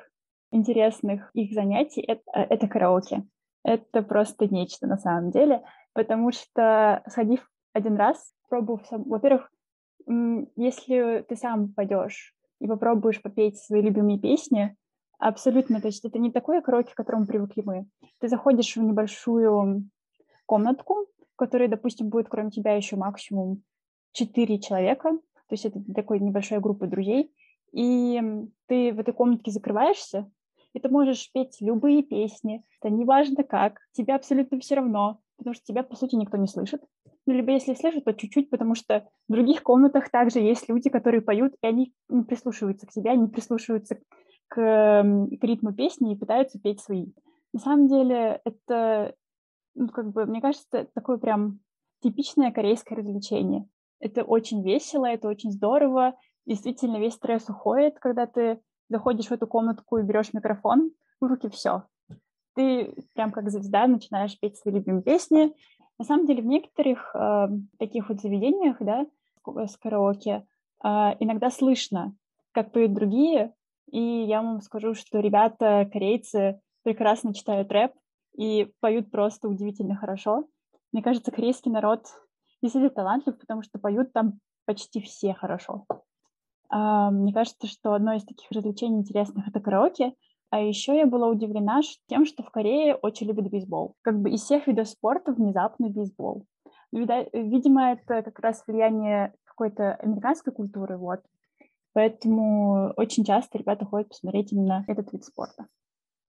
интересных 0.52 1.32
их 1.34 1.54
занятий 1.54 2.02
это, 2.02 2.22
это 2.34 2.68
караоке. 2.68 3.24
Это 3.64 4.02
просто 4.02 4.54
нечто 4.54 4.86
на 4.86 4.97
самом 4.97 5.32
деле, 5.32 5.64
потому 5.93 6.34
что, 6.34 7.02
сходив 7.08 7.50
один 7.72 7.95
раз, 7.95 8.34
пробовав 8.50 8.86
сам... 8.88 9.04
Во-первых, 9.04 9.50
если 10.58 11.26
ты 11.30 11.38
сам 11.38 11.72
пойдешь 11.74 12.36
и 12.60 12.68
попробуешь 12.68 13.22
попеть 13.22 13.58
свои 13.58 13.82
любимые 13.82 14.20
песни, 14.20 14.76
абсолютно, 15.20 15.82
то 15.82 15.88
есть 15.88 16.03
это 16.05 16.17
не 16.17 16.32
такое 16.32 16.61
караоке, 16.61 16.93
к 16.93 16.97
которому 16.97 17.28
привыкли 17.28 17.61
мы. 17.63 17.86
Ты 18.20 18.28
заходишь 18.28 18.76
в 18.76 18.82
небольшую 18.82 19.89
комнатку, 20.45 21.05
в 21.34 21.36
которой, 21.36 21.67
допустим, 21.67 22.09
будет 22.09 22.30
кроме 22.30 22.49
тебя 22.49 22.74
еще 22.74 22.95
максимум 22.95 23.61
четыре 24.13 24.59
человека, 24.59 25.11
то 25.11 25.53
есть 25.53 25.65
это 25.65 25.80
такой 25.93 26.20
небольшая 26.20 26.59
группа 26.59 26.88
друзей, 26.88 27.32
и 27.72 28.22
ты 28.67 28.93
в 28.93 28.99
этой 28.99 29.13
комнатке 29.13 29.51
закрываешься, 29.51 30.30
и 30.74 30.80
ты 30.80 30.89
можешь 30.89 31.32
петь 31.32 31.57
любые 31.59 32.03
песни, 32.03 32.63
это 32.82 32.91
неважно 32.91 33.43
как, 33.43 33.80
тебе 33.91 34.15
абсолютно 34.15 34.59
все 34.59 34.76
равно, 34.76 35.20
потому 35.38 35.53
что 35.53 35.63
тебя, 35.65 35.84
по 35.84 35.95
сути, 35.95 36.15
никто 36.15 36.38
не 36.38 36.47
слышит. 36.47 36.82
Ну, 37.26 37.34
либо 37.34 37.51
если 37.51 37.74
слышат, 37.74 38.05
то 38.05 38.13
чуть-чуть, 38.13 38.49
потому 38.49 38.74
что 38.74 39.07
в 39.28 39.32
других 39.32 39.61
комнатах 39.61 40.09
также 40.09 40.39
есть 40.39 40.67
люди, 40.67 40.89
которые 40.89 41.22
поют, 41.22 41.53
и 41.61 41.67
они 41.67 41.93
не 42.07 42.24
прислушиваются 42.24 42.88
к 42.88 42.91
себе, 42.91 43.11
они 43.11 43.28
прислушиваются 43.28 43.99
к, 44.50 44.56
к 44.56 45.43
ритму 45.43 45.74
песни 45.74 46.12
и 46.12 46.18
пытаются 46.18 46.60
петь 46.60 46.82
свои. 46.82 47.08
На 47.54 47.60
самом 47.60 47.88
деле 47.88 48.41
это, 48.43 49.16
ну, 49.76 49.88
как 49.88 50.12
бы, 50.12 50.26
мне 50.26 50.41
кажется, 50.41 50.88
такое 50.93 51.18
прям 51.18 51.60
типичное 52.02 52.52
корейское 52.52 52.97
развлечение. 52.97 53.68
Это 54.00 54.24
очень 54.24 54.64
весело, 54.64 55.06
это 55.06 55.28
очень 55.28 55.52
здорово, 55.52 56.16
действительно 56.45 56.97
весь 56.97 57.14
стресс 57.14 57.50
уходит, 57.50 58.00
когда 58.00 58.26
ты 58.26 58.60
заходишь 58.89 59.28
в 59.28 59.32
эту 59.32 59.47
комнатку 59.47 59.97
и 59.97 60.04
берешь 60.04 60.34
микрофон 60.34 60.91
в 61.20 61.26
руки, 61.26 61.50
все. 61.50 61.84
Ты 62.56 62.95
прям 63.14 63.32
как 63.32 63.50
звезда 63.50 63.88
начинаешь 63.88 64.39
петь 64.39 64.58
свои 64.58 64.74
любимые 64.74 65.04
песни. 65.04 65.54
На 65.97 66.06
самом 66.06 66.26
деле 66.26 66.41
в 66.41 66.45
некоторых 66.45 67.14
э, 67.14 67.47
таких 67.78 68.10
вот 68.10 68.22
заведениях, 68.22 68.78
да, 68.80 69.06
с 69.45 69.78
караоке, 69.78 70.45
э, 70.84 70.88
иногда 71.20 71.50
слышно, 71.52 72.16
как 72.52 72.72
поют 72.72 72.93
другие, 72.93 73.54
и 73.91 74.25
я 74.25 74.41
вам 74.41 74.61
скажу, 74.61 74.93
что 74.93 75.19
ребята, 75.19 75.89
корейцы, 75.91 76.59
прекрасно 76.83 77.33
читают 77.33 77.71
рэп 77.71 77.93
и 78.37 78.71
поют 78.79 79.11
просто 79.11 79.47
удивительно 79.47 79.95
хорошо. 79.95 80.45
Мне 80.91 81.03
кажется, 81.03 81.31
корейский 81.31 81.71
народ 81.71 82.05
действительно 82.61 82.89
талантлив, 82.89 83.37
потому 83.37 83.61
что 83.61 83.79
поют 83.79 84.13
там 84.13 84.39
почти 84.65 85.01
все 85.01 85.33
хорошо. 85.33 85.85
А, 86.69 87.11
мне 87.11 87.33
кажется, 87.33 87.67
что 87.67 87.93
одно 87.93 88.13
из 88.13 88.23
таких 88.23 88.49
развлечений 88.51 88.99
интересных— 88.99 89.47
это 89.49 89.59
караоке. 89.59 90.13
А 90.51 90.59
еще 90.59 90.97
я 90.97 91.05
была 91.05 91.27
удивлена 91.27 91.81
тем, 92.07 92.25
что 92.25 92.41
в 92.41 92.49
Корее 92.49 92.95
очень 92.95 93.27
любят 93.27 93.49
бейсбол. 93.51 93.95
Как 94.01 94.19
бы 94.19 94.31
из 94.31 94.41
всех 94.41 94.65
видов 94.65 94.87
спорта 94.87 95.31
внезапно 95.31 95.89
бейсбол. 95.89 96.45
Видимо, 96.91 97.91
это 97.91 98.23
как 98.23 98.39
раз 98.39 98.63
влияние 98.65 99.33
какой-то 99.43 99.93
американской 99.95 100.51
культуры, 100.51 100.97
вот. 100.97 101.19
Поэтому 101.93 102.93
очень 102.97 103.25
часто 103.25 103.57
ребята 103.57 103.85
ходят 103.85 104.09
посмотреть 104.09 104.51
именно 104.51 104.83
этот 104.87 105.11
вид 105.11 105.25
спорта. 105.25 105.67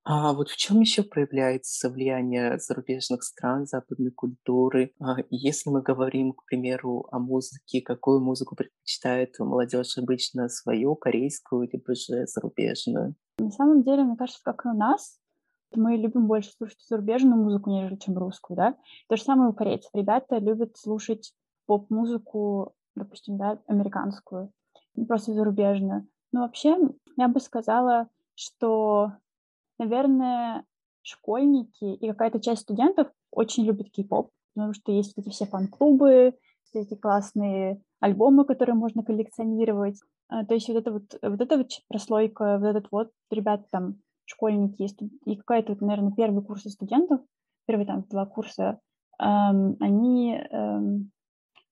А 0.03 0.33
вот 0.33 0.49
в 0.49 0.57
чем 0.57 0.81
еще 0.81 1.03
проявляется 1.03 1.91
влияние 1.91 2.59
зарубежных 2.59 3.23
стран, 3.23 3.67
западной 3.67 4.11
культуры? 4.11 4.93
А, 4.99 5.17
если 5.29 5.69
мы 5.69 5.83
говорим, 5.83 6.33
к 6.33 6.47
примеру, 6.47 7.07
о 7.13 7.19
музыке, 7.19 7.83
какую 7.83 8.21
музыку 8.21 8.57
предпочитает 8.57 9.39
молодежь 9.39 9.99
обычно, 9.99 10.49
свою, 10.49 10.97
корейскую, 10.97 11.69
либо 11.71 11.95
же 11.95 12.27
зарубежную? 12.27 13.15
На 13.39 13.51
самом 13.51 13.83
деле, 13.83 14.05
мне 14.05 14.17
кажется, 14.17 14.41
как 14.43 14.65
и 14.65 14.69
у 14.69 14.73
нас, 14.73 15.19
мы 15.75 15.97
любим 15.97 16.27
больше 16.27 16.51
слушать 16.57 16.81
зарубежную 16.89 17.37
музыку, 17.37 17.71
нежели 17.71 17.97
чем 17.97 18.17
русскую, 18.17 18.57
да? 18.57 18.77
То 19.09 19.17
же 19.17 19.23
самое 19.23 19.51
у 19.51 19.53
корейцев. 19.53 19.91
Ребята 19.93 20.39
любят 20.39 20.77
слушать 20.79 21.35
поп-музыку, 21.67 22.75
допустим, 22.97 23.37
да, 23.37 23.61
американскую, 23.67 24.51
просто 25.07 25.33
зарубежную. 25.33 26.07
Но 26.33 26.43
вообще, 26.43 26.79
я 27.17 27.29
бы 27.29 27.41
сказала, 27.41 28.09
что 28.35 29.13
наверное, 29.81 30.65
школьники 31.03 31.85
и 31.85 32.09
какая-то 32.09 32.41
часть 32.41 32.63
студентов 32.63 33.09
очень 33.31 33.65
любят 33.65 33.91
кей-поп, 33.91 34.31
потому 34.55 34.75
что 34.75 34.93
есть 34.93 35.17
вот 35.17 35.27
эти 35.27 35.33
все 35.33 35.47
фан-клубы, 35.47 36.35
эти 36.73 36.95
классные 36.95 37.83
альбомы, 37.99 38.45
которые 38.45 38.77
можно 38.77 39.03
коллекционировать. 39.03 39.99
А, 40.29 40.45
то 40.45 40.55
есть 40.55 40.69
вот 40.69 40.77
эта 40.77 40.93
вот, 40.93 41.19
вот 41.21 41.41
эта 41.41 41.57
вот 41.57 41.71
прослойка, 41.89 42.59
вот 42.59 42.67
этот 42.67 42.87
вот, 42.93 43.11
ребята 43.31 43.65
там, 43.71 43.97
школьники, 44.25 44.87
и 45.25 45.37
какая-то, 45.37 45.73
вот, 45.73 45.81
наверное, 45.81 46.13
первый 46.13 46.45
курс 46.45 46.63
студентов, 46.63 47.21
первые 47.67 47.87
там 47.87 48.05
два 48.09 48.27
курса, 48.27 48.79
эм, 49.19 49.77
они 49.81 50.37
эм, 50.37 51.11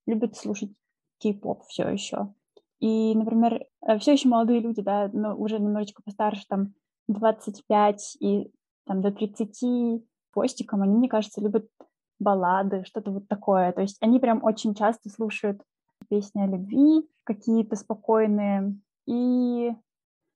любят 0.06 0.36
слушать 0.36 0.72
кей-поп 1.18 1.62
все 1.66 1.88
еще. 1.88 2.34
И, 2.80 3.14
например, 3.14 3.64
э, 3.86 3.98
все 3.98 4.12
еще 4.12 4.28
молодые 4.28 4.60
люди, 4.60 4.82
да, 4.82 5.10
но 5.12 5.36
уже 5.36 5.58
немножечко 5.58 6.02
постарше, 6.02 6.44
там, 6.48 6.74
25 7.08 8.16
и 8.20 8.52
там 8.86 9.00
до 9.00 9.10
30 9.10 10.04
постиком, 10.32 10.82
они, 10.82 10.96
мне 10.96 11.08
кажется, 11.08 11.40
любят 11.40 11.68
баллады, 12.18 12.84
что-то 12.84 13.10
вот 13.10 13.28
такое. 13.28 13.72
То 13.72 13.80
есть 13.80 13.96
они 14.00 14.18
прям 14.18 14.42
очень 14.42 14.74
часто 14.74 15.08
слушают 15.08 15.62
песни 16.08 16.40
о 16.40 16.46
любви, 16.46 17.08
какие-то 17.24 17.76
спокойные. 17.76 18.76
И 19.06 19.72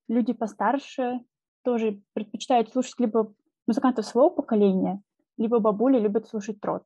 люди 0.09 0.33
постарше 0.33 1.21
тоже 1.63 2.03
предпочитают 2.15 2.71
слушать 2.71 2.99
либо 2.99 3.33
музыкантов 3.67 4.05
своего 4.05 4.31
поколения, 4.31 5.03
либо 5.37 5.59
бабули 5.59 5.99
любят 5.99 6.27
слушать 6.27 6.61
трот. 6.61 6.83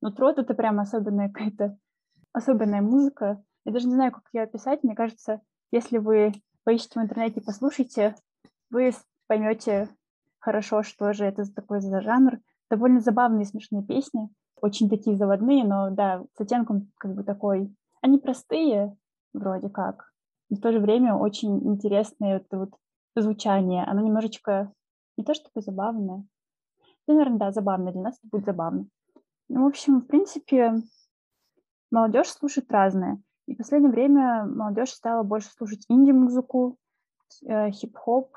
Но 0.00 0.10
трот— 0.10 0.38
это 0.38 0.54
прям 0.54 0.80
особенная 0.80 1.28
какая-то 1.28 1.76
особенная 2.32 2.80
музыка. 2.80 3.42
Я 3.64 3.72
даже 3.72 3.86
не 3.86 3.94
знаю, 3.94 4.12
как 4.12 4.24
ее 4.32 4.42
описать. 4.42 4.82
Мне 4.82 4.94
кажется, 4.94 5.40
если 5.70 5.98
вы 5.98 6.32
поищете 6.64 6.98
в 6.98 7.02
интернете, 7.02 7.40
послушайте, 7.40 8.14
вы 8.70 8.92
поймете 9.26 9.88
хорошо, 10.38 10.82
что 10.82 11.12
же 11.12 11.24
это 11.24 11.44
такой 11.52 11.80
за 11.80 12.00
жанр. 12.00 12.38
Довольно 12.70 13.00
забавные 13.00 13.46
смешные 13.46 13.82
песни, 13.82 14.28
очень 14.56 14.88
такие 14.88 15.16
заводные, 15.16 15.64
но 15.64 15.90
да, 15.90 16.24
с 16.36 16.40
оттенком 16.40 16.90
как 16.98 17.14
бы 17.14 17.24
такой... 17.24 17.74
Они 18.02 18.18
простые 18.18 18.96
вроде 19.34 19.68
как, 19.68 20.12
но 20.48 20.56
в 20.56 20.60
то 20.60 20.72
же 20.72 20.78
время 20.78 21.14
очень 21.14 21.58
интересное 21.68 22.36
это 22.36 22.58
вот 22.58 22.70
звучание. 23.14 23.84
Оно 23.84 24.00
немножечко 24.00 24.72
не 25.18 25.24
то 25.24 25.34
чтобы 25.34 25.60
забавное, 25.60 26.24
ну, 27.10 27.16
наверное, 27.16 27.38
да, 27.38 27.52
забавно. 27.52 27.90
Для 27.90 28.02
нас 28.02 28.18
это 28.18 28.28
будет 28.30 28.44
забавно. 28.44 28.86
Ну, 29.48 29.64
в 29.64 29.66
общем, 29.66 30.00
в 30.00 30.06
принципе, 30.06 30.74
молодежь 31.90 32.28
слушает 32.28 32.70
разное. 32.70 33.20
И 33.50 33.54
в 33.54 33.56
последнее 33.56 33.90
время 33.90 34.44
молодежь 34.44 34.90
стала 34.90 35.24
больше 35.24 35.48
слушать 35.50 35.84
инди-музыку, 35.88 36.78
э, 37.44 37.72
хип-хоп, 37.72 38.32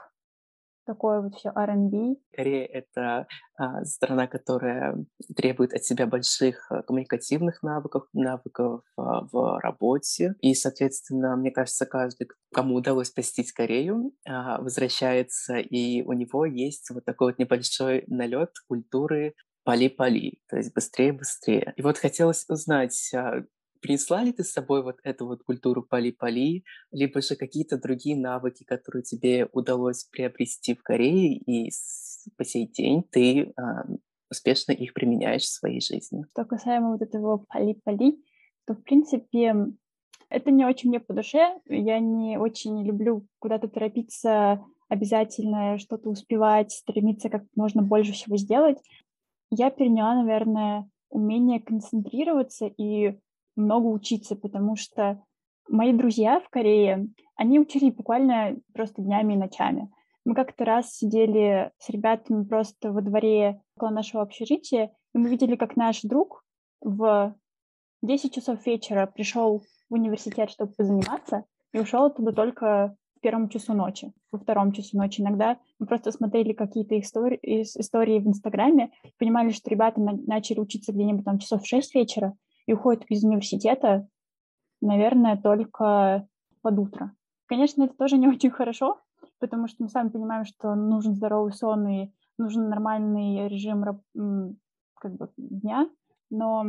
такое 0.87 1.21
вот 1.21 1.35
все 1.35 1.51
R&B. 1.55 2.15
Корея— 2.31 2.65
это 2.73 3.27
а, 3.55 3.85
страна, 3.85 4.25
которая 4.25 4.97
требует 5.35 5.71
от 5.71 5.83
себя 5.83 6.07
больших 6.07 6.65
а, 6.71 6.81
коммуникативных 6.81 7.61
навыков, 7.61 8.07
навыков 8.11 8.81
а, 8.97 9.21
в 9.31 9.59
работе. 9.59 10.33
И, 10.41 10.55
соответственно, 10.55 11.35
мне 11.35 11.51
кажется, 11.51 11.85
каждый, 11.85 12.27
кому 12.51 12.73
удалось 12.73 13.11
посетить 13.11 13.51
Корею, 13.51 14.13
а, 14.27 14.59
возвращается, 14.61 15.57
и 15.57 16.01
у 16.01 16.13
него 16.13 16.47
есть 16.47 16.89
вот 16.89 17.05
такой 17.05 17.33
вот 17.33 17.39
небольшой 17.39 18.03
налет 18.07 18.49
культуры 18.67 19.35
пали-пали, 19.63 20.39
то 20.49 20.57
есть 20.57 20.73
быстрее-быстрее. 20.73 21.73
И 21.77 21.83
вот 21.83 21.99
хотелось 21.99 22.45
узнать, 22.49 23.11
а, 23.13 23.43
принесла 23.83 24.23
ли 24.23 24.31
ты 24.31 24.43
с 24.43 24.53
собой 24.53 24.81
вот 24.81 24.99
эту 25.03 25.27
вот 25.27 25.43
культуру 25.43 25.83
пали-пали, 25.83 26.63
либо 26.91 27.21
же 27.21 27.35
какие-то 27.35 27.77
другие 27.77 28.17
навыки, 28.17 28.63
которые 28.63 29.03
тебе 29.03 29.47
удалось 29.51 30.05
приобрести 30.05 30.73
в 30.73 30.81
Корее, 30.81 31.35
и 31.35 31.69
по 32.37 32.45
сей 32.45 32.65
день 32.65 33.03
ты 33.03 33.41
э, 33.41 33.51
успешно 34.31 34.71
их 34.71 34.93
применяешь 34.93 35.43
в 35.43 35.53
своей 35.53 35.81
жизни? 35.81 36.23
Что 36.31 36.45
касаемо 36.45 36.93
вот 36.93 37.01
этого 37.01 37.45
пали-пали, 37.49 38.17
то, 38.65 38.73
в 38.73 38.81
принципе, 38.83 39.53
это 40.29 40.49
не 40.49 40.65
очень 40.65 40.89
мне 40.89 41.01
по 41.01 41.13
душе. 41.13 41.59
Я 41.67 41.99
не 41.99 42.37
очень 42.37 42.81
люблю 42.85 43.27
куда-то 43.39 43.67
торопиться, 43.67 44.63
обязательно 44.87 45.77
что-то 45.77 46.09
успевать, 46.09 46.71
стремиться 46.71 47.29
как 47.29 47.43
можно 47.57 47.81
больше 47.81 48.13
всего 48.13 48.37
сделать. 48.37 48.77
Я 49.51 49.69
переняла, 49.71 50.15
наверное, 50.15 50.89
умение 51.09 51.59
концентрироваться 51.59 52.65
и 52.65 53.19
много 53.55 53.87
учиться, 53.87 54.35
потому 54.35 54.75
что 54.75 55.23
мои 55.69 55.93
друзья 55.93 56.39
в 56.39 56.49
Корее, 56.49 57.07
они 57.35 57.59
учили 57.59 57.89
буквально 57.89 58.57
просто 58.73 59.01
днями 59.01 59.33
и 59.33 59.37
ночами. 59.37 59.91
Мы 60.25 60.35
как-то 60.35 60.65
раз 60.65 60.93
сидели 60.95 61.71
с 61.79 61.89
ребятами 61.89 62.43
просто 62.43 62.91
во 62.91 63.01
дворе 63.01 63.61
около 63.75 63.89
нашего 63.89 64.23
общежития, 64.23 64.91
и 65.13 65.17
мы 65.17 65.29
видели, 65.29 65.55
как 65.55 65.75
наш 65.75 66.01
друг 66.01 66.43
в 66.81 67.35
10 68.01 68.33
часов 68.33 68.65
вечера 68.65 69.05
пришел 69.05 69.59
в 69.89 69.93
университет, 69.93 70.49
чтобы 70.49 70.73
позаниматься, 70.73 71.45
и 71.73 71.79
ушел 71.79 72.05
оттуда 72.05 72.31
только 72.33 72.95
в 73.17 73.19
первом 73.21 73.49
часу 73.49 73.73
ночи, 73.73 74.13
во 74.31 74.39
втором 74.39 74.71
часу 74.71 74.97
ночи. 74.97 75.21
Иногда 75.21 75.57
мы 75.79 75.87
просто 75.87 76.11
смотрели 76.11 76.53
какие-то 76.53 76.99
истории, 76.99 77.39
истории 77.63 78.19
в 78.19 78.27
Инстаграме, 78.27 78.91
понимали, 79.17 79.51
что 79.51 79.69
ребята 79.69 80.01
на- 80.01 80.19
начали 80.25 80.59
учиться 80.59 80.91
где-нибудь 80.93 81.25
там 81.25 81.39
часов 81.39 81.63
в 81.63 81.67
6 81.67 81.95
вечера, 81.95 82.35
и 82.65 82.73
уходят 82.73 83.03
из 83.09 83.23
университета, 83.23 84.07
наверное, 84.81 85.37
только 85.37 86.27
под 86.61 86.79
утро. 86.79 87.15
Конечно, 87.45 87.83
это 87.83 87.95
тоже 87.95 88.17
не 88.17 88.27
очень 88.27 88.51
хорошо, 88.51 88.99
потому 89.39 89.67
что 89.67 89.83
мы 89.83 89.89
сами 89.89 90.09
понимаем, 90.09 90.45
что 90.45 90.75
нужен 90.75 91.13
здоровый 91.13 91.53
сон 91.53 91.87
и 91.87 92.13
нужен 92.37 92.69
нормальный 92.69 93.47
режим 93.47 93.83
как 94.95 95.15
бы, 95.15 95.29
дня, 95.37 95.89
но 96.29 96.63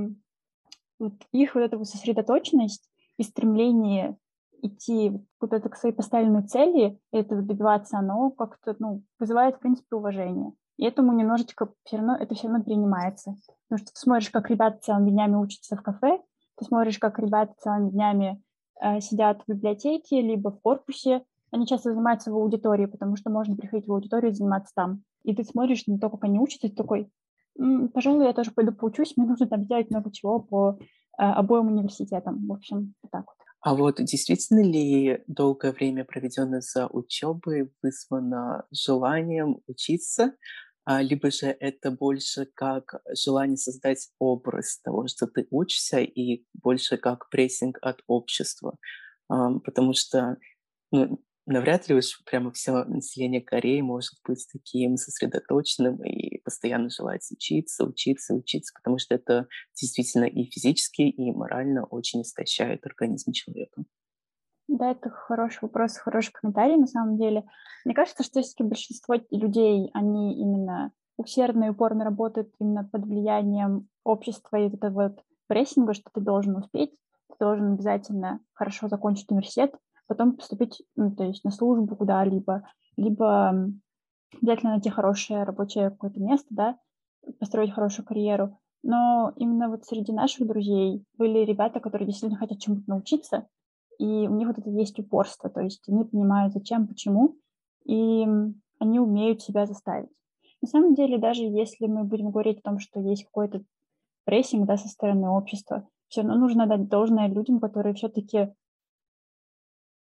вот 0.99 1.15
их 1.33 1.55
вот 1.55 1.61
эта 1.63 1.79
вот 1.79 1.89
сосредоточенность 1.89 2.91
и 3.17 3.23
стремление 3.23 4.17
идти 4.63 5.13
куда-то 5.39 5.69
к 5.69 5.77
своей 5.77 5.95
поставленной 5.95 6.47
цели, 6.47 6.99
этого 7.13 7.43
добиваться, 7.43 7.99
оно 7.99 8.31
как-то 8.31 8.75
ну, 8.79 9.03
вызывает, 9.19 9.57
в 9.57 9.61
принципе, 9.61 9.97
уважение. 9.97 10.53
И 10.77 10.85
этому 10.85 11.13
немножечко 11.13 11.69
все 11.85 11.99
равно, 11.99 12.17
это 12.17 12.35
все 12.35 12.49
равно 12.49 12.65
принимается. 12.65 13.37
Потому 13.69 13.79
что 13.79 13.93
ты 13.93 14.01
смотришь, 14.01 14.31
как 14.31 14.51
ребята 14.51 14.79
целыми 14.81 15.11
днями 15.11 15.37
учатся 15.37 15.77
в 15.77 15.83
кафе, 15.83 16.21
ты 16.57 16.65
смотришь, 16.65 16.99
как 16.99 17.19
ребята 17.19 17.55
целыми 17.59 17.91
днями 17.91 18.43
э, 18.81 19.01
сидят 19.01 19.43
в 19.43 19.51
библиотеке, 19.51 20.21
либо 20.21 20.51
в 20.51 20.61
корпусе. 20.61 21.25
Они 21.51 21.67
часто 21.67 21.93
занимаются 21.93 22.33
в 22.33 22.37
аудитории, 22.37 22.87
потому 22.87 23.17
что 23.17 23.31
можно 23.31 23.57
приходить 23.57 23.87
в 23.87 23.93
аудиторию 23.93 24.33
и 24.33 24.35
заниматься 24.35 24.73
там. 24.75 25.03
И 25.23 25.35
ты 25.35 25.45
смотришь 25.45 25.87
на 25.87 25.99
то, 25.99 26.11
как 26.11 26.25
они 26.25 26.39
учатся, 26.39 26.67
и 26.67 26.71
ты 26.71 26.77
такой, 26.77 27.11
пожалуй, 27.93 28.27
я 28.27 28.33
тоже 28.33 28.51
пойду 28.51 28.73
поучусь, 28.73 29.17
мне 29.17 29.27
нужно 29.27 29.47
там 29.47 29.65
сделать 29.65 29.91
много 29.91 30.11
чего 30.11 30.41
по 30.41 30.79
э, 30.81 31.23
обоим 31.23 31.69
университетам. 31.69 32.47
В 32.47 32.53
общем, 32.53 32.95
вот 33.03 33.11
так 33.11 33.25
вот. 33.27 33.44
А 33.65 33.75
вот 33.75 33.97
действительно 33.97 34.61
ли 34.63 35.23
долгое 35.27 35.73
время, 35.73 36.05
проведенное 36.05 36.61
за 36.61 36.87
учебой, 36.87 37.73
вызвано 37.83 38.67
желанием 38.71 39.63
учиться, 39.67 40.35
а, 40.85 41.01
либо 41.01 41.31
же 41.31 41.47
это 41.47 41.91
больше 41.91 42.47
как 42.55 43.01
желание 43.17 43.57
создать 43.57 44.11
образ 44.19 44.81
того, 44.81 45.07
что 45.09 45.27
ты 45.27 45.47
учишься, 45.51 46.01
и 46.01 46.45
больше 46.53 46.99
как 46.99 47.31
прессинг 47.31 47.79
от 47.81 48.03
общества? 48.07 48.77
Потому 49.29 49.95
что 49.95 50.37
ну, 50.93 51.21
навряд 51.47 51.89
ли 51.89 51.95
уж 51.95 52.23
прямо 52.25 52.51
все 52.53 52.85
население 52.85 53.41
Кореи 53.41 53.81
может 53.81 54.15
быть 54.27 54.47
таким 54.53 54.97
сосредоточенным 54.97 56.03
и 56.05 56.41
постоянно 56.43 56.89
желать 56.91 57.27
учиться, 57.31 57.85
учиться, 57.85 58.35
учиться, 58.35 58.73
потому 58.75 58.99
что 58.99 59.15
это 59.15 59.47
действительно 59.79 60.25
и 60.25 60.45
физически, 60.45 61.03
и 61.03 61.33
морально 61.33 61.85
очень 61.85 62.23
истощает 62.23 62.87
организм 62.87 63.33
человека. 63.33 63.85
Да, 64.67 64.93
это 64.93 65.11
хороший 65.11 65.59
вопрос, 65.63 65.97
хороший 65.97 66.33
комментарий 66.33 66.77
на 66.77 66.87
самом 66.87 67.19
деле. 67.19 67.45
Мне 67.85 67.95
кажется, 67.95 68.23
что 68.23 68.41
все-таки 68.41 68.63
большинство 68.63 69.15
людей, 69.31 69.91
они 69.93 70.41
именно 70.41 70.93
усердно 71.17 71.65
и 71.65 71.69
упорно 71.69 72.05
работают 72.05 72.51
именно 72.59 72.89
под 72.91 73.05
влиянием 73.05 73.89
общества 74.05 74.57
и 74.57 74.75
этого 74.75 75.09
вот 75.09 75.21
прессинга, 75.47 75.93
что 75.93 76.11
ты 76.13 76.21
должен 76.21 76.57
успеть, 76.57 76.91
ты 77.29 77.37
должен 77.39 77.75
обязательно 77.75 78.41
хорошо 78.55 78.89
закончить 78.89 79.31
университет, 79.31 79.75
потом 80.07 80.37
поступить, 80.37 80.83
ну, 80.97 81.15
то 81.15 81.25
есть 81.25 81.45
на 81.45 81.51
службу 81.51 81.97
куда-либо, 81.97 82.69
либо 82.97 83.71
обязательно 84.37 84.73
найти 84.73 84.91
хорошее 84.91 85.45
рабочее 85.45 85.91
какое-то 85.91 86.21
место, 86.21 86.47
да, 86.51 86.79
построить 87.39 87.73
хорошую 87.73 88.07
карьеру. 88.07 88.59
Но 88.83 89.33
именно 89.37 89.69
вот 89.69 89.85
среди 89.85 90.13
наших 90.13 90.47
друзей 90.47 91.05
были 91.17 91.39
ребята, 91.39 91.81
которые 91.81 92.07
действительно 92.07 92.39
хотят 92.39 92.61
чему-то 92.61 92.83
научиться, 92.87 93.47
и 93.99 94.05
у 94.05 94.35
них 94.35 94.49
вот 94.49 94.59
это 94.59 94.69
есть 94.71 94.99
упорство, 94.99 95.49
то 95.49 95.61
есть 95.61 95.89
они 95.89 96.05
понимают, 96.05 96.53
зачем, 96.53 96.87
почему, 96.87 97.37
и 97.85 98.27
они 98.79 98.99
умеют 98.99 99.41
себя 99.41 99.67
заставить. 99.67 100.11
На 100.61 100.69
самом 100.69 100.95
деле, 100.95 101.19
даже 101.19 101.43
если 101.43 101.87
мы 101.87 102.05
будем 102.05 102.31
говорить 102.31 102.59
о 102.59 102.71
том, 102.71 102.79
что 102.79 103.01
есть 103.01 103.25
какой-то 103.25 103.63
прессинг 104.25 104.67
да, 104.67 104.77
со 104.77 104.89
стороны 104.89 105.29
общества, 105.29 105.89
все 106.09 106.23
равно 106.23 106.39
нужно 106.39 106.67
дать 106.67 106.89
должное 106.89 107.29
людям, 107.29 107.61
которые 107.61 107.95
все-таки 107.95 108.55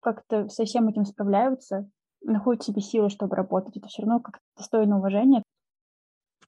как-то 0.06 0.48
со 0.50 0.66
всем 0.66 0.88
этим 0.88 1.04
справляются, 1.04 1.90
находят 2.22 2.64
себе 2.64 2.80
силы, 2.80 3.10
чтобы 3.10 3.36
работать. 3.36 3.76
Это 3.76 3.88
все 3.88 4.04
равно 4.04 4.20
как-то 4.20 4.44
достойно 4.56 5.00
уважения. 5.00 5.42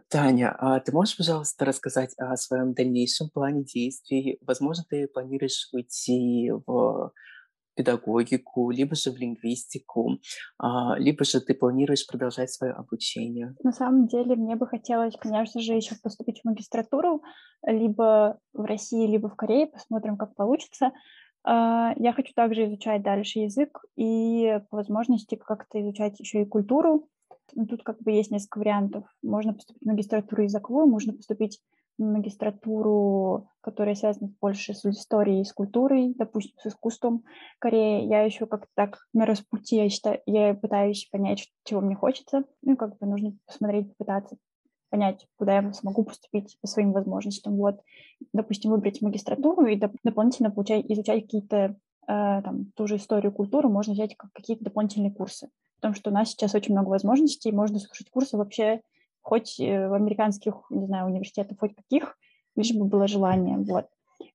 Таня, 0.09 0.55
а 0.59 0.79
ты 0.79 0.91
можешь, 0.91 1.17
пожалуйста, 1.17 1.65
рассказать 1.65 2.13
о 2.17 2.37
своем 2.37 2.73
дальнейшем 2.73 3.29
плане 3.29 3.63
действий? 3.63 4.37
Возможно, 4.45 4.83
ты 4.87 5.07
планируешь 5.07 5.69
уйти 5.73 6.51
в 6.67 7.11
педагогику, 7.75 8.69
либо 8.71 8.95
же 8.95 9.11
в 9.11 9.17
лингвистику, 9.17 10.19
а, 10.59 10.97
либо 10.97 11.25
же 11.25 11.41
ты 11.41 11.53
планируешь 11.53 12.07
продолжать 12.07 12.51
свое 12.51 12.73
обучение? 12.73 13.55
На 13.63 13.71
самом 13.71 14.07
деле 14.07 14.35
мне 14.35 14.55
бы 14.55 14.67
хотелось, 14.67 15.15
конечно 15.19 15.61
же, 15.61 15.73
еще 15.73 15.95
поступить 16.01 16.41
в 16.41 16.45
магистратуру, 16.45 17.21
либо 17.65 18.39
в 18.53 18.63
России, 18.65 19.07
либо 19.07 19.29
в 19.29 19.35
Корее, 19.35 19.67
посмотрим, 19.67 20.17
как 20.17 20.35
получится. 20.35 20.91
А, 21.49 21.93
я 21.95 22.11
хочу 22.11 22.33
также 22.33 22.65
изучать 22.65 23.03
дальше 23.03 23.39
язык 23.39 23.85
и 23.95 24.59
по 24.69 24.77
возможности 24.77 25.35
как-то 25.35 25.81
изучать 25.81 26.19
еще 26.19 26.41
и 26.41 26.45
культуру. 26.45 27.07
Тут 27.69 27.83
как 27.83 28.01
бы 28.01 28.11
есть 28.11 28.31
несколько 28.31 28.59
вариантов. 28.59 29.05
Можно 29.23 29.53
поступить 29.53 29.81
в 29.81 29.87
магистратуру 29.87 30.43
языковую, 30.43 30.87
можно 30.87 31.13
поступить 31.13 31.61
в 31.97 32.03
магистратуру, 32.03 33.49
которая 33.61 33.95
связана 33.95 34.33
больше 34.41 34.73
с 34.73 34.85
историей, 34.85 35.45
с 35.45 35.53
культурой, 35.53 36.13
допустим, 36.17 36.53
с 36.59 36.67
искусством 36.67 37.23
Кореи. 37.59 38.05
Я 38.05 38.23
еще 38.23 38.45
как-то 38.45 38.67
так 38.75 39.07
на 39.13 39.25
распути, 39.25 39.77
я, 39.77 39.89
считаю, 39.89 40.19
я 40.25 40.53
пытаюсь 40.53 41.07
понять, 41.09 41.49
чего 41.63 41.79
мне 41.79 41.95
хочется. 41.95 42.43
Ну, 42.61 42.75
как 42.75 42.97
бы 42.97 43.07
нужно 43.07 43.37
посмотреть, 43.45 43.95
попытаться 43.95 44.35
понять, 44.89 45.27
куда 45.37 45.59
я 45.59 45.73
смогу 45.73 46.03
поступить 46.03 46.57
по 46.61 46.67
своим 46.67 46.91
возможностям. 46.91 47.55
Вот, 47.55 47.81
допустим, 48.33 48.71
выбрать 48.71 49.01
магистратуру 49.01 49.65
и 49.65 49.77
доп- 49.77 49.97
дополнительно 50.03 50.51
получать, 50.51 50.85
изучать 50.89 51.23
какие-то 51.23 51.57
э, 51.57 51.75
там 52.07 52.71
ту 52.75 52.87
же 52.87 52.97
историю, 52.97 53.31
культуру, 53.31 53.69
можно 53.69 53.93
взять 53.93 54.15
как 54.15 54.31
какие-то 54.33 54.63
дополнительные 54.63 55.11
курсы. 55.11 55.49
Потому 55.75 55.93
что 55.93 56.09
у 56.09 56.13
нас 56.13 56.29
сейчас 56.29 56.55
очень 56.55 56.73
много 56.73 56.89
возможностей, 56.89 57.51
можно 57.51 57.79
слушать 57.79 58.09
курсы 58.09 58.37
вообще 58.37 58.81
хоть 59.21 59.59
э, 59.59 59.87
в 59.89 59.93
американских, 59.93 60.53
не 60.69 60.85
знаю, 60.85 61.07
университетах, 61.07 61.59
хоть 61.59 61.75
каких, 61.75 62.17
лишь 62.55 62.73
бы 62.73 62.85
было 62.85 63.07
желание. 63.07 63.57
Вот. 63.57 63.87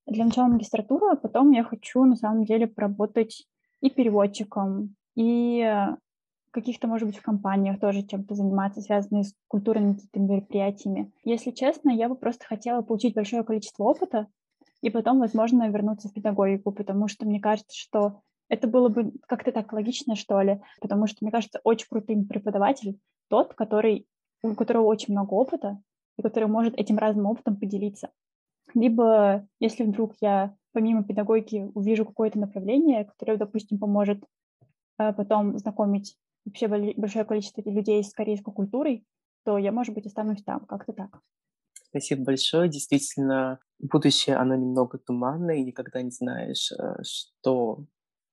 Для 0.07 0.25
начала 0.25 0.49
магистратура, 0.49 1.13
а 1.13 1.17
потом 1.17 1.51
я 1.51 1.65
хочу 1.65 2.05
на 2.05 2.17
самом 2.17 2.45
деле 2.45 2.67
поработать 2.67 3.47
и 3.81 3.89
переводчиком, 3.89 4.95
и 5.17 5.67
каких-то, 6.53 6.87
может 6.87 7.09
быть, 7.09 7.17
в 7.17 7.23
компаниях 7.23 7.81
тоже 7.81 8.03
чем-то 8.03 8.35
заниматься, 8.35 8.81
связанные 8.81 9.25
с 9.25 9.35
культурными 9.49 9.95
какими-то 9.95 10.21
мероприятиями. 10.21 11.13
Если 11.25 11.51
честно, 11.51 11.91
я 11.91 12.09
бы 12.09 12.15
просто 12.15 12.45
хотела 12.45 12.83
получить 12.83 13.15
большое 13.15 13.43
количество 13.43 13.85
опыта 13.85 14.29
и 14.83 14.91
потом, 14.91 15.19
возможно, 15.19 15.69
вернуться 15.69 16.09
в 16.09 16.13
педагогику, 16.13 16.71
потому 16.73 17.09
что 17.09 17.27
мне 17.27 17.41
кажется, 17.41 17.77
что 17.77 18.21
это 18.49 18.69
было 18.69 18.89
бы 18.89 19.13
как-то 19.27 19.51
так 19.51 19.73
логично, 19.73 20.15
что 20.15 20.41
ли, 20.43 20.61
потому 20.81 21.07
что, 21.07 21.19
мне 21.23 21.31
кажется, 21.31 21.61
очень 21.65 21.89
крутым 21.89 22.27
преподаватель 22.27 22.99
тот, 23.29 23.55
который, 23.55 24.07
у 24.43 24.55
которого 24.55 24.87
очень 24.87 25.15
много 25.15 25.33
опыта, 25.33 25.81
и 26.19 26.23
который 26.23 26.49
может 26.49 26.79
этим 26.79 26.99
разным 26.99 27.27
опытом 27.27 27.57
поделиться. 27.57 28.11
Либо, 28.75 29.47
если 29.59 29.85
вдруг 29.85 30.15
я 30.21 30.55
помимо 30.73 31.05
педагогики 31.05 31.71
увижу 31.75 32.05
какое-то 32.05 32.39
направление, 32.39 33.05
которое, 33.05 33.39
допустим, 33.39 33.79
поможет 33.79 34.25
а, 34.99 35.13
потом 35.13 35.59
знакомить 35.59 36.17
вообще 36.45 36.69
большое 36.69 37.25
количество 37.25 37.63
людей 37.69 38.03
с 38.03 38.13
корейской 38.13 38.53
культурой, 38.53 39.07
то 39.45 39.59
я, 39.59 39.73
может 39.73 39.95
быть, 39.95 40.07
останусь 40.07 40.43
там, 40.45 40.67
как-то 40.67 40.93
так. 40.93 41.21
Спасибо 41.89 42.25
большое. 42.25 42.69
Действительно, 42.69 43.59
будущее, 43.79 44.37
оно 44.37 44.55
немного 44.55 44.99
туманное, 44.99 45.57
и 45.57 45.65
никогда 45.65 46.01
не 46.01 46.11
знаешь, 46.11 46.73
э, 46.73 47.03
что 47.03 47.85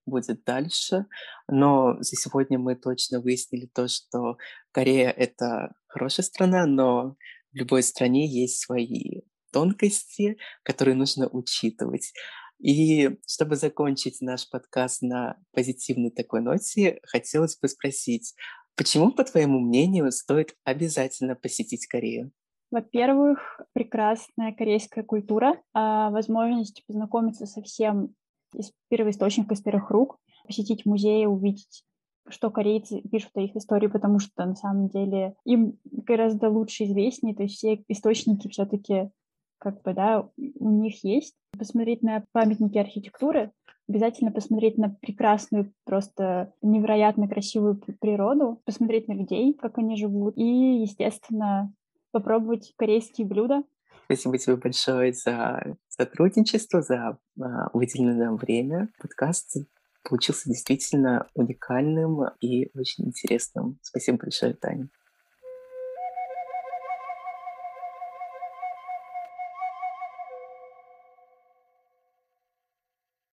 будет 0.06 0.44
дальше. 0.44 1.06
Но 1.48 1.98
за 2.00 2.16
сегодня 2.16 2.58
мы 2.58 2.76
точно 2.76 3.20
выяснили 3.20 3.66
то, 3.68 3.88
что 3.88 4.38
Корея— 4.72 5.10
это 5.18 5.74
хорошая 5.88 6.26
страна, 6.26 6.66
но 6.66 7.16
в 7.52 7.56
любой 7.56 7.84
стране 7.84 8.28
есть 8.28 8.62
свои 8.62 9.22
тонкости, 9.52 10.38
которые 10.64 10.96
нужно 10.96 11.28
учитывать. 11.28 12.14
И 12.60 13.18
чтобы 13.26 13.56
закончить 13.56 14.22
наш 14.22 14.50
подкаст 14.50 15.02
на 15.02 15.38
позитивной 15.54 16.12
такой 16.12 16.42
ноте, 16.42 17.00
хотелось 17.04 17.58
бы 17.58 17.68
спросить, 17.68 18.36
почему, 18.76 19.12
по 19.12 19.24
твоему 19.24 19.60
мнению, 19.60 20.12
стоит 20.12 20.56
обязательно 20.64 21.36
посетить 21.36 21.88
Корею? 21.88 22.32
Во-первых, 22.72 23.62
прекрасная 23.74 24.54
корейская 24.54 25.04
культура, 25.04 25.60
а 25.74 26.12
возможность 26.12 26.84
познакомиться 26.86 27.46
со 27.46 27.62
всем 27.62 28.14
из 28.54 28.72
первоисточника, 28.90 29.54
из 29.54 29.62
первых 29.62 29.90
рук, 29.90 30.18
посетить 30.46 30.86
музеи, 30.86 31.26
увидеть 31.26 31.84
что 32.32 32.52
корейцы 32.52 33.02
пишут 33.02 33.32
о 33.36 33.42
их 33.42 33.56
истории, 33.56 33.88
потому 33.88 34.20
что 34.20 34.46
на 34.46 34.56
самом 34.56 34.90
деле 34.90 35.36
им 35.46 35.80
гораздо 35.86 36.50
лучше 36.50 36.86
известнее, 36.86 37.36
то 37.36 37.44
есть 37.44 37.56
все 37.56 37.84
источники 37.88 38.48
все-таки 38.50 39.10
как 39.58 39.82
бы, 39.82 39.94
да, 39.94 40.30
у 40.38 40.70
них 40.70 41.04
есть. 41.04 41.36
Посмотреть 41.58 42.04
на 42.04 42.24
памятники 42.32 42.78
архитектуры, 42.78 43.52
обязательно 43.88 44.32
посмотреть 44.32 44.78
на 44.78 44.90
прекрасную, 44.90 45.74
просто 45.84 46.54
невероятно 46.62 47.28
красивую 47.28 47.82
природу, 48.00 48.62
посмотреть 48.66 49.08
на 49.08 49.14
людей, 49.14 49.54
как 49.54 49.78
они 49.78 49.98
живут, 49.98 50.38
и, 50.38 50.82
естественно, 50.82 51.74
попробовать 52.12 52.74
корейские 52.78 53.28
блюда. 53.28 53.64
Спасибо 54.06 54.38
тебе 54.38 54.56
большое 54.56 55.14
за 55.14 55.76
сотрудничество, 55.88 56.82
за 56.82 57.18
а, 57.40 57.70
выделенное 57.74 58.28
нам 58.28 58.38
время. 58.38 58.90
Подкаст 59.00 59.58
получился 60.04 60.50
действительно 60.50 61.28
уникальным 61.36 62.22
и 62.40 62.70
очень 62.78 63.06
интересным. 63.06 63.78
Спасибо 63.82 64.18
большое, 64.18 64.54
Таня. 64.54 64.90